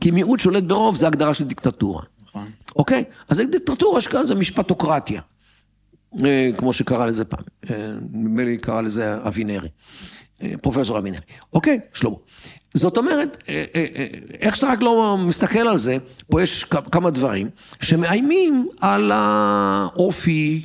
כי 0.00 0.10
מיעוט 0.10 0.40
שולט 0.40 0.62
ברוב 0.62 0.96
זה 0.96 1.06
הגדרה 1.06 1.34
של 1.34 1.44
דיקטטורה. 1.44 2.02
נכון. 2.22 2.50
אוקיי? 2.76 3.04
אז 3.28 3.36
זה 3.36 3.44
דיקטטורה 3.44 4.00
שכאן 4.00 4.26
זה 4.26 4.34
משפטוקרטיה. 4.34 5.20
אה, 6.24 6.50
כמו 6.56 6.72
שקרא 6.72 7.06
לזה 7.06 7.24
פעם, 7.24 7.44
אה, 7.70 7.92
נדמה 8.12 8.44
לי 8.44 8.58
קרא 8.58 8.80
לזה 8.80 9.16
אבינרי, 9.26 9.68
פרופסור 10.62 10.98
אבינרי. 10.98 11.20
אוקיי, 11.52 11.80
שלמה. 11.92 12.16
זאת 12.78 12.96
אומרת, 12.96 13.42
איך 14.40 14.56
שאתה 14.56 14.66
רק 14.72 14.80
לא 14.80 15.16
מסתכל 15.18 15.68
על 15.68 15.78
זה, 15.78 15.96
פה 16.30 16.42
יש 16.42 16.64
כמה 16.64 17.10
דברים 17.10 17.48
שמאיימים 17.82 18.68
על 18.80 19.12
האופי 19.14 20.64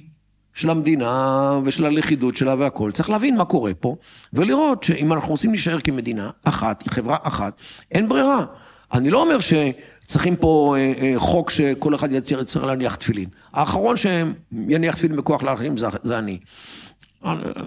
של 0.53 0.69
המדינה 0.69 1.59
ושל 1.63 1.85
הלכידות 1.85 2.37
שלה 2.37 2.55
והכל. 2.59 2.91
צריך 2.91 3.09
להבין 3.09 3.37
מה 3.37 3.45
קורה 3.45 3.73
פה, 3.73 3.95
ולראות 4.33 4.83
שאם 4.83 5.13
אנחנו 5.13 5.29
רוצים 5.29 5.51
להישאר 5.51 5.79
כמדינה 5.79 6.29
אחת, 6.43 6.83
חברה 6.89 7.17
אחת, 7.23 7.53
אין 7.91 8.09
ברירה. 8.09 8.45
אני 8.93 9.09
לא 9.09 9.21
אומר 9.21 9.37
שצריכים 9.39 10.35
פה 10.35 10.75
אה, 10.77 10.93
אה, 11.01 11.13
חוק 11.17 11.49
שכל 11.49 11.95
אחד 11.95 12.11
יצטרך 12.11 12.41
יצטרך 12.41 12.63
להניח 12.63 12.95
תפילין. 12.95 13.29
האחרון 13.53 13.95
שיניח 13.97 14.95
תפילין 14.95 15.17
בכוח 15.17 15.43
לאחרים 15.43 15.77
זה, 15.77 15.87
זה 16.03 16.19
אני. 16.19 16.37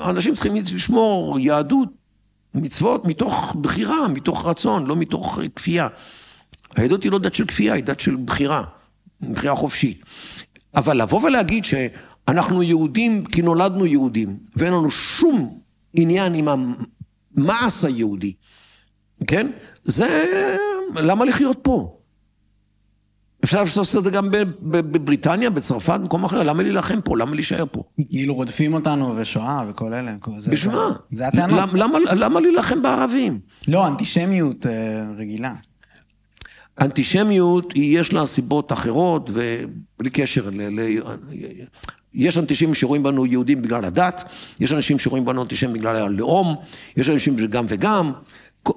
אנשים 0.05 0.35
צריכים 0.35 0.55
לשמור 0.57 1.39
יהדות, 1.41 1.89
מצוות, 2.57 3.05
מתוך 3.05 3.57
בחירה, 3.61 4.09
מתוך 4.09 4.47
רצון, 4.47 4.87
לא 4.87 4.97
מתוך 4.97 5.39
אה, 5.39 5.49
כפייה. 5.49 5.89
היהדות 6.77 7.03
היא 7.03 7.13
לא 7.13 7.19
דת 7.19 7.35
של 7.35 7.47
כפייה, 7.47 7.75
היא 7.75 7.85
דת 7.85 8.01
של 8.01 8.17
בחירה, 8.17 8.63
בחירה 9.21 9.55
חופשית. 9.57 10.03
אבל 10.75 11.03
לבוא 11.03 11.23
ולהגיד 11.23 11.65
שאנחנו 11.65 12.63
יהודים 12.63 13.25
כי 13.25 13.43
נולדנו 13.43 13.87
יהודים, 13.87 14.39
ואין 14.57 14.73
לנו 14.73 14.91
שום 14.91 15.59
עניין 15.95 16.35
עם 16.35 16.49
המעש 16.49 17.85
היהודי, 17.85 18.33
כן? 19.27 19.51
זה... 19.85 20.25
למה 20.95 21.25
לחיות 21.25 21.59
פה? 21.63 21.96
אפשר 23.47 23.59
לעשות 23.63 23.97
את 23.97 24.05
זה 24.05 24.11
גם 24.11 24.29
בבריטניה, 24.63 25.51
בצרפת, 25.51 25.99
במקום 26.01 26.25
אחר, 26.25 26.43
למה 26.43 26.63
להילחם 26.63 27.01
פה? 27.01 27.17
למה 27.17 27.35
להישאר 27.35 27.65
פה? 27.73 27.83
כאילו 28.11 28.35
רודפים 28.35 28.75
אותנו 28.75 29.15
ושואה 29.17 29.65
וכל 29.69 29.93
אלה. 29.95 30.15
בשביל 30.53 30.73
מה? 30.75 30.89
זה 31.11 31.27
הטענות. 31.29 31.61
למ- 31.75 31.97
למה- 32.19 32.41
להילחם 32.41 32.83
בערבים? 32.83 33.39
לא, 33.69 33.87
אנטישמיות 33.89 34.67
אה, 34.67 34.73
רגילה. 35.17 35.53
אנטישמיות, 36.81 37.73
יש 37.77 38.13
לה 38.13 38.27
סיבות 38.27 38.73
אחרות, 38.73 39.31
ובלי 39.33 40.11
קשר 40.11 40.49
ל... 40.53 40.81
ל... 40.81 41.01
יש 42.15 42.39
אנטישמים 42.39 42.75
שרואים 42.75 43.03
בנו 43.03 43.27
יהודים 43.27 43.63
בגלל 43.63 43.85
הדת, 43.85 44.25
יש 44.61 44.73
אנשים 44.73 44.99
שרואים 44.99 45.25
בנו 45.25 45.43
אנטישמים 45.43 45.73
בגלל 45.75 45.97
הלאום, 45.97 46.55
יש 46.97 47.11
אנשים 47.11 47.39
שגם 47.39 47.65
וגם. 47.69 48.13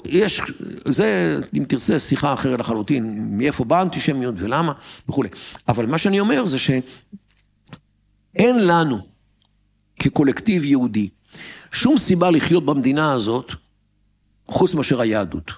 יש, 0.06 0.42
זה, 0.86 1.40
אם 1.58 1.64
תרצה, 1.64 2.00
שיחה 2.00 2.34
אחרת 2.34 2.60
לחלוטין, 2.60 3.38
מאיפה 3.38 3.64
באה 3.64 3.80
האנטישמיות 3.80 4.36
ולמה 4.38 4.74
וכולי. 5.10 5.30
אבל 5.68 5.86
מה 5.86 5.98
שאני 5.98 6.20
אומר 6.20 6.46
זה 6.46 6.58
שאין 6.60 8.68
לנו, 8.68 9.00
כקולקטיב 10.00 10.64
יהודי, 10.64 11.10
שום 11.72 11.98
סיבה 11.98 12.32
לחיות 12.32 12.66
במדינה 12.66 13.12
הזאת, 13.12 13.52
חוץ 14.48 14.74
מאשר 14.74 15.02
היהדות. 15.02 15.52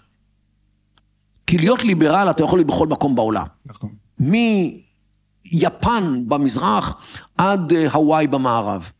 כי 1.48 1.58
להיות 1.58 1.84
ליברל 1.84 2.28
אתה 2.30 2.44
יכול 2.44 2.60
להיות 2.60 2.68
בכל 2.68 2.88
מקום 2.88 3.16
בעולם. 3.16 3.46
נכון. 3.66 3.90
מיפן 4.20 6.24
במזרח 6.28 6.96
עד 7.38 7.74
אה, 7.74 7.92
הוואי 7.92 8.28
במערב. 8.28 8.92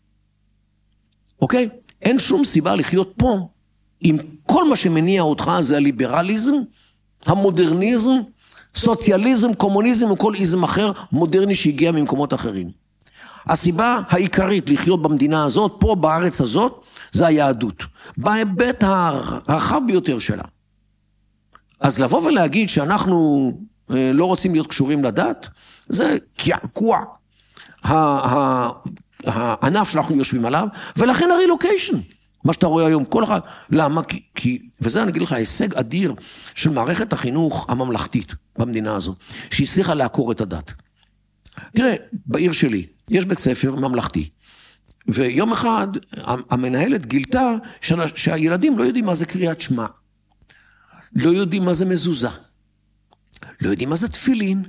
אוקיי? 1.42 1.70
אין 2.02 2.20
שום 2.20 2.46
סיבה 2.46 2.76
לחיות 2.76 3.14
פה 3.18 3.48
אם 4.04 4.18
כל 4.44 4.70
מה 4.70 4.76
שמניע 4.76 5.22
אותך 5.22 5.52
זה 5.60 5.78
הליברליזם, 5.78 6.54
המודרניזם, 7.26 8.16
סוציאליזם, 8.76 9.54
קומוניזם 9.54 10.12
וכל 10.12 10.36
איזם 10.36 10.64
אחר 10.64 10.92
מודרני 11.12 11.56
שהגיע 11.56 11.92
ממקומות 11.92 12.34
אחרים. 12.34 12.72
הסיבה 13.46 14.02
העיקרית 14.10 14.70
לחיות 14.70 15.02
במדינה 15.02 15.44
הזאת, 15.44 15.76
פה 15.80 15.96
בארץ 15.96 16.42
הזאת, 16.42 16.84
זה 17.12 17.28
היהדות. 17.28 17.84
בהיבט 18.18 18.84
הרחב 18.84 19.82
ביותר 19.88 20.20
שלה. 20.20 20.44
אז 21.80 22.00
לבוא 22.00 22.22
ולהגיד 22.22 22.70
שאנחנו 22.70 23.52
אה, 23.94 24.12
לא 24.14 24.26
רוצים 24.26 24.54
להיות 24.54 24.68
קשורים 24.68 25.04
לדת, 25.04 25.48
זה 25.88 26.18
קעקוע 26.38 27.00
הענף 29.26 29.90
שאנחנו 29.90 30.16
יושבים 30.16 30.46
עליו, 30.46 30.68
ולכן 30.98 31.32
הרילוקיישן, 31.32 31.98
מה 32.44 32.54
שאתה 32.54 32.68
רואה 32.68 32.88
היום, 32.88 33.06
כל 33.06 33.24
אחד, 33.24 33.40
למה? 33.70 34.04
כי, 34.04 34.22
כי, 34.36 34.70
וזה 34.82 35.02
אני 35.04 35.12
אגיד 35.12 35.22
לך, 35.22 35.32
הישג 35.32 35.76
אדיר 35.76 36.16
של 36.56 36.70
מערכת 36.70 37.14
החינוך 37.14 37.66
הממלכתית 37.70 38.36
במדינה 38.58 38.96
הזאת, 38.96 39.18
שהצליחה 39.52 39.94
לעקור 39.94 40.32
את 40.32 40.42
הדת. 40.42 40.74
תראה, 41.76 41.96
בעיר 42.26 42.52
שלי 42.52 42.86
יש 43.10 43.26
בית 43.26 43.40
ספר 43.40 43.76
ממלכתי, 43.76 44.30
ויום 45.08 45.52
אחד 45.52 45.88
המנהלת 46.50 47.06
גילתה 47.06 47.52
שה- 47.82 48.08
שהילדים 48.16 48.78
לא 48.78 48.84
יודעים 48.84 49.06
מה 49.06 49.16
זה 49.16 49.26
קריאת 49.26 49.62
שמע. 49.62 49.86
לא 51.16 51.30
יודעים 51.30 51.66
מה 51.66 51.74
זה 51.74 51.86
מזוזה. 51.86 52.28
לא 53.62 53.70
יודעים 53.70 53.90
מה 53.90 53.96
זה 53.96 54.08
תפילין. 54.08 54.64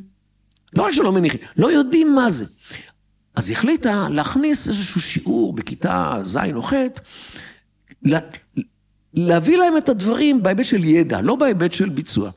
לא 0.74 0.82
רק 0.82 0.92
שלא 0.92 1.12
מניחים, 1.12 1.40
לא 1.56 1.72
יודעים 1.72 2.14
מה 2.14 2.30
זה. 2.30 2.44
אז 3.34 3.50
החליטה 3.50 4.06
להכניס 4.10 4.68
איזשהו 4.68 5.00
שיעור 5.00 5.52
בכיתה 5.52 6.18
ז' 6.22 6.36
או 6.54 6.62
ח', 6.62 6.72
לה- 8.04 8.18
להביא 9.14 9.58
להם 9.58 9.76
את 9.76 9.88
הדברים 9.88 10.42
בהיבט 10.42 10.64
של 10.64 10.84
ידע, 10.84 11.20
לא 11.20 11.34
בהיבט 11.36 11.72
של 11.72 11.88
ביצוע. 11.88 12.30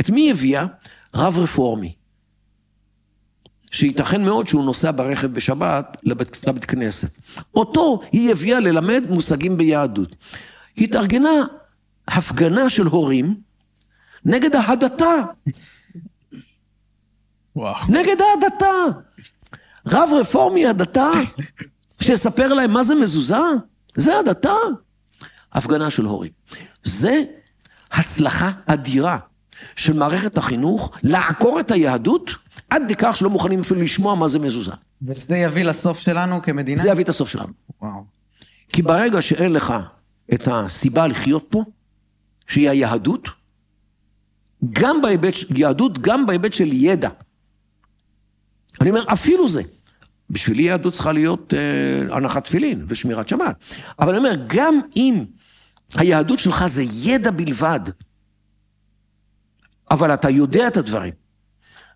את 0.00 0.10
מי 0.10 0.30
הביאה? 0.30 0.66
רב 1.14 1.38
רפורמי. 1.38 1.94
שייתכן 3.70 4.24
מאוד 4.24 4.46
שהוא 4.48 4.64
נוסע 4.64 4.90
ברכב 4.90 5.26
בשבת 5.26 5.96
לבית, 6.02 6.40
לבית 6.46 6.64
כנסת. 6.64 7.10
אותו 7.54 8.00
היא 8.12 8.30
הביאה 8.32 8.60
ללמד 8.60 9.04
מושגים 9.08 9.56
ביהדות. 9.56 10.16
התארגנה 10.78 11.30
הפגנה 12.08 12.70
של 12.70 12.86
הורים 12.86 13.34
נגד 14.24 14.56
ההדתה, 14.56 15.14
וואו. 17.56 17.76
נגד 17.88 18.16
ההדתה. 18.20 18.98
רב 19.88 20.10
רפורמי 20.20 20.66
הדתה, 20.66 21.10
שיספר 22.02 22.54
להם 22.54 22.70
מה 22.72 22.82
זה 22.82 22.94
מזוזה? 22.94 23.36
זה 23.94 24.18
הדתה. 24.18 24.54
הפגנה 25.52 25.90
של 25.90 26.04
הורים. 26.04 26.30
זה 26.82 27.22
הצלחה 27.92 28.50
אדירה 28.66 29.18
של 29.76 29.92
מערכת 29.92 30.38
החינוך 30.38 30.92
לעקור 31.02 31.60
את 31.60 31.70
היהדות 31.70 32.30
עד 32.70 32.90
לכך 32.90 33.16
שלא 33.16 33.30
מוכנים 33.30 33.60
אפילו 33.60 33.80
לשמוע 33.80 34.14
מה 34.14 34.28
זה 34.28 34.38
מזוזה. 34.38 34.72
וזה 35.02 35.36
יביא 35.36 35.64
לסוף 35.64 35.98
שלנו 35.98 36.42
כמדינה? 36.42 36.82
זה 36.82 36.88
יביא 36.88 37.04
את 37.04 37.08
הסוף 37.08 37.28
שלנו. 37.28 37.52
וואו. 37.82 38.04
כי 38.68 38.82
ברגע 38.82 39.22
שאין 39.22 39.52
לך 39.52 39.74
את 40.34 40.48
הסיבה 40.52 41.06
לחיות 41.06 41.46
פה, 41.50 41.64
שהיא 42.46 42.70
היהדות, 42.70 43.28
גם 44.72 45.02
בהיבט 45.02 45.34
של 45.34 45.56
יהדות, 45.56 45.98
גם 45.98 46.26
בהיבט 46.26 46.52
של 46.52 46.72
ידע. 46.72 47.08
אני 48.80 48.90
אומר, 48.90 49.04
אפילו 49.12 49.48
זה. 49.48 49.62
בשבילי 50.30 50.62
יהדות 50.62 50.92
צריכה 50.92 51.12
להיות 51.12 51.54
אה, 51.54 52.16
הנחת 52.16 52.44
תפילין 52.44 52.84
ושמירת 52.88 53.28
שבת. 53.28 53.56
אבל 53.98 54.08
אני 54.08 54.18
אומר, 54.18 54.32
גם 54.46 54.80
אם 54.96 55.24
היהדות 55.94 56.38
שלך 56.38 56.66
זה 56.66 56.82
ידע 56.92 57.30
בלבד, 57.30 57.80
אבל 59.90 60.14
אתה 60.14 60.30
יודע 60.30 60.68
את 60.68 60.76
הדברים, 60.76 61.12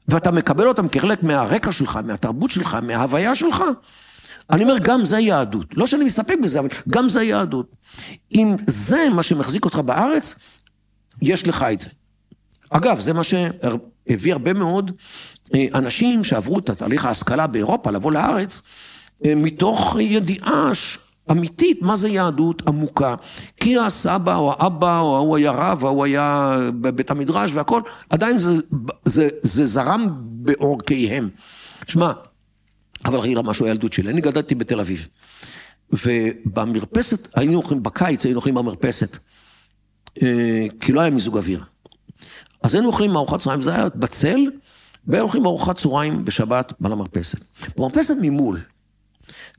ואתה 0.09 0.31
מקבל 0.31 0.69
אותם 0.69 0.89
כחלק 0.89 1.23
מהרקע 1.23 1.73
שלך, 1.73 1.99
מהתרבות 2.05 2.51
שלך, 2.51 2.79
מההוויה 2.83 3.35
שלך, 3.35 3.63
אני 4.51 4.63
אומר, 4.63 4.79
גם 4.83 5.05
זה 5.05 5.19
יהדות. 5.19 5.67
לא 5.77 5.87
שאני 5.87 6.05
מסתפק 6.05 6.37
בזה, 6.43 6.59
אבל 6.59 6.69
גם 6.89 7.09
זה 7.09 7.23
יהדות. 7.23 7.71
אם 8.35 8.57
זה 8.67 9.09
מה 9.15 9.23
שמחזיק 9.23 9.65
אותך 9.65 9.79
בארץ, 9.79 10.39
יש 11.23 11.47
לך 11.47 11.63
את 11.73 11.81
זה. 11.81 11.89
אגב, 12.71 13.01
זה 13.01 13.13
מה 13.13 13.25
שהביא 13.25 14.33
הרבה 14.33 14.53
מאוד 14.53 14.91
אה, 15.55 15.67
אנשים 15.75 16.25
שעברו 16.25 16.59
את 16.59 16.71
תהליך 16.71 17.05
ההשכלה 17.05 17.47
באירופה, 17.47 17.91
לבוא 17.91 18.13
לארץ, 18.13 18.63
אה, 19.25 19.35
מתוך 19.35 19.97
ידיעה 20.01 20.71
אמיתית 21.31 21.83
מה 21.83 21.97
זה 21.97 22.09
יהדות 22.09 22.69
עמוקה. 22.69 23.15
כי 23.61 23.79
הסבא 23.79 24.37
או 24.37 24.53
האבא 24.53 25.01
או 25.01 25.17
ההוא 25.17 25.37
היה 25.37 25.51
רב, 25.53 25.85
ההוא 25.85 26.05
היה 26.05 26.57
בבית 26.81 27.11
המדרש 27.11 27.51
והכל, 27.55 27.83
עדיין 28.11 28.39
זה, 28.39 28.55
זה, 29.05 29.29
זה 29.43 29.65
זרם 29.65 30.07
בעורקיהם. 30.21 31.29
שמע, 31.87 32.13
אבל 33.05 33.19
ראילה 33.19 33.43
משהו 33.43 33.67
הילדות 33.67 33.93
שלי, 33.93 34.11
אני 34.11 34.21
גדלתי 34.21 34.55
בתל 34.55 34.81
אביב. 34.81 35.09
ובמרפסת, 35.93 37.29
היינו 37.35 37.57
אוכלים, 37.57 37.83
בקיץ 37.83 38.25
היינו 38.25 38.37
אוכלים 38.37 38.55
במרפסת, 38.55 39.19
אה, 40.23 40.67
כי 40.81 40.93
לא 40.93 41.01
היה 41.01 41.11
מיזוג 41.11 41.37
אוויר. 41.37 41.65
אז 42.63 42.75
היינו 42.75 42.89
אוכלים 42.89 43.17
ארוחת 43.17 43.41
צהריים, 43.41 43.63
זה 43.63 43.75
היה 43.75 43.89
בצל, 43.95 44.41
והיינו 45.07 45.27
אוכלים 45.27 45.47
ארוחת 45.47 45.77
צהריים 45.77 46.25
בשבת 46.25 46.73
על 46.85 46.93
המרפסת. 46.93 47.39
במרפסת 47.77 48.15
ממול, 48.23 48.61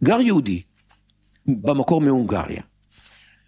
גר 0.03 0.22
יהודי, 0.22 0.61
במקור 1.47 2.01
מהונגריה, 2.01 2.61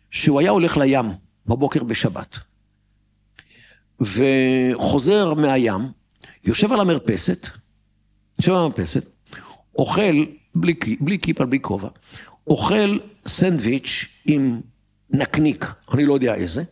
שהוא 0.10 0.40
היה 0.40 0.52
הולך 0.52 0.78
לים 0.78 1.06
בבוקר 1.46 1.84
בשבת, 1.84 2.38
וחוזר 4.02 5.34
מהים, 5.34 5.92
יושב 6.44 6.74
על 6.74 6.80
המרפסת, 6.80 7.48
יושב 8.40 8.52
על 8.52 8.58
המרפסת, 8.58 9.06
אוכל, 9.76 10.26
בלי, 10.56 10.74
בלי 11.02 11.20
כיפה, 11.20 11.46
בלי 11.46 11.60
כובע, 11.62 11.90
אוכל 12.48 13.00
סנדוויץ' 13.28 14.06
עם 14.26 14.62
נקניק, 15.10 15.66
אני 15.94 16.06
לא 16.06 16.14
יודע 16.14 16.36
איזה, 16.36 16.64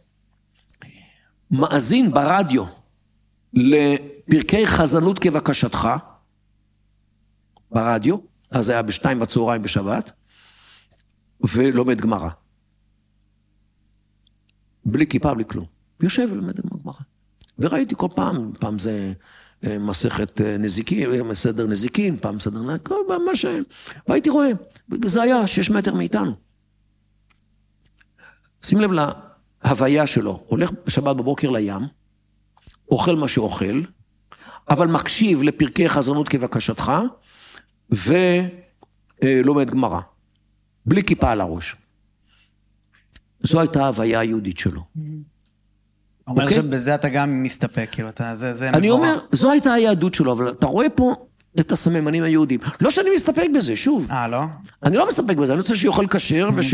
מאזין 1.51 2.11
ברדיו 2.11 2.63
לפרקי 3.53 4.67
חזנות 4.67 5.19
כבקשתך, 5.19 5.87
ברדיו, 7.71 8.17
אז 8.51 8.69
היה 8.69 8.81
בשתיים 8.81 9.19
בצהריים 9.19 9.61
בשבת, 9.61 10.11
ולומד 11.41 12.01
גמרא. 12.01 12.29
בלי 14.85 15.07
כיפה, 15.07 15.33
בלי 15.33 15.45
כלום. 15.45 15.65
יושב 16.01 16.27
ולומד 16.31 16.59
גמרא. 16.59 16.93
וראיתי 17.59 17.95
כל 17.97 18.07
פעם, 18.15 18.51
פעם 18.59 18.79
זה 18.79 19.13
אה, 19.63 19.79
מסכת 19.79 20.41
אה, 20.41 20.57
נזיקין, 20.57 21.29
אה, 21.29 21.35
סדר 21.35 21.67
נזיקין, 21.67 22.17
פעם 22.17 22.39
סדר 22.39 22.61
נזיקין, 22.61 22.77
כל 22.83 22.99
פעם 23.07 23.25
מה 23.25 23.35
ש... 23.35 23.45
והייתי 24.07 24.29
רואה, 24.29 24.51
זה 25.05 25.21
היה 25.21 25.47
שש 25.47 25.69
מטר 25.69 25.95
מאיתנו. 25.95 26.31
שים 28.63 28.81
לב 28.81 28.91
להוויה 28.91 30.07
שלו, 30.07 30.43
הולך 30.47 30.71
בשבת 30.85 31.15
בבוקר 31.15 31.49
לים, 31.49 31.81
אוכל 32.91 33.15
מה 33.15 33.27
שאוכל, 33.27 33.81
אבל 34.69 34.87
מקשיב 34.87 35.43
לפרקי 35.43 35.89
חזרנות 35.89 36.29
כבקשתך, 36.29 36.91
ולומד 37.89 39.69
גמרא. 39.71 39.99
בלי 40.87 41.03
כיפה 41.03 41.31
על 41.31 41.41
הראש. 41.41 41.75
זו 43.39 43.59
הייתה 43.59 43.83
ההוויה 43.83 44.19
היהודית 44.19 44.57
שלו. 44.57 44.81
אומר 46.27 46.47
okay? 46.47 46.53
שבזה 46.53 46.95
אתה 46.95 47.09
גם 47.09 47.43
מסתפק, 47.43 47.89
כאילו, 47.91 48.09
אתה, 48.09 48.35
זה, 48.35 48.53
זה 48.53 48.69
אני 48.69 48.87
מבורר. 48.87 49.09
אומר, 49.09 49.19
זו 49.31 49.51
הייתה 49.51 49.73
היהדות 49.73 50.13
שלו, 50.13 50.31
אבל 50.31 50.49
אתה 50.51 50.67
רואה 50.67 50.89
פה 50.89 51.15
את 51.59 51.71
הסממנים 51.71 52.23
היהודים. 52.23 52.59
לא 52.81 52.91
שאני 52.91 53.09
מסתפק 53.15 53.47
בזה, 53.55 53.75
שוב. 53.75 54.07
אה, 54.11 54.27
לא? 54.27 54.41
אני 54.83 54.97
לא 54.97 55.07
מסתפק 55.07 55.37
בזה, 55.37 55.53
אני 55.53 55.61
רוצה 55.61 55.75
שיאכל 55.75 56.07
כשר, 56.07 56.49
וש, 56.55 56.73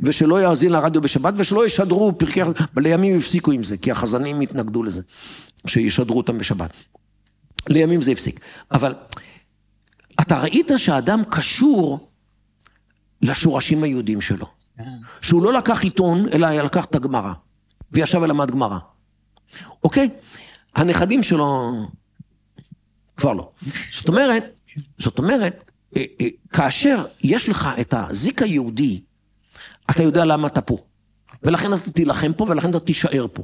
ושלא 0.00 0.42
יאזין 0.42 0.72
לרדיו 0.72 1.00
בשבת, 1.00 1.34
ושלא 1.36 1.66
ישדרו 1.66 2.18
פרקי... 2.18 2.40
לימים 2.76 3.18
הפסיקו 3.18 3.52
עם 3.52 3.64
זה, 3.64 3.76
כי 3.76 3.90
החזנים 3.90 4.40
התנגדו 4.40 4.82
לזה, 4.82 5.02
שישדרו 5.66 6.16
אותם 6.16 6.38
בשבת. 6.38 6.70
לימים 7.68 8.02
זה 8.02 8.12
הפסיק. 8.12 8.40
אבל 8.72 8.94
אתה 10.20 10.40
ראית 10.40 10.70
שהאדם 10.76 11.22
קשור 11.30 12.11
לשורשים 13.22 13.82
היהודים 13.82 14.20
שלו. 14.20 14.46
כן. 14.78 14.84
שהוא 15.20 15.42
לא 15.42 15.52
לקח 15.52 15.82
עיתון, 15.82 16.28
אלא 16.32 16.50
לקח 16.50 16.84
את 16.84 16.94
הגמרא. 16.94 17.32
וישב 17.92 18.18
ולמד 18.22 18.50
גמרא. 18.50 18.78
אוקיי? 19.84 20.08
הנכדים 20.74 21.22
שלו 21.22 21.72
כבר 23.16 23.32
לא. 23.32 23.50
זאת 23.92 24.08
אומרת, 24.08 24.44
זאת 24.98 25.18
אומרת, 25.18 25.70
אה, 25.96 26.04
אה, 26.20 26.26
כאשר 26.52 27.04
יש 27.24 27.48
לך 27.48 27.68
את 27.80 27.94
הזיק 27.96 28.42
היהודי, 28.42 29.00
אתה 29.90 30.02
יודע 30.02 30.24
למה 30.24 30.48
אתה 30.48 30.60
פה. 30.60 30.78
ולכן 31.42 31.74
אתה 31.74 31.90
תילחם 31.90 32.32
פה, 32.32 32.46
ולכן 32.48 32.70
אתה 32.70 32.80
תישאר 32.80 33.26
פה. 33.32 33.42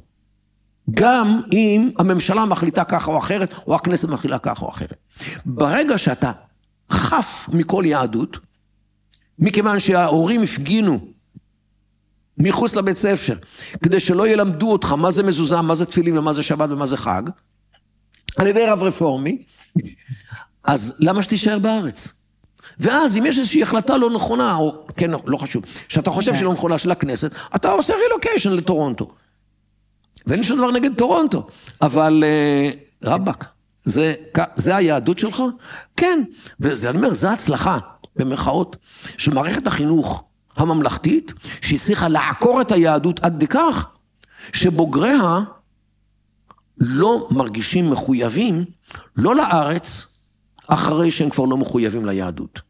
גם 0.90 1.40
אם 1.52 1.90
הממשלה 1.98 2.44
מחליטה 2.44 2.84
ככה 2.84 3.10
או 3.10 3.18
אחרת, 3.18 3.54
או 3.66 3.74
הכנסת 3.74 4.08
מחליטה 4.08 4.38
ככה 4.38 4.64
או 4.64 4.70
אחרת. 4.70 4.96
ברגע 5.46 5.98
שאתה 5.98 6.32
חף 6.90 7.48
מכל 7.52 7.82
יהדות, 7.86 8.38
מכיוון 9.38 9.80
שההורים 9.80 10.42
הפגינו 10.42 11.00
מחוץ 12.38 12.76
לבית 12.76 12.96
ספר, 12.96 13.36
כדי 13.82 14.00
שלא 14.00 14.28
ילמדו 14.28 14.72
אותך 14.72 14.92
מה 14.92 15.10
זה 15.10 15.22
מזוזה, 15.22 15.60
מה 15.60 15.74
זה 15.74 15.86
תפילין 15.86 16.18
ומה 16.18 16.32
זה 16.32 16.42
שבת 16.42 16.70
ומה 16.70 16.86
זה 16.86 16.96
חג, 16.96 17.22
על 18.36 18.46
ידי 18.46 18.66
רב 18.66 18.82
רפורמי, 18.82 19.42
אז 20.64 20.96
למה 21.00 21.22
שתישאר 21.22 21.58
בארץ? 21.58 22.12
ואז 22.78 23.16
אם 23.16 23.26
יש 23.26 23.38
איזושהי 23.38 23.62
החלטה 23.62 23.96
לא 23.96 24.10
נכונה, 24.10 24.56
או 24.56 24.86
כן, 24.96 25.10
לא 25.26 25.36
חשוב, 25.36 25.62
שאתה 25.88 26.10
חושב 26.10 26.34
שהיא 26.34 26.44
לא 26.44 26.52
נכונה 26.52 26.78
של 26.78 26.90
הכנסת, 26.90 27.32
אתה 27.56 27.70
עושה 27.70 27.94
רילוקיישן 28.02 28.52
לטורונטו. 28.52 29.10
ואין 30.26 30.40
לי 30.40 30.46
שום 30.46 30.58
דבר 30.58 30.70
נגד 30.70 30.94
טורונטו, 30.94 31.46
אבל 31.82 32.24
אה, 32.26 32.70
רבאק, 33.04 33.44
זה, 33.84 34.14
זה 34.54 34.76
היהדות 34.76 35.18
שלך? 35.18 35.42
כן, 35.96 36.22
ואני 36.60 36.98
אומר, 36.98 37.14
זו 37.14 37.28
הצלחה, 37.28 37.78
במרכאות, 38.18 38.76
של 39.16 39.34
מערכת 39.34 39.66
החינוך. 39.66 40.24
הממלכתית, 40.58 41.32
שהצליחה 41.60 42.08
לעקור 42.08 42.60
את 42.60 42.72
היהדות 42.72 43.20
עד 43.20 43.44
כך 43.50 43.86
שבוגריה 44.52 45.40
לא 46.78 47.28
מרגישים 47.30 47.90
מחויבים, 47.90 48.64
לא 49.16 49.34
לארץ, 49.34 50.06
אחרי 50.68 51.10
שהם 51.10 51.30
כבר 51.30 51.44
לא 51.44 51.56
מחויבים 51.56 52.06
ליהדות. 52.06 52.60